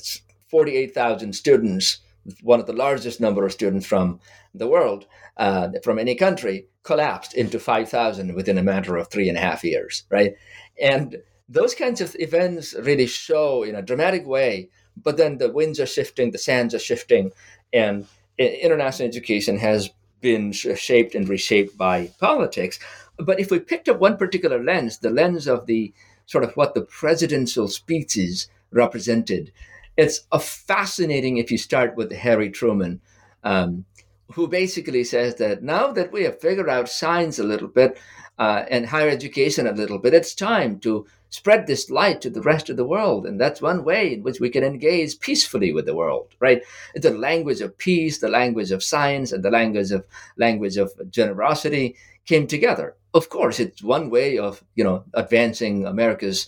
48,000 0.49 1.31
students, 1.31 1.99
one 2.41 2.59
of 2.59 2.65
the 2.65 2.73
largest 2.73 3.21
number 3.21 3.45
of 3.45 3.53
students 3.53 3.85
from 3.85 4.19
the 4.53 4.67
world, 4.67 5.05
uh, 5.37 5.69
from 5.81 5.97
any 5.97 6.15
country, 6.15 6.67
collapsed 6.83 7.35
into 7.35 7.57
5,000 7.57 8.35
within 8.35 8.57
a 8.57 8.63
matter 8.63 8.97
of 8.97 9.07
three 9.07 9.29
and 9.29 9.37
a 9.37 9.41
half 9.41 9.63
years, 9.63 10.03
right? 10.09 10.35
And 10.81 11.23
those 11.47 11.73
kinds 11.73 12.01
of 12.01 12.17
events 12.19 12.73
really 12.73 13.07
show 13.07 13.63
in 13.63 13.75
a 13.75 13.81
dramatic 13.81 14.27
way 14.27 14.67
but 15.01 15.17
then 15.17 15.37
the 15.37 15.51
winds 15.51 15.79
are 15.79 15.85
shifting, 15.85 16.31
the 16.31 16.37
sands 16.37 16.73
are 16.73 16.79
shifting, 16.79 17.31
and 17.73 18.07
international 18.37 19.07
education 19.07 19.57
has 19.57 19.89
been 20.21 20.51
shaped 20.51 21.15
and 21.15 21.29
reshaped 21.29 21.77
by 21.77 22.07
politics. 22.19 22.79
But 23.17 23.39
if 23.39 23.51
we 23.51 23.59
picked 23.59 23.89
up 23.89 23.99
one 23.99 24.17
particular 24.17 24.61
lens, 24.61 24.97
the 24.97 25.09
lens 25.09 25.47
of 25.47 25.65
the 25.65 25.93
sort 26.25 26.43
of 26.43 26.55
what 26.55 26.73
the 26.73 26.81
presidential 26.81 27.67
speeches 27.67 28.47
represented, 28.71 29.51
it's 29.97 30.21
a 30.31 30.39
fascinating 30.39 31.37
if 31.37 31.51
you 31.51 31.57
start 31.57 31.95
with 31.95 32.11
Harry 32.11 32.49
Truman, 32.49 33.01
um, 33.43 33.85
who 34.33 34.47
basically 34.47 35.03
says 35.03 35.35
that 35.35 35.63
now 35.63 35.91
that 35.91 36.11
we 36.11 36.23
have 36.23 36.41
figured 36.41 36.69
out 36.69 36.89
science 36.89 37.39
a 37.39 37.43
little 37.43 37.67
bit 37.67 37.97
uh, 38.39 38.65
and 38.69 38.87
higher 38.87 39.09
education 39.09 39.67
a 39.67 39.71
little 39.71 39.99
bit, 39.99 40.13
it's 40.13 40.33
time 40.35 40.79
to 40.79 41.05
spread 41.29 41.67
this 41.67 41.89
light 41.89 42.21
to 42.21 42.29
the 42.29 42.41
rest 42.41 42.69
of 42.69 42.77
the 42.77 42.85
world. 42.85 43.25
And 43.25 43.39
that's 43.39 43.61
one 43.61 43.83
way 43.83 44.13
in 44.13 44.23
which 44.23 44.39
we 44.39 44.49
can 44.49 44.63
engage 44.63 45.19
peacefully 45.19 45.73
with 45.73 45.85
the 45.85 45.95
world, 45.95 46.33
right? 46.39 46.63
The 46.95 47.11
language 47.11 47.61
of 47.61 47.77
peace, 47.77 48.19
the 48.19 48.29
language 48.29 48.71
of 48.71 48.83
science, 48.83 49.31
and 49.31 49.43
the 49.43 49.51
language 49.51 49.91
of 49.91 50.05
language 50.37 50.77
of 50.77 50.91
generosity 51.09 51.95
came 52.25 52.47
together. 52.47 52.95
Of 53.13 53.29
course, 53.29 53.59
it's 53.59 53.83
one 53.83 54.09
way 54.09 54.37
of, 54.37 54.63
you 54.75 54.83
know, 54.83 55.03
advancing 55.13 55.85
America's 55.85 56.47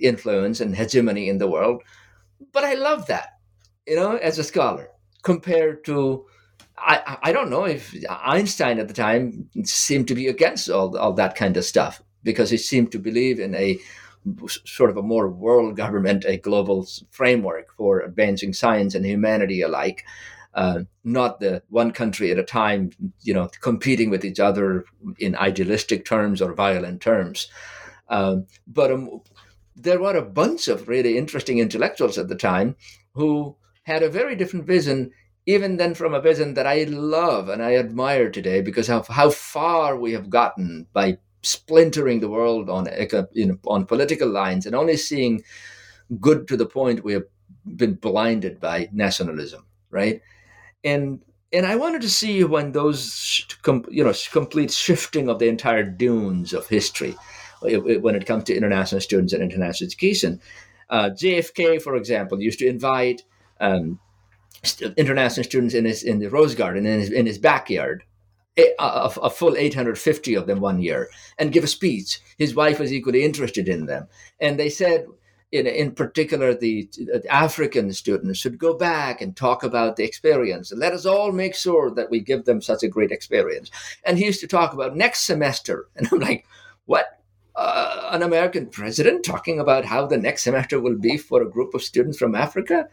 influence 0.00 0.60
and 0.60 0.74
hegemony 0.74 1.28
in 1.28 1.38
the 1.38 1.48
world. 1.48 1.82
But 2.52 2.64
I 2.64 2.74
love 2.74 3.06
that, 3.06 3.38
you 3.86 3.96
know, 3.96 4.16
as 4.16 4.38
a 4.38 4.44
scholar, 4.44 4.90
compared 5.22 5.84
to 5.86 6.26
I, 6.78 7.18
I 7.22 7.32
don't 7.32 7.50
know 7.50 7.64
if 7.64 7.94
Einstein 8.08 8.78
at 8.78 8.88
the 8.88 8.94
time 8.94 9.48
seemed 9.64 10.08
to 10.08 10.14
be 10.14 10.28
against 10.28 10.68
all, 10.68 10.96
all 10.98 11.14
that 11.14 11.34
kind 11.34 11.56
of 11.56 11.64
stuff 11.64 12.02
because 12.26 12.50
he 12.50 12.58
seemed 12.58 12.92
to 12.92 12.98
believe 12.98 13.40
in 13.40 13.54
a 13.54 13.78
sort 14.48 14.90
of 14.90 14.96
a 14.96 15.02
more 15.02 15.28
world 15.28 15.76
government, 15.76 16.24
a 16.26 16.36
global 16.36 16.86
framework 17.10 17.72
for 17.76 18.00
advancing 18.00 18.52
science 18.52 18.94
and 18.94 19.06
humanity 19.06 19.62
alike. 19.62 20.04
Uh, 20.52 20.80
not 21.04 21.38
the 21.38 21.62
one 21.68 21.92
country 21.92 22.30
at 22.30 22.38
a 22.38 22.42
time, 22.42 22.90
you 23.20 23.32
know, 23.32 23.48
competing 23.60 24.10
with 24.10 24.24
each 24.24 24.40
other 24.40 24.84
in 25.18 25.36
idealistic 25.36 26.04
terms 26.04 26.42
or 26.42 26.54
violent 26.54 27.00
terms. 27.00 27.48
Um, 28.08 28.46
but 28.66 28.90
um, 28.90 29.20
there 29.76 30.00
were 30.00 30.16
a 30.16 30.22
bunch 30.22 30.66
of 30.66 30.88
really 30.88 31.18
interesting 31.18 31.58
intellectuals 31.58 32.16
at 32.16 32.28
the 32.28 32.34
time 32.34 32.74
who 33.12 33.56
had 33.82 34.02
a 34.02 34.08
very 34.08 34.34
different 34.34 34.66
vision, 34.66 35.10
even 35.44 35.76
then 35.76 35.94
from 35.94 36.14
a 36.14 36.22
vision 36.22 36.54
that 36.54 36.66
I 36.66 36.84
love 36.84 37.50
and 37.50 37.62
I 37.62 37.76
admire 37.76 38.30
today 38.30 38.62
because 38.62 38.88
of 38.88 39.06
how 39.08 39.28
far 39.30 39.96
we 39.98 40.12
have 40.12 40.30
gotten 40.30 40.86
by 40.94 41.18
splintering 41.46 42.20
the 42.20 42.28
world 42.28 42.68
on 42.68 42.88
you 43.32 43.46
know, 43.46 43.58
on 43.66 43.86
political 43.86 44.28
lines 44.28 44.66
and 44.66 44.74
only 44.74 44.96
seeing 44.96 45.42
good 46.20 46.48
to 46.48 46.56
the 46.56 46.66
point 46.66 47.04
we 47.04 47.12
have 47.12 47.24
been 47.76 47.94
blinded 47.94 48.60
by 48.60 48.88
nationalism, 48.92 49.64
right? 49.90 50.20
And 50.84 51.22
and 51.52 51.64
I 51.64 51.76
wanted 51.76 52.02
to 52.02 52.10
see 52.10 52.44
when 52.44 52.72
those 52.72 53.46
you 53.90 54.04
know 54.04 54.12
complete 54.32 54.70
shifting 54.70 55.28
of 55.28 55.38
the 55.38 55.48
entire 55.48 55.84
dunes 55.84 56.52
of 56.52 56.66
history 56.66 57.16
when 57.62 58.14
it 58.14 58.26
comes 58.26 58.44
to 58.44 58.56
international 58.56 59.00
students 59.00 59.32
and 59.32 59.42
international 59.42 59.86
education. 59.86 60.40
Uh, 60.88 61.10
JFK, 61.10 61.82
for 61.82 61.96
example, 61.96 62.40
used 62.40 62.58
to 62.60 62.66
invite 62.66 63.22
um, 63.60 63.98
international 64.96 65.44
students 65.44 65.74
in 65.74 65.84
his 65.84 66.02
in 66.02 66.18
the 66.18 66.28
Rose 66.28 66.54
Garden 66.54 66.86
in 66.86 67.00
his, 67.00 67.10
in 67.10 67.26
his 67.26 67.38
backyard 67.38 68.04
a, 68.56 69.10
a, 69.22 69.30
full 69.30 69.56
850 69.56 70.34
of 70.34 70.46
them 70.46 70.60
one 70.60 70.80
year 70.80 71.08
and 71.38 71.52
give 71.52 71.64
a 71.64 71.68
speech. 71.68 72.20
His 72.38 72.54
wife 72.54 72.78
was 72.78 72.92
equally 72.92 73.22
interested 73.22 73.68
in 73.68 73.86
them. 73.86 74.08
And 74.40 74.58
they 74.58 74.70
said, 74.70 75.06
in, 75.52 75.66
in 75.66 75.92
particular, 75.92 76.54
the, 76.54 76.88
the 76.96 77.24
African 77.30 77.92
students 77.92 78.38
should 78.38 78.58
go 78.58 78.74
back 78.74 79.20
and 79.20 79.36
talk 79.36 79.62
about 79.62 79.96
the 79.96 80.04
experience. 80.04 80.72
Let 80.74 80.92
us 80.92 81.06
all 81.06 81.32
make 81.32 81.54
sure 81.54 81.90
that 81.92 82.10
we 82.10 82.20
give 82.20 82.44
them 82.44 82.60
such 82.60 82.82
a 82.82 82.88
great 82.88 83.12
experience. 83.12 83.70
And 84.04 84.18
he 84.18 84.24
used 84.24 84.40
to 84.40 84.48
talk 84.48 84.72
about 84.72 84.96
next 84.96 85.26
semester. 85.26 85.86
And 85.96 86.08
I'm 86.12 86.20
like, 86.20 86.46
what? 86.86 87.06
Uh, 87.54 88.10
an 88.12 88.22
American 88.22 88.66
president 88.66 89.24
talking 89.24 89.58
about 89.58 89.86
how 89.86 90.06
the 90.06 90.18
next 90.18 90.42
semester 90.42 90.78
will 90.78 90.98
be 90.98 91.16
for 91.16 91.40
a 91.40 91.50
group 91.50 91.72
of 91.72 91.82
students 91.82 92.18
from 92.18 92.34
Africa? 92.34 92.88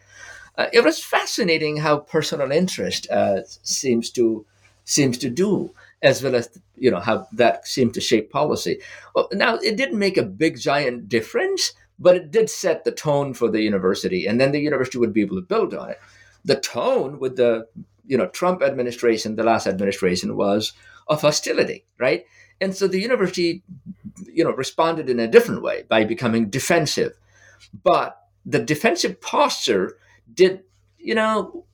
Uh, 0.57 0.67
it 0.71 0.83
was 0.85 1.03
fascinating 1.03 1.77
how 1.77 1.97
personal 1.97 2.51
interest 2.51 3.09
uh, 3.09 3.41
seems 3.63 4.09
to 4.11 4.45
seems 4.85 5.17
to 5.19 5.29
do, 5.29 5.73
as 6.01 6.21
well 6.21 6.35
as 6.35 6.49
you 6.77 6.91
know 6.91 6.99
how 6.99 7.27
that 7.33 7.67
seemed 7.67 7.93
to 7.93 8.01
shape 8.01 8.31
policy. 8.31 8.79
Now 9.31 9.55
it 9.55 9.77
didn't 9.77 9.99
make 9.99 10.17
a 10.17 10.23
big 10.23 10.59
giant 10.59 11.09
difference, 11.09 11.73
but 11.99 12.15
it 12.15 12.31
did 12.31 12.49
set 12.49 12.83
the 12.83 12.91
tone 12.91 13.33
for 13.33 13.49
the 13.49 13.61
university, 13.61 14.25
and 14.25 14.39
then 14.39 14.51
the 14.51 14.59
university 14.59 14.97
would 14.97 15.13
be 15.13 15.21
able 15.21 15.37
to 15.37 15.41
build 15.41 15.73
on 15.73 15.89
it. 15.89 15.99
The 16.45 16.55
tone 16.55 17.19
with 17.19 17.37
the 17.37 17.67
you 18.05 18.17
know 18.17 18.27
Trump 18.27 18.61
administration, 18.61 19.35
the 19.35 19.43
last 19.43 19.67
administration, 19.67 20.35
was 20.35 20.73
of 21.07 21.21
hostility, 21.21 21.85
right? 21.97 22.25
And 22.61 22.75
so 22.75 22.87
the 22.87 22.99
university, 22.99 23.63
you 24.25 24.43
know, 24.43 24.51
responded 24.51 25.09
in 25.09 25.19
a 25.19 25.27
different 25.27 25.61
way 25.61 25.83
by 25.87 26.05
becoming 26.05 26.49
defensive. 26.49 27.17
But 27.83 28.17
the 28.45 28.59
defensive 28.59 29.19
posture 29.21 29.97
did, 30.33 30.63
you 30.97 31.15
know, 31.15 31.65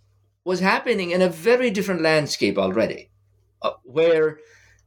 was 0.50 0.62
happening 0.62 1.12
in 1.12 1.22
a 1.22 1.30
very 1.30 1.70
different 1.70 2.02
landscape 2.02 2.58
already, 2.58 3.12
uh, 3.62 3.70
where 3.84 4.40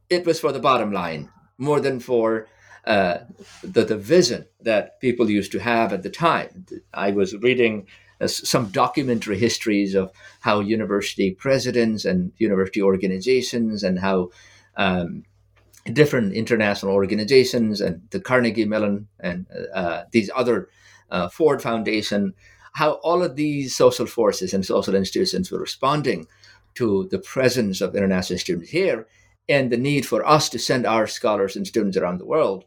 it 0.09 0.25
was 0.25 0.37
for 0.37 0.51
the 0.51 0.59
bottom 0.59 0.91
line 0.91 1.29
more 1.57 1.79
than 1.79 2.01
for 2.01 2.49
uh, 2.83 3.19
the, 3.63 3.85
the 3.85 3.95
vision 3.95 4.45
that 4.59 4.99
people 4.99 5.29
used 5.29 5.53
to 5.53 5.59
have 5.59 5.93
at 5.93 6.03
the 6.03 6.09
time. 6.09 6.65
I 6.93 7.11
was 7.11 7.37
reading 7.37 7.87
uh, 8.19 8.27
some 8.27 8.71
documentary 8.71 9.39
histories 9.39 9.95
of 9.95 10.11
how 10.41 10.59
university 10.59 11.31
presidents 11.31 12.03
and 12.03 12.33
university 12.39 12.81
organizations 12.81 13.83
and 13.83 13.99
how 13.99 14.31
um, 14.75 15.23
different 15.93 16.33
international 16.33 16.91
organizations 16.91 17.79
and 17.79 18.01
the 18.09 18.19
Carnegie 18.19 18.65
Mellon 18.65 19.07
and 19.17 19.45
uh, 19.73 20.03
these 20.11 20.29
other 20.35 20.67
uh, 21.09 21.29
Ford 21.29 21.61
Foundation, 21.61 22.33
how 22.73 22.93
all 23.03 23.23
of 23.23 23.35
these 23.35 23.75
social 23.75 24.05
forces 24.05 24.53
and 24.53 24.65
social 24.65 24.95
institutions 24.95 25.51
were 25.51 25.59
responding 25.59 26.27
to 26.75 27.07
the 27.11 27.19
presence 27.19 27.81
of 27.81 27.95
international 27.95 28.39
students 28.39 28.69
here 28.69 29.07
and 29.47 29.71
the 29.71 29.77
need 29.77 30.05
for 30.05 30.25
us 30.25 30.49
to 30.49 30.59
send 30.59 30.85
our 30.85 31.05
scholars 31.05 31.55
and 31.55 31.67
students 31.67 31.97
around 31.97 32.17
the 32.17 32.25
world. 32.25 32.65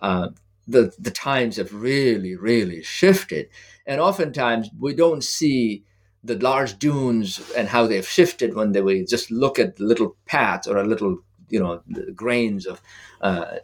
Uh, 0.00 0.28
the, 0.68 0.92
the 0.98 1.10
times 1.10 1.56
have 1.56 1.74
really, 1.74 2.36
really 2.36 2.82
shifted. 2.82 3.48
And 3.86 4.00
oftentimes 4.00 4.70
we 4.78 4.94
don't 4.94 5.24
see 5.24 5.84
the 6.22 6.38
large 6.38 6.78
dunes 6.78 7.40
and 7.56 7.68
how 7.68 7.86
they've 7.86 8.06
shifted 8.06 8.54
when 8.54 8.72
they, 8.72 8.82
we 8.82 9.04
just 9.04 9.30
look 9.30 9.58
at 9.58 9.80
little 9.80 10.16
paths 10.26 10.68
or 10.68 10.76
a 10.76 10.86
little 10.86 11.18
you 11.48 11.58
know 11.58 11.82
grains 12.14 12.66
of 12.66 12.80
uh, 13.20 13.56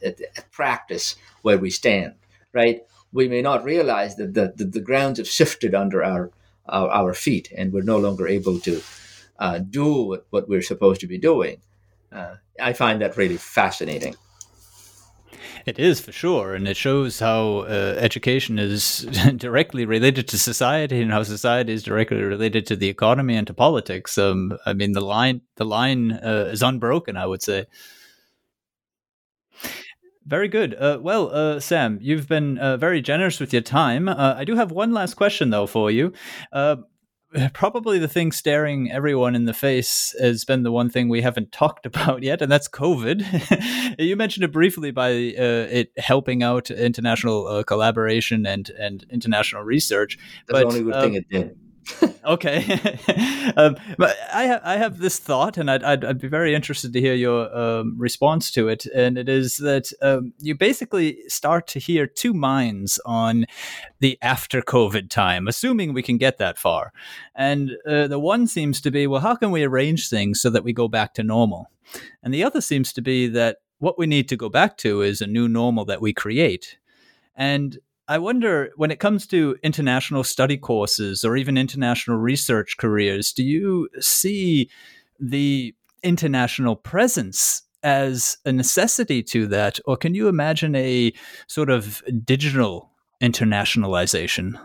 practice 0.50 1.16
where 1.42 1.58
we 1.58 1.70
stand 1.70 2.14
right 2.52 2.82
we 3.16 3.28
may 3.28 3.40
not 3.40 3.64
realize 3.64 4.16
that 4.16 4.34
the, 4.34 4.52
the, 4.54 4.64
the 4.64 4.80
grounds 4.80 5.18
have 5.18 5.26
shifted 5.26 5.74
under 5.74 6.04
our, 6.04 6.30
our, 6.66 6.90
our 6.90 7.14
feet 7.14 7.50
and 7.56 7.72
we're 7.72 7.82
no 7.82 7.96
longer 7.96 8.28
able 8.28 8.60
to 8.60 8.82
uh, 9.38 9.58
do 9.58 10.20
what 10.30 10.48
we're 10.48 10.62
supposed 10.62 11.00
to 11.00 11.06
be 11.06 11.18
doing 11.18 11.56
uh, 12.12 12.34
i 12.60 12.72
find 12.72 13.00
that 13.00 13.16
really 13.16 13.38
fascinating 13.38 14.14
it 15.66 15.80
is 15.80 16.00
for 16.00 16.12
sure, 16.12 16.54
and 16.54 16.68
it 16.68 16.76
shows 16.76 17.18
how 17.18 17.64
uh, 17.66 17.96
education 17.98 18.56
is 18.56 19.00
directly 19.36 19.84
related 19.84 20.28
to 20.28 20.38
society, 20.38 21.02
and 21.02 21.10
how 21.10 21.24
society 21.24 21.72
is 21.72 21.82
directly 21.82 22.22
related 22.22 22.66
to 22.66 22.76
the 22.76 22.88
economy 22.88 23.34
and 23.34 23.48
to 23.48 23.54
politics. 23.54 24.16
Um, 24.16 24.56
I 24.64 24.74
mean, 24.74 24.92
the 24.92 25.00
line 25.00 25.40
the 25.56 25.64
line 25.64 26.12
uh, 26.12 26.50
is 26.52 26.62
unbroken. 26.62 27.16
I 27.16 27.26
would 27.26 27.42
say. 27.42 27.66
Very 30.26 30.48
good. 30.48 30.74
Uh, 30.74 30.98
well, 31.00 31.30
uh, 31.30 31.56
Shyam, 31.56 31.98
you've 32.00 32.26
been 32.26 32.58
uh, 32.58 32.76
very 32.76 33.00
generous 33.00 33.38
with 33.38 33.52
your 33.52 33.62
time. 33.62 34.08
Uh, 34.08 34.34
I 34.36 34.44
do 34.44 34.56
have 34.56 34.72
one 34.72 34.92
last 34.92 35.14
question, 35.14 35.50
though, 35.50 35.68
for 35.68 35.88
you. 35.88 36.12
Uh, 36.52 36.76
probably 37.52 38.00
the 38.00 38.08
thing 38.08 38.32
staring 38.32 38.90
everyone 38.90 39.36
in 39.36 39.44
the 39.44 39.54
face 39.54 40.16
has 40.20 40.44
been 40.44 40.64
the 40.64 40.72
one 40.72 40.90
thing 40.90 41.08
we 41.08 41.22
haven't 41.22 41.52
talked 41.52 41.86
about 41.86 42.24
yet, 42.24 42.42
and 42.42 42.50
that's 42.50 42.68
COVID. 42.68 43.98
you 44.00 44.16
mentioned 44.16 44.44
it 44.44 44.52
briefly 44.52 44.90
by 44.90 45.10
uh, 45.10 45.68
it 45.70 45.92
helping 45.96 46.42
out 46.42 46.72
international 46.72 47.46
uh, 47.46 47.62
collaboration 47.62 48.46
and 48.46 48.70
and 48.70 49.06
international 49.10 49.62
research. 49.62 50.18
That's 50.48 50.60
but, 50.64 50.70
the 50.70 50.78
only 50.80 50.92
good 50.92 51.02
thing 51.02 51.14
it 51.14 51.28
did. 51.28 51.56
Okay, 52.24 52.80
um, 53.56 53.76
but 53.98 54.16
I 54.32 54.46
ha- 54.48 54.60
I 54.64 54.76
have 54.76 54.98
this 54.98 55.18
thought, 55.18 55.56
and 55.56 55.70
I'd, 55.70 55.82
I'd, 55.82 56.04
I'd 56.04 56.20
be 56.20 56.28
very 56.28 56.54
interested 56.54 56.92
to 56.92 57.00
hear 57.00 57.14
your 57.14 57.54
um, 57.56 57.96
response 57.98 58.50
to 58.52 58.68
it. 58.68 58.86
And 58.86 59.16
it 59.16 59.28
is 59.28 59.58
that 59.58 59.92
um, 60.02 60.32
you 60.38 60.54
basically 60.54 61.18
start 61.28 61.66
to 61.68 61.78
hear 61.78 62.06
two 62.06 62.34
minds 62.34 63.00
on 63.06 63.46
the 64.00 64.18
after 64.22 64.62
COVID 64.62 65.10
time, 65.10 65.46
assuming 65.48 65.92
we 65.92 66.02
can 66.02 66.18
get 66.18 66.38
that 66.38 66.58
far. 66.58 66.92
And 67.34 67.72
uh, 67.86 68.08
the 68.08 68.18
one 68.18 68.46
seems 68.46 68.80
to 68.82 68.90
be, 68.90 69.06
well, 69.06 69.20
how 69.20 69.36
can 69.36 69.50
we 69.50 69.62
arrange 69.62 70.08
things 70.08 70.40
so 70.40 70.50
that 70.50 70.64
we 70.64 70.72
go 70.72 70.88
back 70.88 71.14
to 71.14 71.22
normal? 71.22 71.70
And 72.22 72.34
the 72.34 72.44
other 72.44 72.60
seems 72.60 72.92
to 72.94 73.02
be 73.02 73.28
that 73.28 73.58
what 73.78 73.98
we 73.98 74.06
need 74.06 74.28
to 74.28 74.36
go 74.36 74.48
back 74.48 74.76
to 74.78 75.02
is 75.02 75.20
a 75.20 75.26
new 75.26 75.48
normal 75.48 75.84
that 75.84 76.00
we 76.00 76.12
create. 76.12 76.78
And 77.36 77.78
I 78.08 78.18
wonder 78.18 78.70
when 78.76 78.90
it 78.90 79.00
comes 79.00 79.26
to 79.28 79.56
international 79.62 80.22
study 80.22 80.56
courses 80.56 81.24
or 81.24 81.36
even 81.36 81.58
international 81.58 82.18
research 82.18 82.76
careers, 82.76 83.32
do 83.32 83.42
you 83.42 83.88
see 83.98 84.70
the 85.18 85.74
international 86.04 86.76
presence 86.76 87.62
as 87.82 88.38
a 88.44 88.52
necessity 88.52 89.22
to 89.24 89.46
that? 89.48 89.80
Or 89.86 89.96
can 89.96 90.14
you 90.14 90.28
imagine 90.28 90.76
a 90.76 91.12
sort 91.48 91.68
of 91.68 92.02
digital 92.24 92.90
internationalization? 93.20 94.60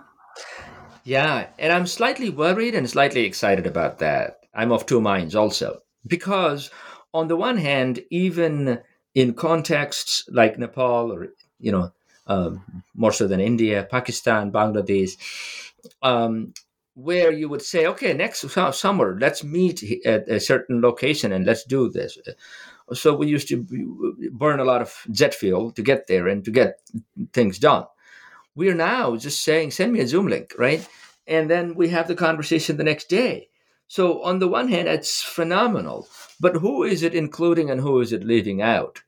Yeah, 1.03 1.47
and 1.57 1.73
I'm 1.73 1.87
slightly 1.87 2.29
worried 2.29 2.75
and 2.75 2.87
slightly 2.87 3.25
excited 3.25 3.65
about 3.65 3.97
that. 3.99 4.37
I'm 4.53 4.71
of 4.71 4.85
two 4.85 5.01
minds 5.01 5.35
also. 5.35 5.79
Because 6.05 6.69
on 7.11 7.27
the 7.27 7.35
one 7.35 7.57
hand, 7.57 8.03
even 8.11 8.81
in 9.15 9.33
contexts 9.33 10.23
like 10.29 10.59
Nepal 10.59 11.11
or 11.11 11.29
you 11.59 11.71
know 11.71 11.91
um, 12.27 12.83
more 12.95 13.11
so 13.11 13.27
than 13.27 13.39
India, 13.39 13.87
Pakistan, 13.89 14.51
Bangladesh, 14.51 15.11
um, 16.01 16.53
where 16.93 17.31
you 17.31 17.47
would 17.49 17.61
say, 17.61 17.87
okay, 17.87 18.13
next 18.13 18.47
summer, 18.73 19.17
let's 19.19 19.43
meet 19.43 19.83
at 20.05 20.27
a 20.27 20.39
certain 20.39 20.81
location 20.81 21.31
and 21.31 21.45
let's 21.45 21.63
do 21.63 21.89
this. 21.89 22.17
So 22.93 23.15
we 23.15 23.27
used 23.27 23.47
to 23.47 23.65
burn 24.33 24.59
a 24.59 24.65
lot 24.65 24.81
of 24.81 24.93
jet 25.11 25.33
fuel 25.33 25.71
to 25.71 25.81
get 25.81 26.07
there 26.07 26.27
and 26.27 26.43
to 26.43 26.51
get 26.51 26.81
things 27.31 27.57
done. 27.59 27.85
We 28.53 28.69
are 28.69 28.75
now 28.75 29.15
just 29.15 29.43
saying, 29.43 29.71
send 29.71 29.93
me 29.93 30.01
a 30.01 30.07
Zoom 30.07 30.27
link, 30.27 30.53
right? 30.57 30.85
And 31.25 31.49
then 31.49 31.75
we 31.75 31.89
have 31.89 32.09
the 32.09 32.15
conversation 32.15 32.75
the 32.75 32.83
next 32.83 33.07
day. 33.07 33.47
So 33.87 34.21
on 34.23 34.39
the 34.39 34.47
one 34.47 34.67
hand, 34.67 34.87
it's 34.87 35.21
phenomenal, 35.21 36.07
but 36.39 36.57
who 36.57 36.83
is 36.83 37.03
it 37.03 37.15
including 37.15 37.69
and 37.69 37.79
who 37.79 38.01
is 38.01 38.11
it 38.11 38.23
leaving 38.23 38.61
out? 38.61 39.01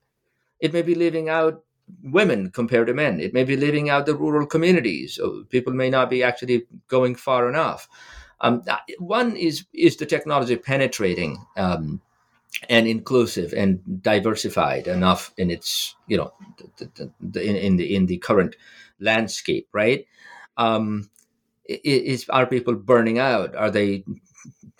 It 0.59 0.71
may 0.71 0.81
be 0.81 0.95
leaving 0.95 1.27
out 1.27 1.63
women 2.01 2.49
compared 2.51 2.87
to 2.87 2.93
men. 2.93 3.19
It 3.19 3.33
may 3.33 3.43
be 3.43 3.57
leaving 3.57 3.89
out 3.89 4.05
the 4.05 4.15
rural 4.15 4.45
communities. 4.45 5.15
So 5.15 5.43
people 5.49 5.73
may 5.73 5.89
not 5.89 6.09
be 6.09 6.23
actually 6.23 6.65
going 6.87 7.15
far 7.15 7.49
enough. 7.49 7.87
Um, 8.41 8.63
uh, 8.67 8.77
one 8.99 9.35
is 9.37 9.65
is 9.73 9.95
the 9.97 10.05
technology 10.05 10.57
penetrating 10.57 11.45
um, 11.55 12.01
and 12.69 12.87
inclusive 12.87 13.53
and 13.53 13.79
diversified 14.03 14.87
enough 14.87 15.33
in 15.37 15.49
its 15.49 15.95
you 16.07 16.17
know 16.17 16.33
the, 16.77 16.89
the, 16.95 17.11
the, 17.21 17.49
in, 17.49 17.55
in, 17.55 17.77
the 17.77 17.95
in 17.95 18.05
the 18.05 18.17
current 18.17 18.55
landscape, 18.99 19.67
right? 19.71 20.05
Um, 20.57 21.09
is 21.65 22.27
are 22.29 22.45
people 22.45 22.75
burning 22.75 23.17
out? 23.17 23.55
Are 23.55 23.71
they 23.71 24.03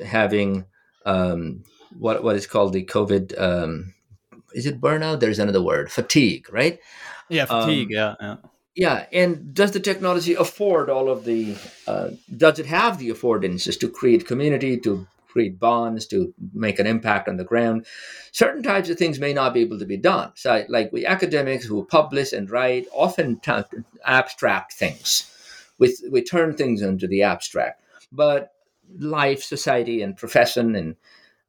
having 0.04 0.66
um, 1.06 1.64
what 1.98 2.24
what 2.24 2.36
is 2.36 2.48
called 2.48 2.74
the 2.74 2.86
COVID 2.86 3.40
um, 3.40 3.94
is 4.54 4.66
it 4.66 4.82
burnout? 4.82 5.20
There's 5.20 5.40
another 5.40 5.62
word, 5.62 5.92
fatigue, 5.92 6.52
right? 6.52 6.80
Yeah, 7.30 7.46
fatigue. 7.46 7.88
Um, 7.88 7.92
yeah, 7.92 8.16
yeah. 8.20 8.36
Yeah, 8.76 9.06
and 9.12 9.54
does 9.54 9.72
the 9.72 9.80
technology 9.80 10.34
afford 10.34 10.90
all 10.90 11.10
of 11.10 11.26
the? 11.26 11.56
Uh, 11.86 12.12
does 12.36 12.58
it 12.58 12.66
have 12.66 12.98
the 12.98 13.10
affordances 13.10 13.80
to 13.80 13.90
create 13.90 14.26
community, 14.26 14.80
to 14.80 15.08
create 15.28 15.60
bonds, 15.60 16.08
to 16.08 16.34
make 16.54 16.80
an 16.80 16.88
impact 16.88 17.30
on 17.30 17.38
the 17.38 17.44
ground? 17.44 17.86
Certain 18.32 18.64
types 18.64 18.90
of 18.90 18.98
things 18.98 19.20
may 19.20 19.32
not 19.32 19.54
be 19.54 19.62
able 19.62 19.78
to 19.78 19.86
be 19.86 19.98
done. 19.98 20.32
So, 20.36 20.66
like 20.70 20.92
we 20.92 21.06
academics 21.06 21.66
who 21.66 21.86
publish 21.86 22.34
and 22.34 22.50
write 22.50 22.88
often 22.92 23.40
t- 23.42 23.62
abstract 24.06 24.74
things. 24.74 25.30
We 25.78 25.96
we 26.12 26.24
turn 26.24 26.56
things 26.56 26.82
into 26.82 27.08
the 27.08 27.22
abstract, 27.22 27.80
but 28.12 28.54
life, 28.98 29.44
society, 29.44 30.02
and 30.02 30.18
profession, 30.18 30.76
and 30.76 30.96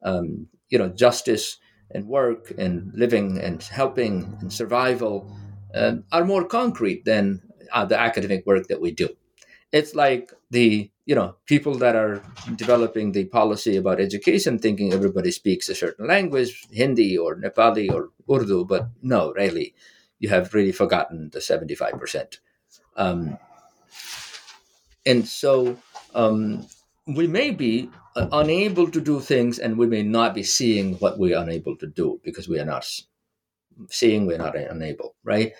um, 0.03 0.47
you 0.69 0.77
know, 0.77 0.89
justice 0.89 1.57
and 1.91 2.07
work 2.07 2.51
and 2.57 2.91
living 2.93 3.39
and 3.39 3.61
helping 3.63 4.37
and 4.41 4.51
survival 4.51 5.29
uh, 5.73 5.95
are 6.11 6.25
more 6.25 6.45
concrete 6.45 7.05
than 7.05 7.41
uh, 7.71 7.85
the 7.85 7.99
academic 7.99 8.45
work 8.45 8.67
that 8.67 8.81
we 8.81 8.91
do. 8.91 9.09
It's 9.71 9.95
like 9.95 10.31
the 10.51 10.89
you 11.05 11.15
know 11.15 11.35
people 11.45 11.75
that 11.75 11.95
are 11.95 12.21
developing 12.55 13.11
the 13.11 13.25
policy 13.25 13.77
about 13.77 13.99
education, 13.99 14.57
thinking 14.57 14.93
everybody 14.93 15.31
speaks 15.31 15.69
a 15.69 15.75
certain 15.75 16.07
language, 16.07 16.65
Hindi 16.71 17.17
or 17.17 17.35
Nepali 17.35 17.91
or 17.91 18.09
Urdu, 18.31 18.65
but 18.65 18.89
no, 19.01 19.31
really, 19.33 19.75
you 20.19 20.29
have 20.29 20.53
really 20.53 20.71
forgotten 20.71 21.29
the 21.33 21.41
seventy 21.41 21.75
five 21.75 21.99
percent. 21.99 22.39
Um, 22.95 23.37
and 25.05 25.27
so 25.27 25.77
um, 26.15 26.65
we 27.07 27.27
may 27.27 27.51
be 27.51 27.89
uh, 28.15 28.27
unable 28.31 28.89
to 28.89 28.99
do 28.99 29.19
things 29.19 29.59
and 29.59 29.77
we 29.77 29.87
may 29.87 30.01
not 30.01 30.33
be 30.33 30.43
seeing 30.43 30.95
what 30.95 31.19
we 31.19 31.33
are 31.33 31.43
unable 31.43 31.75
to 31.77 31.87
do 31.87 32.19
because 32.23 32.47
we 32.47 32.59
are 32.59 32.65
not 32.65 32.87
seeing, 33.89 34.25
we're 34.25 34.37
not 34.37 34.55
unable, 34.55 35.15
right? 35.23 35.53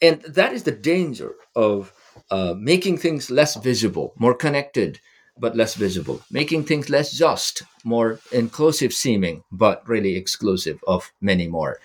And 0.00 0.20
that 0.22 0.52
is 0.52 0.64
the 0.64 0.72
danger 0.72 1.34
of 1.54 1.92
uh, 2.30 2.54
making 2.58 2.98
things 2.98 3.30
less 3.30 3.56
visible, 3.56 4.12
more 4.18 4.34
connected, 4.34 5.00
but 5.38 5.56
less 5.56 5.74
visible, 5.76 6.20
making 6.30 6.64
things 6.64 6.90
less 6.90 7.16
just, 7.16 7.62
more 7.84 8.20
inclusive 8.32 8.92
seeming, 8.92 9.44
but 9.50 9.88
really 9.88 10.16
exclusive 10.16 10.78
of 10.86 11.10
many 11.20 11.46
more. 11.46 11.78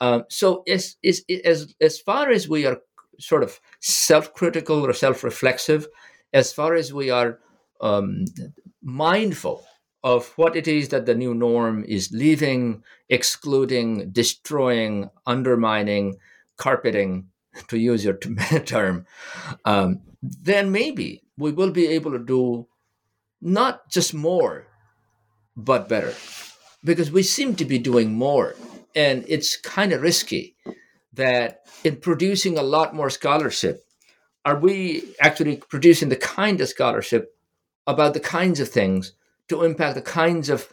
Um, 0.00 0.24
so, 0.28 0.64
as, 0.66 0.96
as, 1.04 1.22
as, 1.44 1.74
as 1.80 2.00
far 2.00 2.30
as 2.30 2.48
we 2.48 2.66
are 2.66 2.78
sort 3.20 3.44
of 3.44 3.60
self 3.78 4.34
critical 4.34 4.84
or 4.84 4.92
self 4.92 5.22
reflexive, 5.22 5.86
as 6.32 6.52
far 6.52 6.74
as 6.74 6.92
we 6.92 7.08
are 7.10 7.38
um, 7.82 8.24
mindful 8.82 9.66
of 10.04 10.32
what 10.36 10.56
it 10.56 10.66
is 10.66 10.88
that 10.88 11.06
the 11.06 11.14
new 11.14 11.34
norm 11.34 11.84
is 11.86 12.10
leaving, 12.12 12.82
excluding, 13.08 14.10
destroying, 14.10 15.10
undermining, 15.26 16.16
carpeting, 16.56 17.28
to 17.68 17.78
use 17.78 18.04
your 18.04 18.16
term, 18.64 19.06
um, 19.64 20.00
then 20.22 20.72
maybe 20.72 21.22
we 21.36 21.52
will 21.52 21.70
be 21.70 21.86
able 21.88 22.12
to 22.12 22.18
do 22.18 22.66
not 23.40 23.90
just 23.90 24.14
more, 24.14 24.66
but 25.56 25.88
better. 25.88 26.14
Because 26.84 27.10
we 27.10 27.22
seem 27.22 27.54
to 27.56 27.64
be 27.64 27.78
doing 27.78 28.12
more. 28.12 28.54
And 28.94 29.24
it's 29.28 29.56
kind 29.56 29.92
of 29.92 30.02
risky 30.02 30.56
that 31.12 31.66
in 31.84 31.96
producing 31.96 32.58
a 32.58 32.62
lot 32.62 32.94
more 32.94 33.10
scholarship, 33.10 33.84
are 34.44 34.58
we 34.58 35.14
actually 35.20 35.56
producing 35.56 36.08
the 36.08 36.16
kind 36.16 36.60
of 36.60 36.68
scholarship 36.68 37.34
about 37.86 38.14
the 38.14 38.20
kinds 38.20 38.60
of 38.60 38.68
things 38.68 39.12
to 39.48 39.64
impact 39.64 39.94
the 39.94 40.02
kinds 40.02 40.48
of 40.48 40.72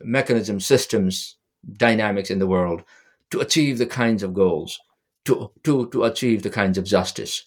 mechanisms, 0.00 0.64
systems, 0.64 1.36
dynamics 1.76 2.30
in 2.30 2.38
the 2.38 2.46
world 2.46 2.84
to 3.30 3.40
achieve 3.40 3.78
the 3.78 3.86
kinds 3.86 4.22
of 4.22 4.34
goals, 4.34 4.78
to, 5.24 5.50
to, 5.64 5.88
to 5.90 6.04
achieve 6.04 6.42
the 6.42 6.50
kinds 6.50 6.78
of 6.78 6.84
justice. 6.84 7.46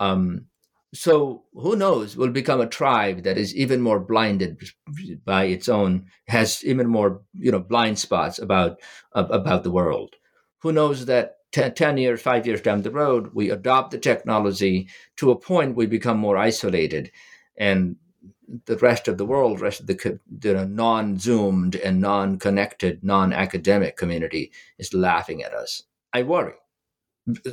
Um, 0.00 0.46
so 0.94 1.44
who 1.52 1.76
knows? 1.76 2.16
We'll 2.16 2.30
become 2.30 2.60
a 2.60 2.66
tribe 2.66 3.24
that 3.24 3.36
is 3.36 3.54
even 3.54 3.82
more 3.82 4.00
blinded 4.00 4.58
by 5.24 5.44
its 5.44 5.68
own, 5.68 6.06
has 6.28 6.64
even 6.64 6.86
more 6.86 7.20
you 7.34 7.52
know 7.52 7.58
blind 7.60 7.98
spots 7.98 8.38
about 8.38 8.80
about 9.12 9.64
the 9.64 9.70
world. 9.70 10.14
Who 10.60 10.72
knows 10.72 11.04
that 11.06 11.36
10, 11.52 11.74
10 11.74 11.98
years, 11.98 12.22
five 12.22 12.46
years 12.46 12.62
down 12.62 12.82
the 12.82 12.90
road, 12.90 13.30
we 13.34 13.50
adopt 13.50 13.90
the 13.90 13.98
technology 13.98 14.88
to 15.16 15.30
a 15.30 15.38
point 15.38 15.76
we 15.76 15.86
become 15.86 16.18
more 16.18 16.38
isolated, 16.38 17.10
and 17.56 17.96
the 18.64 18.78
rest 18.78 19.08
of 19.08 19.18
the 19.18 19.26
world, 19.26 19.60
rest 19.60 19.80
of 19.80 19.86
the, 19.86 20.20
non-zoomed 20.68 21.76
and 21.76 22.00
non-connected, 22.00 23.04
non-academic 23.04 23.96
community 23.96 24.50
is 24.78 24.94
laughing 24.94 25.42
at 25.42 25.52
us. 25.52 25.82
I 26.12 26.22
worry. 26.22 26.54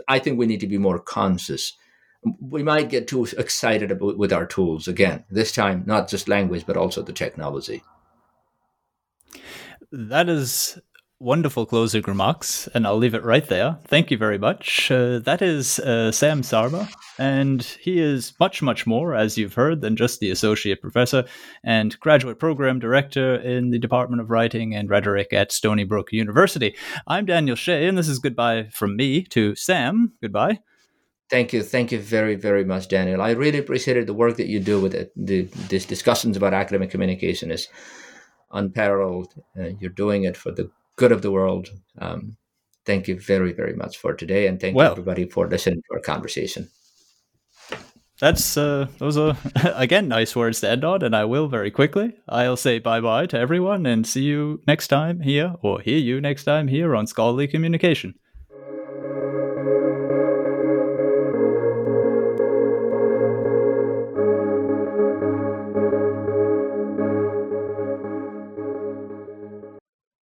I 0.07 0.19
think 0.19 0.37
we 0.37 0.45
need 0.45 0.61
to 0.61 0.67
be 0.67 0.77
more 0.77 0.99
conscious. 0.99 1.73
We 2.39 2.63
might 2.63 2.89
get 2.89 3.07
too 3.07 3.27
excited 3.37 3.91
about, 3.91 4.17
with 4.17 4.31
our 4.31 4.45
tools 4.45 4.87
again. 4.87 5.25
This 5.29 5.51
time, 5.51 5.83
not 5.85 6.07
just 6.07 6.29
language, 6.29 6.65
but 6.65 6.77
also 6.77 7.01
the 7.01 7.11
technology. 7.13 7.83
That 9.91 10.29
is 10.29 10.79
wonderful 11.25 11.65
closing 11.65 12.03
remarks, 12.03 12.69
and 12.75 12.85
I'll 12.85 12.97
leave 12.97 13.15
it 13.15 13.23
right 13.23 13.47
there. 13.47 13.79
Thank 13.87 14.11
you 14.11 14.17
very 14.17 14.37
much. 14.37 14.91
Uh, 14.91 15.17
that 15.19 15.41
is 15.41 15.79
uh, 15.79 16.11
Shyam 16.13 16.41
Sharma, 16.41 16.87
and 17.17 17.63
he 17.63 17.99
is 17.99 18.33
much, 18.39 18.61
much 18.61 18.85
more, 18.85 19.15
as 19.15 19.35
you've 19.35 19.55
heard, 19.55 19.81
than 19.81 19.95
just 19.95 20.19
the 20.19 20.29
associate 20.29 20.81
professor 20.81 21.25
and 21.63 21.99
graduate 21.99 22.37
program 22.37 22.77
director 22.77 23.35
in 23.37 23.71
the 23.71 23.79
Department 23.79 24.21
of 24.21 24.29
Writing 24.29 24.75
and 24.75 24.87
Rhetoric 24.87 25.33
at 25.33 25.51
Stony 25.51 25.83
Brook 25.83 26.11
University. 26.11 26.75
I'm 27.07 27.25
Daniel 27.25 27.55
Shea, 27.55 27.87
and 27.87 27.97
this 27.97 28.07
is 28.07 28.19
goodbye 28.19 28.69
from 28.71 28.95
me 28.95 29.23
to 29.23 29.53
Shyam. 29.53 30.11
Goodbye. 30.21 30.59
Thank 31.31 31.53
you. 31.53 31.63
Thank 31.63 31.91
you 31.91 31.99
very, 31.99 32.35
very 32.35 32.63
much, 32.63 32.87
Daniel. 32.87 33.23
I 33.23 33.31
really 33.31 33.57
appreciated 33.57 34.05
the 34.05 34.13
work 34.13 34.37
that 34.37 34.47
you 34.47 34.59
do 34.59 34.79
with 34.79 34.93
it. 34.93 35.11
The, 35.15 35.49
these 35.69 35.87
discussions 35.87 36.37
about 36.37 36.53
academic 36.53 36.91
communication 36.91 37.49
is 37.49 37.67
unparalleled. 38.51 39.33
Uh, 39.59 39.69
you're 39.79 39.89
doing 39.89 40.25
it 40.25 40.37
for 40.37 40.51
the 40.51 40.69
good 40.95 41.11
of 41.11 41.21
the 41.21 41.31
world. 41.31 41.69
Um, 41.99 42.37
thank 42.85 43.07
you 43.07 43.19
very, 43.19 43.53
very 43.53 43.73
much 43.73 43.97
for 43.97 44.13
today, 44.13 44.47
and 44.47 44.59
thank 44.59 44.75
well, 44.75 44.87
you 44.87 44.91
everybody 44.91 45.25
for 45.25 45.47
listening 45.47 45.81
to 45.81 45.95
our 45.95 46.01
conversation. 46.01 46.69
That's 48.19 48.55
uh, 48.55 48.87
those 48.97 49.17
are 49.17 49.35
again 49.75 50.07
nice 50.07 50.35
words 50.35 50.61
to 50.61 50.69
end 50.69 50.85
on, 50.85 51.03
and 51.03 51.15
I 51.15 51.25
will 51.25 51.47
very 51.47 51.71
quickly. 51.71 52.15
I'll 52.29 52.57
say 52.57 52.79
bye 52.79 53.01
bye 53.01 53.25
to 53.27 53.37
everyone, 53.37 53.85
and 53.85 54.07
see 54.07 54.23
you 54.23 54.61
next 54.67 54.87
time 54.87 55.21
here, 55.21 55.55
or 55.61 55.81
hear 55.81 55.97
you 55.97 56.21
next 56.21 56.45
time 56.45 56.69
here 56.69 56.95
on 56.95 57.07
Scholarly 57.07 57.47
Communication. 57.47 58.15